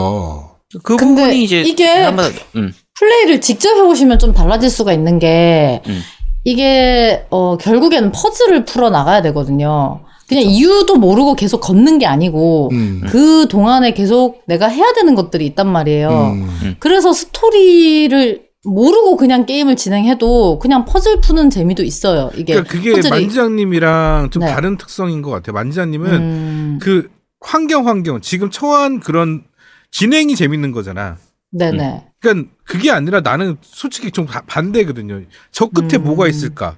[0.83, 2.73] 그 근데 부분이 이제 이게 사람마다 음.
[2.99, 6.01] 플레이를 직접 해보시면 좀 달라질 수가 있는 게 음.
[6.43, 10.01] 이게 어, 결국에는 퍼즐을 풀어 나가야 되거든요.
[10.27, 13.01] 그냥 이유도 모르고 계속 걷는 게 아니고 음.
[13.07, 16.09] 그 동안에 계속 내가 해야 되는 것들이 있단 말이에요.
[16.09, 16.75] 음.
[16.79, 22.31] 그래서 스토리를 모르고 그냥 게임을 진행해도 그냥 퍼즐 푸는 재미도 있어요.
[22.35, 24.47] 이게 그러니까 그게 퍼즐이- 만지장님이랑 좀 네.
[24.51, 25.53] 다른 특성인 것 같아요.
[25.53, 27.09] 만지장님은 음, 그
[27.41, 29.43] 환경 환경 지금 처한 그런
[29.91, 31.17] 진행이 재밌는 거잖아.
[31.51, 32.05] 네네.
[32.21, 35.21] 그러니까 그게 아니라 나는 솔직히 좀 바- 반대거든요.
[35.51, 36.03] 저 끝에 음.
[36.03, 36.75] 뭐가 있을까?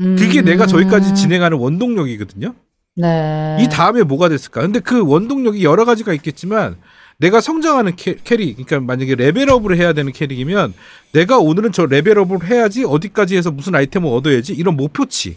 [0.00, 2.54] 음, 그게 내가 저기까지 진행하는 원동력이거든요.
[2.96, 3.58] 네.
[3.60, 4.62] 이 다음에 뭐가 됐을까?
[4.62, 6.76] 근데 그 원동력이 여러 가지가 있겠지만
[7.18, 10.74] 내가 성장하는 캐, 캐릭, 그러니까 만약에 level up을 해야 되는 캐릭이면
[11.12, 15.36] 내가 오늘은 저 level up을 해야지 어디까지 해서 무슨 아이템을 얻어야지 이런 목표치.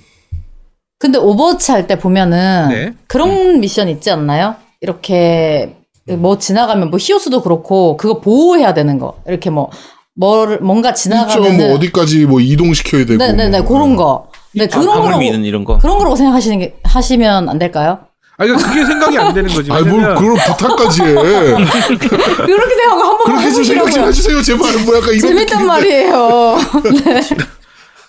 [1.00, 2.94] 근데 오버워치 할 때 보면은 네.
[3.08, 4.56] 그런 미션 있지 않나요?
[4.82, 5.78] 이렇게
[6.18, 9.70] 뭐 지나가면 뭐 히오스도 그렇고 그거 보호해야 되는 거 이렇게 뭐
[10.16, 13.18] 뭐를 뭔가 지나가면 뭐 어디까지 뭐 이동시켜야 되고.
[13.24, 13.68] 네네네 뭐.
[13.70, 14.28] 그런 거.
[14.54, 15.78] 네 그런 방울 거라고 이런 거.
[15.78, 18.00] 그런 거라고 생각하시는 게 하시면 안 될까요?
[18.38, 19.70] 아, 그러니까 그게 생각이 안 되는 거지.
[19.70, 21.14] 아니, 뭘 그걸 부탁까지 해.
[21.14, 24.08] 그렇게 생각하고 한번 그렇게 해보시라고요.
[24.08, 24.72] 해주세요, 제발.
[24.86, 25.66] 뭐 약간 이런 재밌단 느낌인데.
[25.66, 26.58] 말이에요.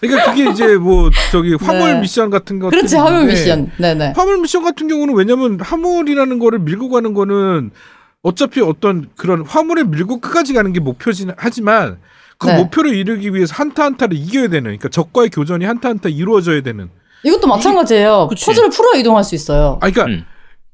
[0.01, 2.01] 그러니까 그게 이제 뭐 저기 화물 네.
[2.01, 3.71] 미션 같은 거 그렇지 화물 미션.
[3.79, 4.15] 네네.
[4.17, 7.71] 화물 미션 같은 경우는 왜냐면 화물이라는 거를 밀고 가는 거는
[8.23, 11.99] 어차피 어떤 그런 화물을 밀고 끝까지 가는 게 목표진 하지만
[12.39, 12.57] 그 네.
[12.57, 16.89] 목표를 이루기 위해서 한타 한타를 이겨야 되는 그러니까 적과의 교전이 한타 한타 이루어져야 되는
[17.23, 18.29] 이것도 마찬가지예요.
[18.29, 18.47] 그치.
[18.47, 19.79] 퍼즐을 풀어 이동할 수 있어요.
[19.83, 20.25] 아 그러니까 음.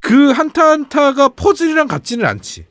[0.01, 2.67] 그 한타 한타가 퍼즐이랑 같지는 않지.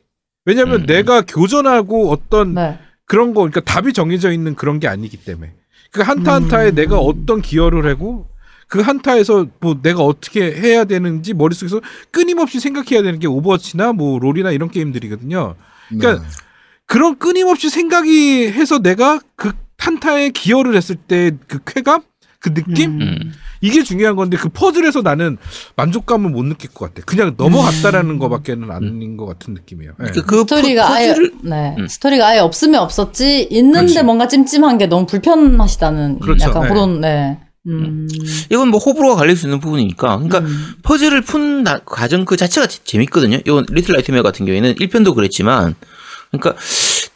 [0.46, 0.86] 왜냐면 음.
[0.86, 2.78] 내가 교전하고 어떤 네.
[3.04, 5.52] 그런 거 그러니까 답이 정해져 있는 그런 게 아니기 때문에
[5.96, 6.42] 그 한타 음.
[6.42, 8.26] 한타에 내가 어떤 기여를 하고
[8.68, 11.80] 그 한타에서 뭐 내가 어떻게 해야 되는지 머릿속에서
[12.10, 15.54] 끊임없이 생각해야 되는 게 오버워치나 뭐 롤이나 이런 게임들이거든요.
[15.88, 16.28] 그러니까 네.
[16.84, 22.02] 그런 끊임없이 생각이 해서 내가 그 한타에 기여를 했을 때 그 쾌감,
[22.46, 23.32] 그 느낌 음.
[23.60, 25.36] 이게 중요한 건데 그 퍼즐에서 나는
[25.76, 27.04] 만족감을 못 느낄 것 같아.
[27.04, 29.92] 그냥 넘어갔다라는 거밖에는 아닌 것 같은 느낌이에요.
[30.00, 30.10] 예.
[30.12, 31.88] 그, 그 스토리가 퍼- 아예 퍼즐을 네 음.
[31.88, 34.02] 스토리가 아예 없으면 없었지 있는데 그렇지.
[34.04, 36.44] 뭔가 찜찜한 게 너무 불편하시다는 그렇죠.
[36.48, 36.68] 약간 네.
[36.68, 37.38] 그런 네.
[37.66, 38.06] 음.
[38.50, 40.18] 이건 뭐 호불호가 갈릴 수 있는 부분이니까.
[40.18, 40.74] 그러니까 음.
[40.84, 43.38] 퍼즐을 푸는 나- 과정 그 자체가 재- 재밌거든요.
[43.44, 45.74] 이건 리틀 나이트메어 같은 경우에는 1편도 그랬지만
[46.30, 46.54] 그러니까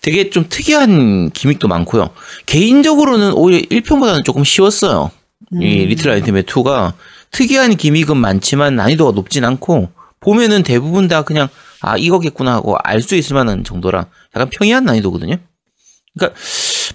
[0.00, 2.10] 되게 좀 특이한 gimmick도 많고요.
[2.46, 5.10] 개인적으로는 오히려 1편보다는 조금 쉬웠어요.
[5.52, 5.88] 이 음.
[5.88, 6.92] 리틀 나이트메어 2가
[7.32, 9.90] 특이한 gimmick은 많지만 난이도가 높진 않고
[10.20, 11.48] 보면은 대부분 다 그냥
[11.80, 15.36] 아 이거겠구나 하고 알 수 있을 만한 정도라 약간 평이한 난이도거든요.
[16.14, 16.38] 그러니까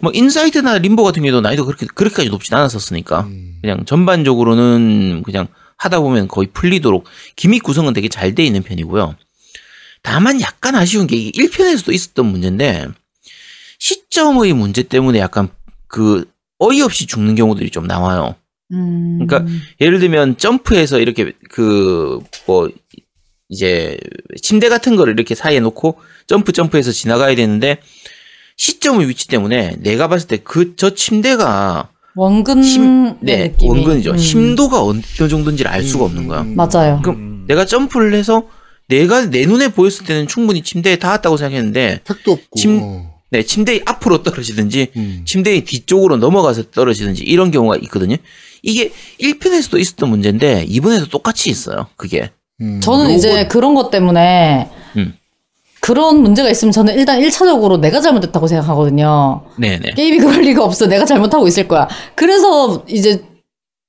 [0.01, 3.58] 뭐 인사이드나 림보 같은 경우도 난이도 그렇게 그렇게까지 높진 않았었으니까 음.
[3.62, 5.47] 그냥 전반적으로는 그냥
[5.78, 9.16] 하다 보면 거의 풀리도록 기믹 구성은 되게 잘 돼 있는 편이고요.
[10.01, 12.88] 다만 약간 아쉬운 게 이게 1편에서도 있었던 문제인데
[13.80, 15.49] 시점의 문제 때문에 약간
[15.88, 16.30] 그
[16.60, 18.36] 어이없이 죽는 경우들이 좀 나와요.
[18.72, 19.20] 음.
[19.26, 19.45] 그러니까
[19.82, 22.70] 예를 들면 점프해서 이렇게 그 뭐
[23.47, 23.97] 이제
[24.41, 27.78] 침대 같은 거를 이렇게 사이에 놓고 점프 점프해서 지나가야 되는데
[28.57, 33.70] 시점의 위치 때문에 내가 봤을 때 그 저 침대가 원근 심, 네, 느낌이.
[33.70, 34.11] 원근이죠.
[34.11, 34.18] 음.
[34.18, 36.41] 심도가 어느 정도인지를 알 수가 없는 거야.
[36.41, 36.55] 음.
[36.55, 37.01] 맞아요.
[37.03, 37.45] 그럼 음.
[37.47, 38.47] 내가 점프를 해서
[38.88, 42.57] 내가 내 눈에 보였을 때는 충분히 침대에 닿았다고 생각했는데 택도 없고.
[42.59, 43.14] 침- 어.
[43.36, 45.21] 네, 침대의 앞으로 떨어지든지 음.
[45.25, 48.15] 침대의 뒤쪽으로 넘어가서 떨어지든지 이런 경우가 있거든요.
[48.63, 51.88] 이게 1편에서도 있었던 문제인데 2편에도 똑같이 있어요.
[51.97, 52.31] 그게.
[52.61, 52.79] 음.
[52.81, 55.17] 저는 이제 그런 것 때문에 음.
[55.81, 59.43] 그런 문제가 있으면 저는 일단 1차적으로 내가 잘못했다고 생각하거든요.
[59.57, 59.91] 네네.
[59.95, 60.88] 게임이 그럴 리가 없어.
[60.88, 61.89] 내가 잘못하고 있을 거야.
[62.15, 63.21] 그래서 이제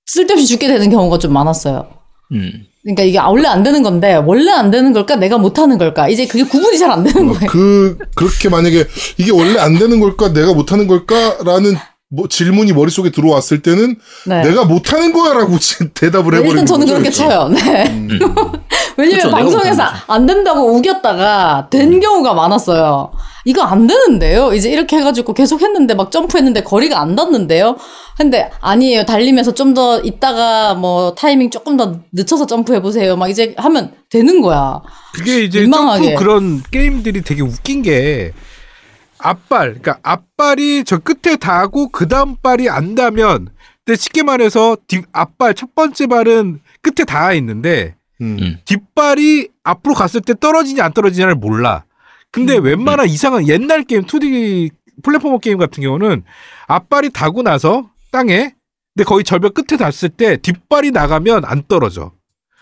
[0.07, 1.89] 쓸데없이 죽게 되는 경우가 좀 많았어요.
[2.33, 2.67] 음.
[2.87, 6.45] 그러니까 이게 원래 안 되는 건데 원래 안 되는 걸까 내가 못하는 걸까 이제 그게
[6.45, 7.51] 구분이 잘 안 되는 거예요.
[7.51, 8.87] 그 그렇게 만약에
[9.19, 11.75] 이게 원래 안 되는 걸까 내가 못하는 걸까라는
[12.09, 14.43] 뭐 질문이 머릿속에 들어왔을 때는 네.
[14.43, 17.11] 내가 못하는 거야라고 지- 대답을 네, 해버리는 일단 저는 거죠, 그렇게?
[17.11, 17.49] 쳐요.
[17.49, 17.87] 네.
[17.91, 18.09] 음.
[18.97, 23.13] 왜냐면 그쵸, 내가 방송에서 안 된다고 우겼다가 된 경우가 많았어요.
[23.45, 24.53] 이거 안 되는데요?
[24.55, 27.77] 이제 이렇게 해가지고 계속 했는데 막 점프했는데 거리가 안 닿는데요?
[28.17, 29.05] 근데 아니에요.
[29.05, 33.15] 달리면서 좀 더 있다가 뭐 타이밍 조금 더 늦춰서 점프해 보세요.
[33.17, 34.81] 막 이제 하면 되는 거야.
[35.13, 36.15] 그게 이제 민망하게.
[36.15, 38.33] 점프 그런 게임들이 되게 웃긴 게
[39.19, 43.49] 앞발, 그러니까 앞발이 저 끝에 닿고 그 다음 발이 안 닿으면,
[43.85, 48.37] 근데 쉽게 말해서 뒷 앞발 첫 번째 발은 끝에 닿아 있는데 음.
[48.41, 48.59] 음.
[48.65, 51.85] 뒷발이 앞으로 갔을 때 떨어지냐 안 떨어지냐를 몰라.
[52.31, 54.71] 근데 웬만한 이상한 옛날 게임 2D
[55.03, 56.23] platformer 게임 같은 경우는
[56.67, 58.53] 앞발이 닿고 나서 땅에
[58.95, 62.13] 근데 거의 절벽 끝에 닿았을 때 뒷발이 나가면 안 떨어져.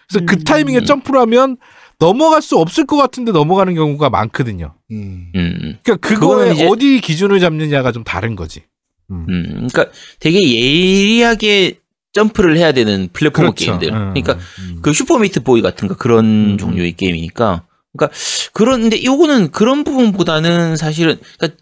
[0.09, 0.45] 그래서 그 음.
[0.45, 1.57] 타이밍에 점프를 하면
[1.99, 4.75] 넘어갈 수 없을 것 같은데 넘어가는 경우가 많거든요.
[4.91, 5.31] 음.
[5.35, 5.79] 음.
[5.83, 8.65] 그러니까 그거에 이제- 어디 기준을 잡느냐가 좀 다른 거지.
[9.11, 9.27] 음.
[9.29, 9.69] 음.
[9.71, 9.87] 그러니까
[10.19, 11.79] 되게 예리하게
[12.15, 13.79] 점프를 해야 되는 platformer 그렇죠.
[13.79, 13.89] 게임들.
[13.89, 14.15] 음.
[14.15, 14.79] 그러니까 음.
[14.81, 16.59] 그 슈퍼미트 보이 같은 거 그런 음.
[16.59, 17.67] 종류의 게임이니까.
[17.93, 18.17] 그러니까
[18.53, 21.61] 그런데 요거는 그런 부분보다는 사실은 그러니까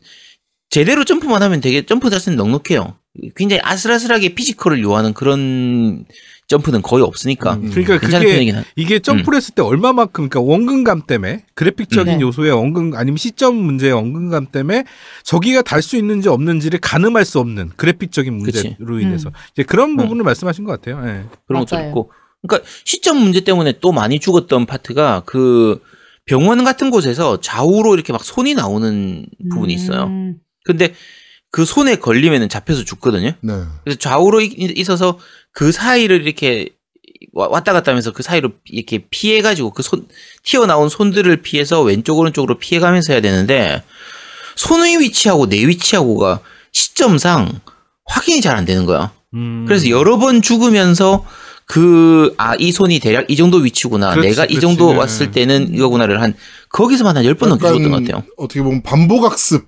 [0.71, 2.97] 제대로 점프만 하면 되게 점프 자체는 넉넉해요.
[3.37, 6.07] 굉장히 아슬아슬하게 physical을 요하는 그런
[6.49, 7.71] 점프는 거의 없으니까 음.
[7.71, 8.63] 그러니까 괜찮은 그게.
[8.77, 12.19] 이게 점프를 했을 때 얼마만큼 그러니까 원근감 때문에 그래픽적인 음.
[12.19, 12.23] 네.
[12.23, 14.85] 요소의 원근 아니면 시점 문제의 원근감 때문에
[15.25, 19.03] 저기가 달 수 있는지 없는지를 가늠할 수 없는 그래픽적인 문제로 그치.
[19.03, 19.33] 인해서 음.
[19.53, 21.03] 이제 그런 부분을 말씀하신 것 같아요.
[21.09, 21.25] 예.
[21.47, 21.89] 그런 것도 맞아요.
[21.89, 22.11] 있고.
[22.47, 25.81] 그러니까 시점 문제 때문에 또 많이 죽었던 파트가 그
[26.27, 30.05] 병원 같은 곳에서 좌우로 이렇게 막 손이 나오는 부분이 있어요.
[30.05, 30.37] 음.
[30.65, 30.93] 근데
[31.51, 33.33] 그 손에 걸리면은 잡혀서 죽거든요.
[33.43, 33.53] 네.
[33.85, 35.19] 그래서 좌우로 이- 있어서
[35.53, 36.69] 그 사이를 이렇게
[37.33, 40.07] 와- 왔다 갔다 하면서 그 사이로 이렇게 피해가지고 그 손,
[40.43, 43.83] 튀어나온 손들을 피해서 왼쪽, 오른쪽으로 피해가면서 해야 되는데
[44.57, 46.41] 손의 위치하고 내 위치하고가
[46.73, 47.61] 시점상
[48.07, 49.13] 확인이 잘 안 되는 거야.
[49.35, 49.65] 음.
[49.67, 51.25] 그래서 여러 번 죽으면서
[51.65, 54.11] 그, 아, 이 손이 대략 이 정도 위치구나.
[54.11, 54.61] 그렇지, 내가 이 그렇지.
[54.61, 54.99] 정도 네.
[54.99, 56.35] 왔을 때는 이거구나를 한,
[56.69, 58.25] 거기서만 한 열 번 넘게 죽었던 것 같아요.
[58.37, 59.65] 어떻게 보면 반복학습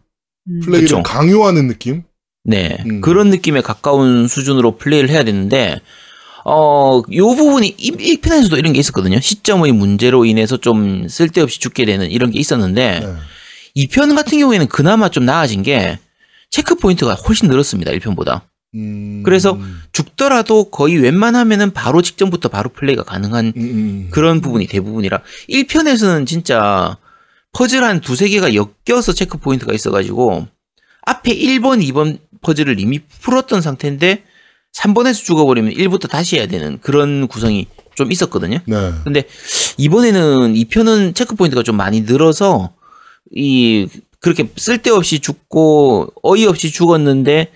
[0.49, 0.61] 음.
[0.61, 1.03] 플레이를 그쵸.
[1.03, 2.03] 강요하는 느낌?
[2.45, 2.76] 네.
[2.86, 3.01] 음.
[3.01, 5.80] 그런 느낌에 가까운 수준으로 플레이를 해야 되는데,
[6.45, 9.18] 어, 요 부분이 1편에서도 이런 게 있었거든요.
[9.18, 13.86] 시점의 문제로 인해서 좀 쓸데없이 죽게 되는 이런 게 있었는데, 네.
[13.86, 15.99] 2편 같은 경우에는 그나마 좀 나아진 게,
[16.51, 17.90] 체크 포인트가 훨씬 늘었습니다.
[17.92, 18.42] 1편보다.
[18.74, 19.22] 음.
[19.24, 19.59] 그래서
[19.92, 24.09] 죽더라도 거의 웬만하면은 바로 직전부터 바로 플레이가 가능한 음, 음.
[24.11, 26.97] 그런 부분이 대부분이라 1편에서는 진짜
[27.53, 30.49] 퍼즐 한 두세 개가 엮여서 체크 포인트가 있어가지고
[31.07, 34.22] 앞에 1번, 2번 퍼즐을 이미 풀었던 상태인데
[34.72, 38.59] 3번에서 죽어버리면 1부터 다시 해야 되는 그런 구성이 좀 있었거든요.
[38.66, 38.92] 네.
[39.05, 39.24] 근데
[39.78, 42.74] 이번에는 2편은 체크 포인트가 좀 많이 늘어서
[43.34, 43.88] 이
[44.20, 47.51] 그렇게 쓸데없이 죽고 어이없이 죽었는데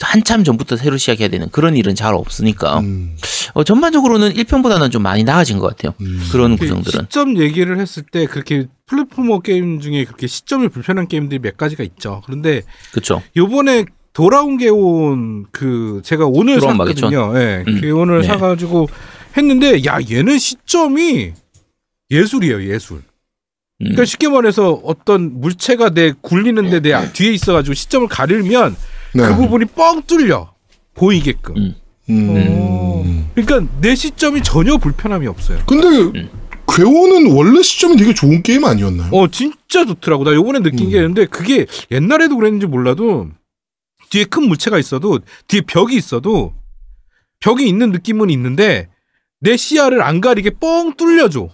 [0.00, 3.16] 한참 전부터 새로 시작해야 되는 그런 일은 잘 없으니까 음,
[3.54, 5.94] 어, 전반적으로는 1편보다는 좀 많이 나아진 것 같아요.
[6.00, 6.22] 음.
[6.30, 7.06] 그런 그 구성들은.
[7.10, 12.22] 시점 얘기를 했을 때 그렇게 platformer 게임 중에 그렇게 시점이 불편한 게임들이 몇 가지가 있죠.
[12.26, 12.62] 그런데
[12.92, 13.22] 그렇죠.
[13.36, 13.86] 요번에
[14.18, 17.32] 돌아온 게온 그 제가 오늘 샀거든요.
[17.36, 17.62] 예.
[17.68, 17.80] 음.
[17.80, 18.26] 그 오늘 네.
[18.26, 18.88] 사가지고
[19.36, 21.34] 했는데 야 얘는 시점이
[22.10, 22.96] 예술이에요 예술.
[22.96, 23.04] 음.
[23.78, 28.74] 그러니까 쉽게 말해서 어떤 물체가 내 굴리는데 내 앞- 뒤에 있어가지고 시점을 가리면
[29.14, 29.22] 네.
[29.28, 30.52] 그 부분이 뻥 뚫려
[30.94, 31.56] 보이게끔.
[31.56, 31.74] 음.
[32.10, 33.28] 음.
[33.36, 35.60] 그러니까 내 시점이 전혀 불편함이 없어요.
[35.64, 36.26] 근데
[36.66, 39.10] 괴원은 원래 시점이 되게 좋은 게임 아니었나요?
[39.12, 40.24] 어 진짜 좋더라고.
[40.24, 40.90] 나 요번에 느낀 음.
[40.90, 43.28] 게 있는데 그게 옛날에도 그랬는지 몰라도
[44.10, 46.54] 뒤에 큰 물체가 있어도 뒤에 벽이 있어도
[47.40, 48.88] 벽이 있는 느낌은 있는데
[49.40, 51.48] 내 시야를 안 가리게 뻥 뚫려줘.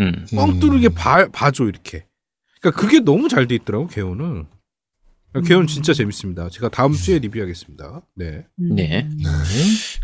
[0.00, 0.26] 음.
[0.34, 0.60] 뻥 음.
[0.60, 2.06] 뚫게 봐, 봐줘 이렇게.
[2.60, 4.46] 그러니까 그게 너무 잘 돼 있더라고 개요는.
[5.46, 6.48] 개요는 진짜 재밌습니다.
[6.48, 8.02] 제가 다음 주에 리뷰하겠습니다.
[8.16, 8.44] 네.
[8.56, 9.06] 네.
[9.08, 9.34] 네.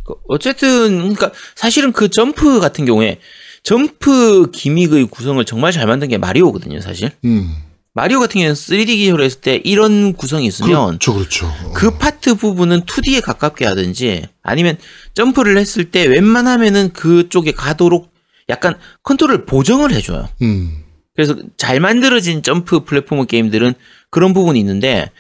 [0.05, 3.19] 그 어쨌든 그러니까 사실은 그 점프 같은 경우에
[3.63, 7.11] 점프 gimmick의 구성을 정말 잘 만든 게 마리오거든요, 사실.
[7.25, 7.55] 음.
[7.97, 11.53] 마리오 같은 경우는 3D 기술로 했을 때 이런 구성이 있으면 그렇죠, 그렇죠.
[11.75, 14.77] 그 파트 부분은 2D에 가깝게 하든지 아니면
[15.15, 18.13] 점프를 했을 때 웬만하면은 그쪽에 가도록
[18.49, 18.75] 약간
[19.05, 20.29] 컨트롤 보정을 해줘요.
[20.43, 20.83] 음.
[21.15, 23.75] 그래서 잘 만들어진 점프 플랫폼 게임들은
[24.11, 25.11] 그런 부분이 있는데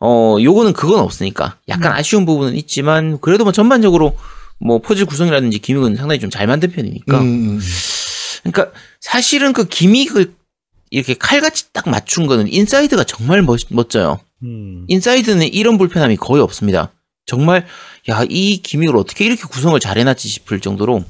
[0.00, 4.16] 어 요거는 그건 없으니까 약간 아쉬운 부분은 있지만 그래도 뭐 전반적으로
[4.58, 7.60] 뭐 퍼즐 구성이라든지 gimmick은 상당히 좀 잘 만든 편이니까 음, 음.
[8.42, 10.34] 그러니까 사실은 그 gimmick을
[10.90, 14.20] 이렇게 칼같이 딱 맞춘 거는 인사이드가 정말 멋, 멋져요.
[14.42, 14.84] 음.
[14.88, 16.92] 인사이드는 이런 불편함이 거의 없습니다.
[17.26, 17.66] 정말
[18.08, 21.04] 야 이 gimmick을 어떻게 이렇게 구성을 잘 해놨지 싶을 정도로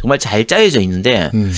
[0.00, 1.52] 정말 잘 짜여져 있는데 음.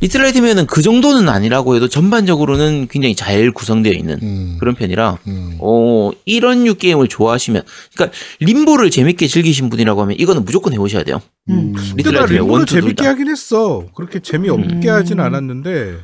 [0.00, 4.56] 리틀 나이트메어는 그 정도는 아니라고 해도 전반적으로는 굉장히 잘 구성되어 있는 음.
[4.60, 5.56] 그런 편이라 음.
[5.58, 7.62] 어 이런 류 게임을 좋아하시면
[7.94, 11.20] 그러니까 림보를 재밌게 즐기신 분이라고 하면 이거는 무조건 해보셔야 돼요.
[11.50, 11.72] 음.
[11.72, 13.10] 근데 나 리틀 나이트메어 림보를 재밌게 다.
[13.10, 13.86] 하긴 했어.
[13.96, 14.94] 그렇게 재미없게 음.
[14.94, 15.96] 하진 않았는데.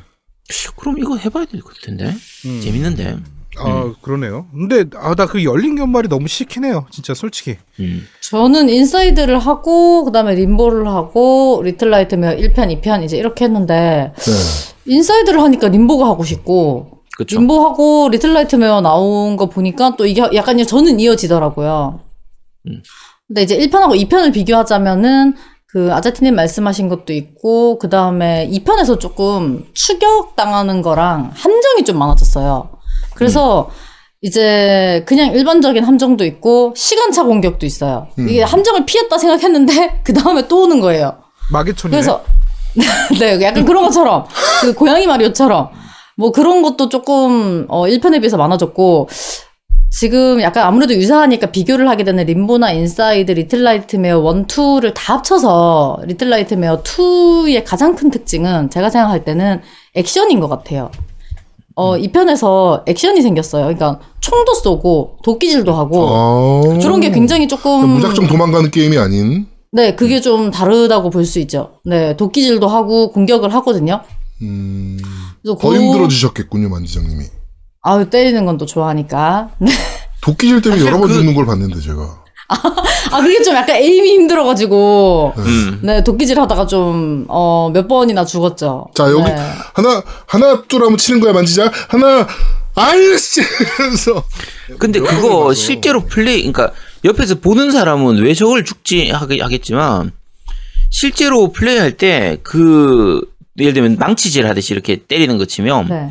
[0.75, 2.13] 그럼 이거 해봐야 될것 텐데
[2.45, 2.61] 음.
[2.61, 3.17] 재밌는데.
[3.57, 4.47] 아 그러네요.
[4.51, 6.27] 근데 아나 그 열린 결말이 너무
[6.65, 6.85] 해요.
[6.91, 7.55] 진짜 솔직히.
[7.79, 8.05] 음.
[8.21, 14.93] 저는 인사이드를 하고 그다음에 림보를 하고 리틀 나이트메어 1편, 2편 이제 이렇게 했는데 네.
[14.93, 17.39] 인사이드를 하니까 림보가 하고 싶고 그쵸.
[17.39, 22.01] 림보하고 리틀 나이트메어 나온 거 보니까 또 이게 약간 저는 이어지더라고요.
[22.67, 22.83] 음.
[23.27, 25.33] 근데 이제 1편하고 2편을 비교하자면은
[25.75, 32.69] 그 아자티님 말씀하신 것도 있고 그 다음에 2편에서 조금 추격 당하는 거랑 함정이 좀 많아졌어요.
[33.13, 33.69] 그래서
[34.21, 38.07] 이제 그냥 일반적인 함정도 있고 시간차 공격도 있어요.
[38.19, 38.29] 음.
[38.29, 41.17] 이게 함정을 피했다 생각했는데 그 다음에 또 오는 거예요.
[41.51, 41.97] 마계촌이네.
[41.97, 42.23] 그래서
[43.19, 44.23] 네, 약간 그런 것처럼
[44.61, 45.71] 그 고양이 마리오처럼
[46.15, 49.09] 뭐 그런 것도 조금 어 1편에 비해서 많아졌고
[49.99, 55.99] 지금 약간 아무래도 유사하니까 비교를 하게 되는 림보나 인사이드, 리틀 나이트메어 1, 2를 다 합쳐서
[56.05, 59.61] 리틀 나이트메어 2의 가장 큰 특징은 제가 생각할 때는
[59.93, 60.91] 액션인 것 같아요.
[61.75, 63.63] 어, 이 편에서 액션이 생겼어요.
[63.63, 66.79] 그러니까 총도 쏘고 도끼질도 하고 아.
[66.79, 69.47] 저런 게 굉장히 조금 무작정 도망가는 게임이 아닌.
[69.71, 71.79] 네, 그게 좀 다르다고 볼 수 있죠.
[71.85, 74.01] 네, 도끼질도 하고 공격을 하거든요.
[74.41, 74.97] 음.
[75.41, 77.23] 그래서 더 그- 힘들어지셨겠군요, 만지장님이.
[77.87, 79.49] 아유, 때리는 건 또 좋아하니까.
[80.21, 82.23] 도끼질 때문에 여러 번 그- 죽는 걸 봤는데 제가.
[82.47, 85.33] 아, 그게 좀 약간 에임이 힘들어가지고.
[85.37, 85.79] 음.
[85.83, 88.87] 네, 도끼질 하다가 좀, 어, 몇 번이나 죽었죠.
[88.95, 89.35] 자 여기 네.
[89.73, 92.27] 하나 하나 둘 하면 치는 거야 만지자 하나
[92.75, 93.41] 아이씨
[93.79, 94.23] 이러면서
[94.79, 95.53] 근데 그거.
[95.53, 96.71] 실제로 플레이, 그러니까
[97.03, 100.11] 옆에서 보는 사람은 왜 저걸 죽지 하겠지만
[100.89, 103.21] 실제로 플레이할 때 그
[103.59, 106.09] 예를 들면 망치질 하듯이 이렇게 때리는 거 치면 네.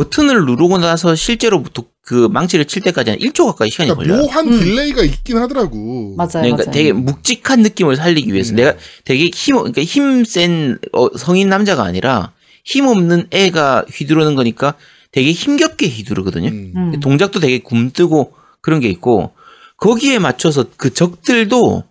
[0.00, 4.26] 버튼을 누르고 나서 실제로 도- 그 망치를 칠 때까지 한 1초 가까이 시간이 그러니까 걸려요.
[4.28, 4.60] 묘한 음.
[4.60, 6.14] delay가 있긴 하더라고.
[6.18, 6.28] 맞아요.
[6.34, 6.70] 그러니까 맞아요.
[6.70, 8.56] 되게 묵직한 느낌을 살리기 위해서 음.
[8.56, 8.74] 내가
[9.04, 12.32] 되게 힘 그러니까 힘센 어, 성인 남자가 아니라
[12.62, 14.74] 힘 없는 애가 휘두르는 거니까
[15.12, 16.48] 되게 힘겹게 휘두르거든요.
[16.50, 16.72] 음.
[16.76, 17.00] 음.
[17.00, 19.32] 동작도 되게 굼뜨고 그런 게 있고
[19.78, 21.84] 거기에 맞춰서 그 적들도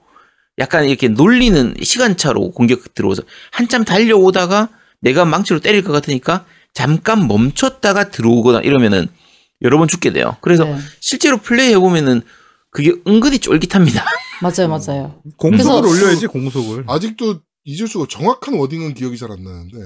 [0.60, 4.69] 약간 이렇게 놀리는 시간차로 공격 들어오서 한참 달려오다가
[5.02, 6.45] 내가 망치로 때릴 것 같으니까
[6.76, 9.07] 잠깐 멈췄다가 들어오거나 이러면은
[9.64, 10.38] 여러 번 죽게 돼요.
[10.41, 10.77] 그래서 네.
[10.99, 12.22] 실제로 플레이 해 보면은
[12.69, 14.06] 그게 은근히 쫄깃합니다.
[14.43, 15.22] 맞아요, 맞아요.
[15.38, 16.84] 공속을 그래서- 올려야지 공속을.
[16.88, 19.77] 아직도 잊을 수가 정확한 워딩은 기억이 잘 안 나는데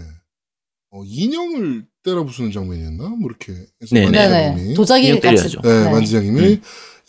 [0.91, 3.03] 어, 인형을 때려 부수는 장면이었나?
[3.09, 4.05] 뭐 이렇게 해서 네네.
[4.09, 4.73] 만지장님이 네네.
[4.73, 5.21] 도자기 같이.
[5.21, 5.61] 때려야죠.
[5.63, 5.91] 네, 네.
[5.91, 6.59] 만지장님이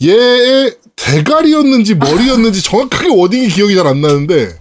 [0.03, 4.55] 얘의 대가리였는지 머리였는지 정확하게 워딩이 기억이 잘 안 나는데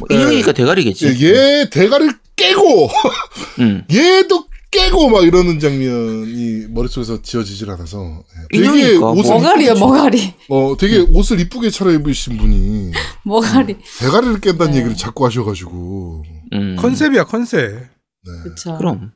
[0.00, 1.06] 뭐 인형이니까 대가리겠지.
[1.06, 1.28] 예,
[1.60, 2.88] 얘 대가리를 깨고
[3.60, 3.84] 음.
[3.92, 8.22] 얘도 깨고 막 이러는 장면이 머릿속에서 지어지질 않아서
[8.54, 10.34] 예, 되게 옷을 머가리요, 이쁘게 머가리.
[10.48, 12.92] 어 되게 옷을 이쁘게 차려입으신 분이
[13.24, 13.76] 머가리.
[13.98, 14.78] 대가리를 깬다는 네.
[14.78, 16.76] 얘기를 자꾸 하셔가지고 음.
[16.78, 17.72] 컨셉이야 컨셉.
[17.72, 18.32] 네.
[18.44, 18.76] 그쵸.
[18.78, 19.12] 그럼.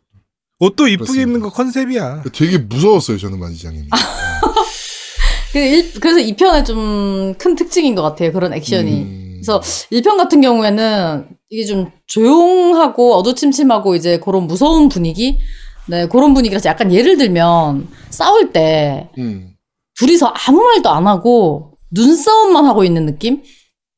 [0.58, 1.22] 옷도 이쁘게.
[1.22, 2.24] 입는 거 컨셉이야.
[2.32, 3.88] 되게 무서웠어요 저는 만지장님이
[5.52, 8.32] 그 일- 그래서 이 편의 좀 큰 특징인 것 같아요.
[8.32, 9.23] 그런 액션이.
[9.44, 9.60] 음.
[9.60, 9.60] 그래서
[9.90, 15.38] 1편 같은 경우에는 이게 좀 조용하고 어두침침하고 이제 그런 무서운 분위기?
[15.86, 19.50] 네, 그런 분위기라서 약간 예를 들면 싸울 때 음.
[19.98, 23.42] 둘이서 아무 말도 안 하고 눈싸움만 하고 있는 느낌?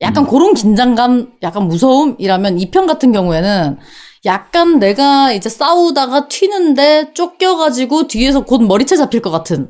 [0.01, 0.29] 약간 음.
[0.29, 3.77] 그런 긴장감, 약간 무서움이라면 이편 같은 경우에는
[4.25, 9.69] 약간 내가 이제 싸우다가 튀는데 쫓겨가지고 뒤에서 곧 머리채 잡힐 것 같은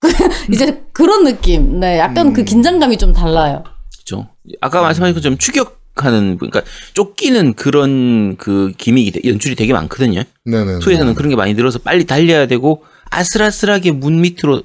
[0.52, 1.78] 이제 그런 느낌.
[1.78, 2.32] 네, 약간 음.
[2.32, 3.62] 그 긴장감이 좀 달라요.
[4.10, 4.28] 그죠.
[4.60, 6.62] 아까 말씀하신 것처럼 추격하는, 그러니까
[6.94, 10.22] 쫓기는 그런 그 기믹이, 되- 연출이 되게 많거든요.
[10.44, 10.80] 네네.
[10.80, 14.62] 투에서는 그런 게 많이 들어서 빨리 달려야 되고, 아슬아슬하게 문 밑으로,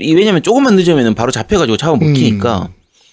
[0.00, 2.68] 이- 왜냐면 조금만 늦으면 바로 잡혀가지고 잡아먹히니까,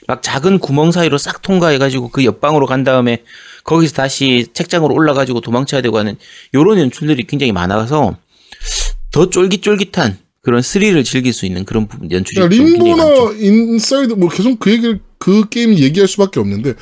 [0.07, 3.23] 막 작은 구멍 사이로 싹 통과해가지고 그 옆방으로 간 다음에
[3.63, 6.15] 거기서 다시 책장으로 올라가지고 도망쳐야 되고 하는
[6.53, 8.15] 요런 연출들이 굉장히 많아서
[9.11, 12.83] 더 쫄깃쫄깃한 그런 스릴을 즐길 수 있는 그런 부분 연출이 그러니까.
[12.83, 16.73] 림보나 인사이드 뭐 계속 그 얘기를 그 게임 얘기할 수밖에 없는데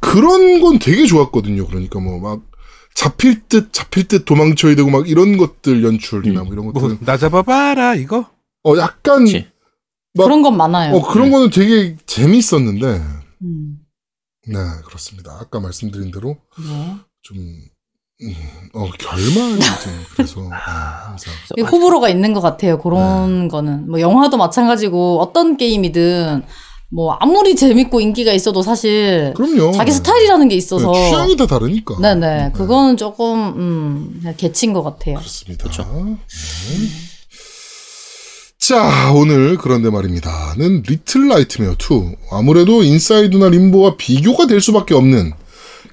[0.00, 1.66] 그런 건 되게 좋았거든요.
[1.66, 2.50] 그러니까 뭐 막
[2.94, 8.26] 잡힐 듯 잡힐 듯 도망쳐야 되고 막 이런 것들 연출이나 뭐 이런 뭐나 잡아봐라 이거.
[8.64, 9.24] 어 약간
[10.16, 10.94] 그런 건 많아요.
[10.96, 13.02] 어 그런 거는 되게 재밌었는데
[13.42, 13.78] 음.
[14.48, 15.38] 네 그렇습니다.
[15.40, 16.96] 아까 말씀드린 대로 네.
[17.22, 17.38] 좀
[18.22, 18.34] 음,
[18.74, 22.78] 어, 결말이 좀 그래서 네, 항상 이 호불호가 있는 것 같아요.
[22.78, 26.42] 그런 거는 뭐 영화도 마찬가지고 어떤 게임이든
[26.92, 29.72] 뭐 아무리 재밌고 인기가 있어도 사실 그럼요.
[29.72, 29.96] 자기 네.
[29.96, 31.98] 스타일이라는 게 있어서 네, 취향이 다 다르니까.
[32.00, 35.16] 네네 그거는 조금 음 그냥 개친 것 같아요.
[35.16, 35.64] 그렇습니다.
[35.64, 35.84] 그쵸.
[35.94, 36.18] 네.
[38.58, 41.76] 자, 오늘 그런데 말입니다.는 리틀 나이트메어 2.
[42.30, 45.32] 아무래도 인사이드나 림보와 비교가 될 수밖에 없는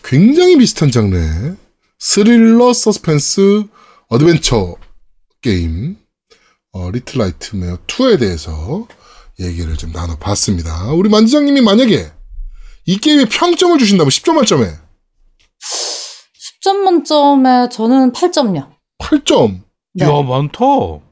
[0.03, 1.55] 굉장히 비슷한 장르의
[1.97, 3.63] 스릴러, 서스펜스,
[4.09, 4.75] 어드벤처
[5.41, 5.95] 게임
[6.73, 8.87] 어, 리틀 나이트메어 2에 대해서
[9.39, 10.91] 얘기를 좀 나눠봤습니다.
[10.93, 12.11] 우리 만지장님이 만약에
[12.85, 14.65] 이 게임에 평점을 주신다면 10점 만점에
[16.63, 18.69] 10점 만점에 저는 8점요.
[18.99, 19.61] 8점.
[19.93, 20.05] 네.
[20.05, 20.59] 야 많다.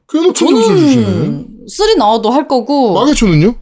[0.09, 1.03] 꽤 높은 점수를 주시네.
[1.05, 3.55] 저는 3 나와도 할 거고 마계초는요?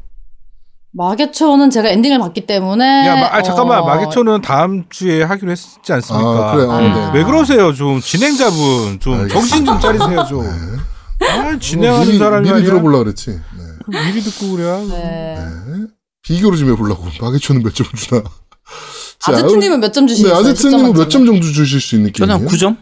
[0.96, 5.92] 마계초는 제가 엔딩을 봤기 때문에 야, 마, 아, 잠깐만 어, 마계초는 다음 주에 하기로 했지
[5.92, 6.52] 않습니까?
[6.52, 6.72] 아, 그래요.
[6.72, 7.12] 아.
[7.12, 7.18] 네.
[7.18, 7.74] 왜 그러세요?
[7.74, 9.34] 좀 진행자분 좀 알겠습니다.
[9.34, 10.44] 정신 좀 차리세요 좀.
[10.44, 11.28] 네.
[11.28, 12.66] 아, 진행하는 미리, 사람이 미리 아니야.
[12.66, 13.32] 들어보려고 그랬지.
[13.32, 13.63] 네.
[13.88, 14.64] 미리 듣고 그래.
[14.88, 15.36] 네.
[15.68, 15.88] 네.
[16.24, 17.06] 비교를 좀 해보려고.
[17.22, 18.24] 마계초는 몇 점 주나.
[19.20, 20.40] 자, 아제트님은 몇점 네, 주시겠어요?
[20.40, 21.26] 아제트님은 10점 몇 점?
[21.26, 22.76] 정도 주실 수 있는 저는 한 게임이에요?
[22.76, 22.78] 9점?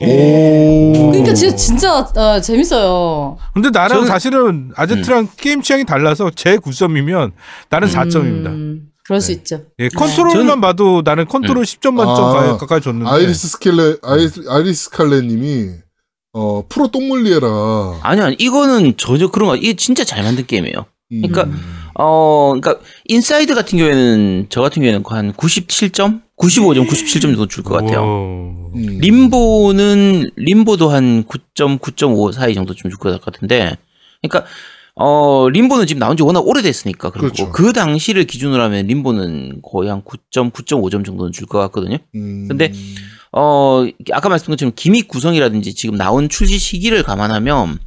[0.00, 0.92] 오.
[1.12, 3.38] 그러니까 진짜 진짜 어, 재밌어요.
[3.54, 7.32] 근데 나는 저는- 사실은 아제트랑 게임 취향이 달라서 제 9점이면
[7.68, 8.46] 나는 4점입니다.
[8.46, 9.34] 음, 그럴 수 네.
[9.34, 9.62] 있죠.
[9.78, 13.08] 예, 컨트롤만 봐도 나는 컨트롤 10점 만점 아, 가- 가까이 줬는데.
[13.10, 15.70] 아이리스 스켈레, 아이리스, 아이리스 칼레님이,
[16.32, 18.00] 어, 프로 똥물리에라.
[18.02, 20.86] 아니요, 아니, 이거는 전혀 그런 거, 이게 진짜 잘 만든 게임이에요.
[21.12, 21.22] 음.
[21.28, 21.48] 그러니까
[21.94, 27.74] 어, 그러니까 인사이드 같은 경우에는 저 같은 경우에는 한 97점, 95점, 97점 정도 줄 것
[27.74, 28.00] 같아요.
[28.00, 28.72] 오.
[28.74, 28.98] 음.
[29.00, 33.76] 림보는 림보도 한 9점, 9.5 사이 정도 좀 줄 것 같은데,
[34.22, 34.50] 그러니까
[34.94, 37.52] 어 림보는 지금 나온 지 워낙 오래됐으니까 그리고 그렇죠.
[37.52, 41.98] 그 당시를 기준으로 하면 림보는 거의 한 9점, 9.5점 정도는 줄 것 같거든요.
[42.14, 42.46] 음.
[42.48, 42.72] 근데
[43.34, 47.78] 어 아까 말씀드린 것처럼 gimmick 구성이라든지 지금 나온 출시 시기를 감안하면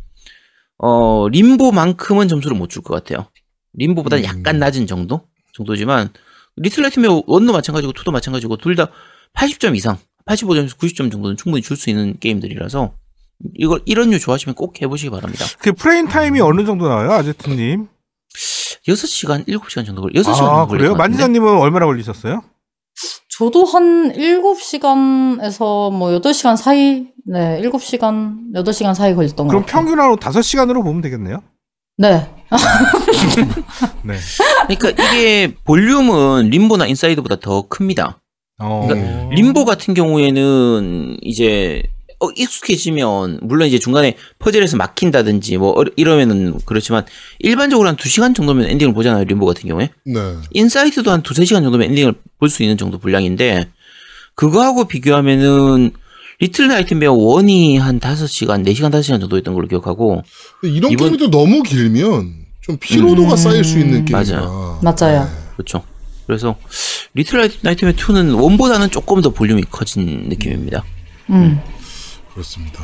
[0.78, 3.28] 어 림보만큼은 점수를 못 줄 것 같아요.
[3.74, 4.24] 림보보다 음.
[4.24, 5.22] 약간 낮은 정도
[5.54, 6.10] 정도지만
[6.58, 8.90] 리틀 나이트메어 one도 마찬가지고 two도 마찬가지고 둘 다
[9.36, 12.94] 80점 이상, 85점에서 90점 정도는 충분히 줄 수 있는 게임들이라서
[13.56, 15.44] 이걸 이런 류 좋아하시면 꼭 해보시기 바랍니다.
[15.60, 17.88] 그 프레임 타임이 어느 정도 나와요, 아제트님?
[18.88, 20.22] 6시간, 7시간 정도 걸려.
[20.22, 20.96] 6시간 아, 정도 걸릴 그래요?
[20.96, 22.44] 만지자님은 얼마나 걸리셨어요?
[23.38, 29.82] 저도 한 7시간에서 뭐 8시간 사이, 네, 7시간, 8시간 사이 걸렸던 것 그럼 같아요.
[29.82, 31.44] 평균으로 5시간으로 보면 되겠네요?
[31.98, 32.30] 네.
[34.04, 34.16] 네.
[34.78, 38.22] 그러니까 이게 볼륨은 림보나 인사이드보다 더 큽니다.
[38.60, 38.88] 어.
[38.88, 41.95] 그러니까 림보 같은 경우에는 이제 어,
[42.36, 47.06] 익숙해지면 물론 이제 중간에 퍼즐에서 막힌다든지 뭐 이러면은 그렇지만
[47.40, 49.24] 일반적으로 한 2시간 정도면 엔딩을 보잖아요.
[49.26, 49.90] 림보 같은 경우에.
[50.06, 50.20] 네.
[50.52, 53.70] 인사이드도 한 2, 3시간 정도면 엔딩을 볼 수 있는 정도 분량인데
[54.36, 55.92] 그거하고 비교하면은
[56.40, 60.22] 리틀 나이트메어 1이 한 5시간, 4시간, 5시간 정도였던 걸로 기억하고
[60.64, 64.42] 이런 이번- 게임이 또 너무 길면 좀 피로도가 음, 쌓일 수 있는 게임이라.
[64.42, 64.80] 맞아요.
[64.84, 65.30] 맞아요.
[65.56, 65.84] 그렇죠.
[66.28, 66.56] 그래서
[67.14, 70.84] Little Nightmare 2는 one보다는 조금 더 볼륨이 커진 느낌입니다.
[71.30, 71.60] 음.
[72.36, 72.84] 그렇습니다.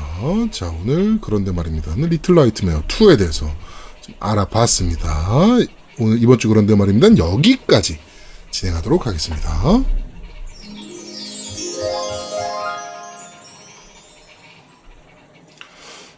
[0.49, 1.93] 자, 오늘 그런데 말입니다.
[1.95, 3.53] Little Nightmare 2에 대해서
[3.99, 5.27] 좀 알아봤습니다.
[5.99, 7.17] 오늘 이번 주 그런데 말입니다.
[7.17, 7.99] 여기까지
[8.49, 9.83] 진행하도록 하겠습니다.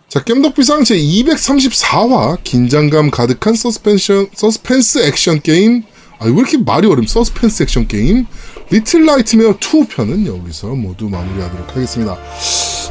[0.08, 5.82] 자, 겜덕비상 제 234화 긴장감 가득한 서스펜션, 서스펜스 액션 게임
[6.20, 8.28] 아, 왜 이렇게 말이 어렵 서스펜스 액션 게임
[8.70, 12.16] Little Nightmare 2 편은 여기서 모두 마무리하도록 하겠습니다.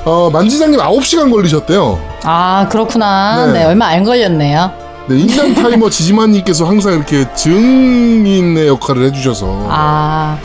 [0.04, 1.98] 어, 만지장님 9시간 걸리셨대요.
[2.24, 3.46] 아, 그렇구나.
[3.46, 3.52] 네.
[3.52, 4.70] 네, 얼마 안 걸렸네요.
[5.08, 9.66] 네, 인간 타이머 지지만님께서 항상 이렇게 증인의 역할을 해주셔서.
[9.68, 10.36] 아,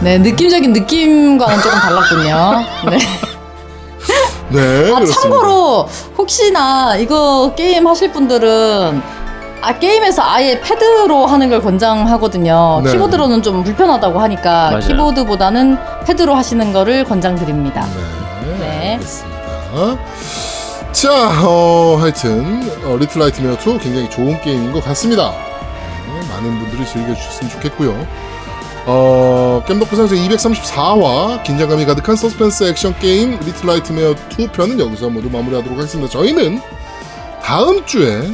[0.00, 2.64] 네, 느낌적인 느낌과는 조금 달랐군요.
[2.90, 2.98] 네.
[4.50, 5.20] 네, 아, 그렇습니다.
[5.20, 9.02] 참고로, 혹시나 이거 게임 하실 분들은,
[9.62, 12.82] 아, 게임에서 아예 패드로 하는 걸 권장하거든요.
[12.84, 12.92] 네.
[12.92, 14.80] 키보드로는 좀 불편하다고 하니까, 맞아요.
[14.80, 15.76] 키보드보다는
[16.06, 17.84] 패드로 하시는 거를 권장드립니다.
[17.86, 18.23] 네,
[18.58, 18.92] 네.
[18.94, 19.98] 알겠습니다.
[20.92, 25.32] 자, 어, 하여튼, 어, Little Nightmare 2 굉장히 좋은 게임인 것 같습니다.
[25.32, 28.06] 네, 많은 분들이 즐겨주셨으면 좋겠고요.
[28.86, 35.28] 어, 겜덕비상 제 234화 긴장감이 가득한 서스펜스 액션 게임 Little Nightmare 2 편은 여기서 모두
[35.30, 36.10] 마무리하도록 하겠습니다.
[36.10, 36.60] 저희는
[37.42, 38.30] 다음 주에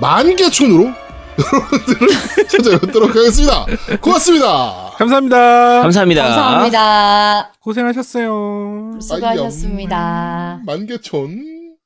[0.00, 0.92] 만개촌으로
[1.38, 2.08] 여러분들을
[2.48, 3.66] 찾아뵙도록 하겠습니다.
[4.00, 4.92] 고맙습니다.
[4.96, 5.82] 감사합니다.
[5.82, 6.22] 감사합니다.
[6.22, 7.52] 감사합니다.
[7.60, 8.98] 고생하셨어요.
[9.00, 10.60] 수고하셨습니다.
[10.64, 11.76] 만개촌.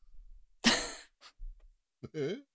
[2.15, 2.37] 네.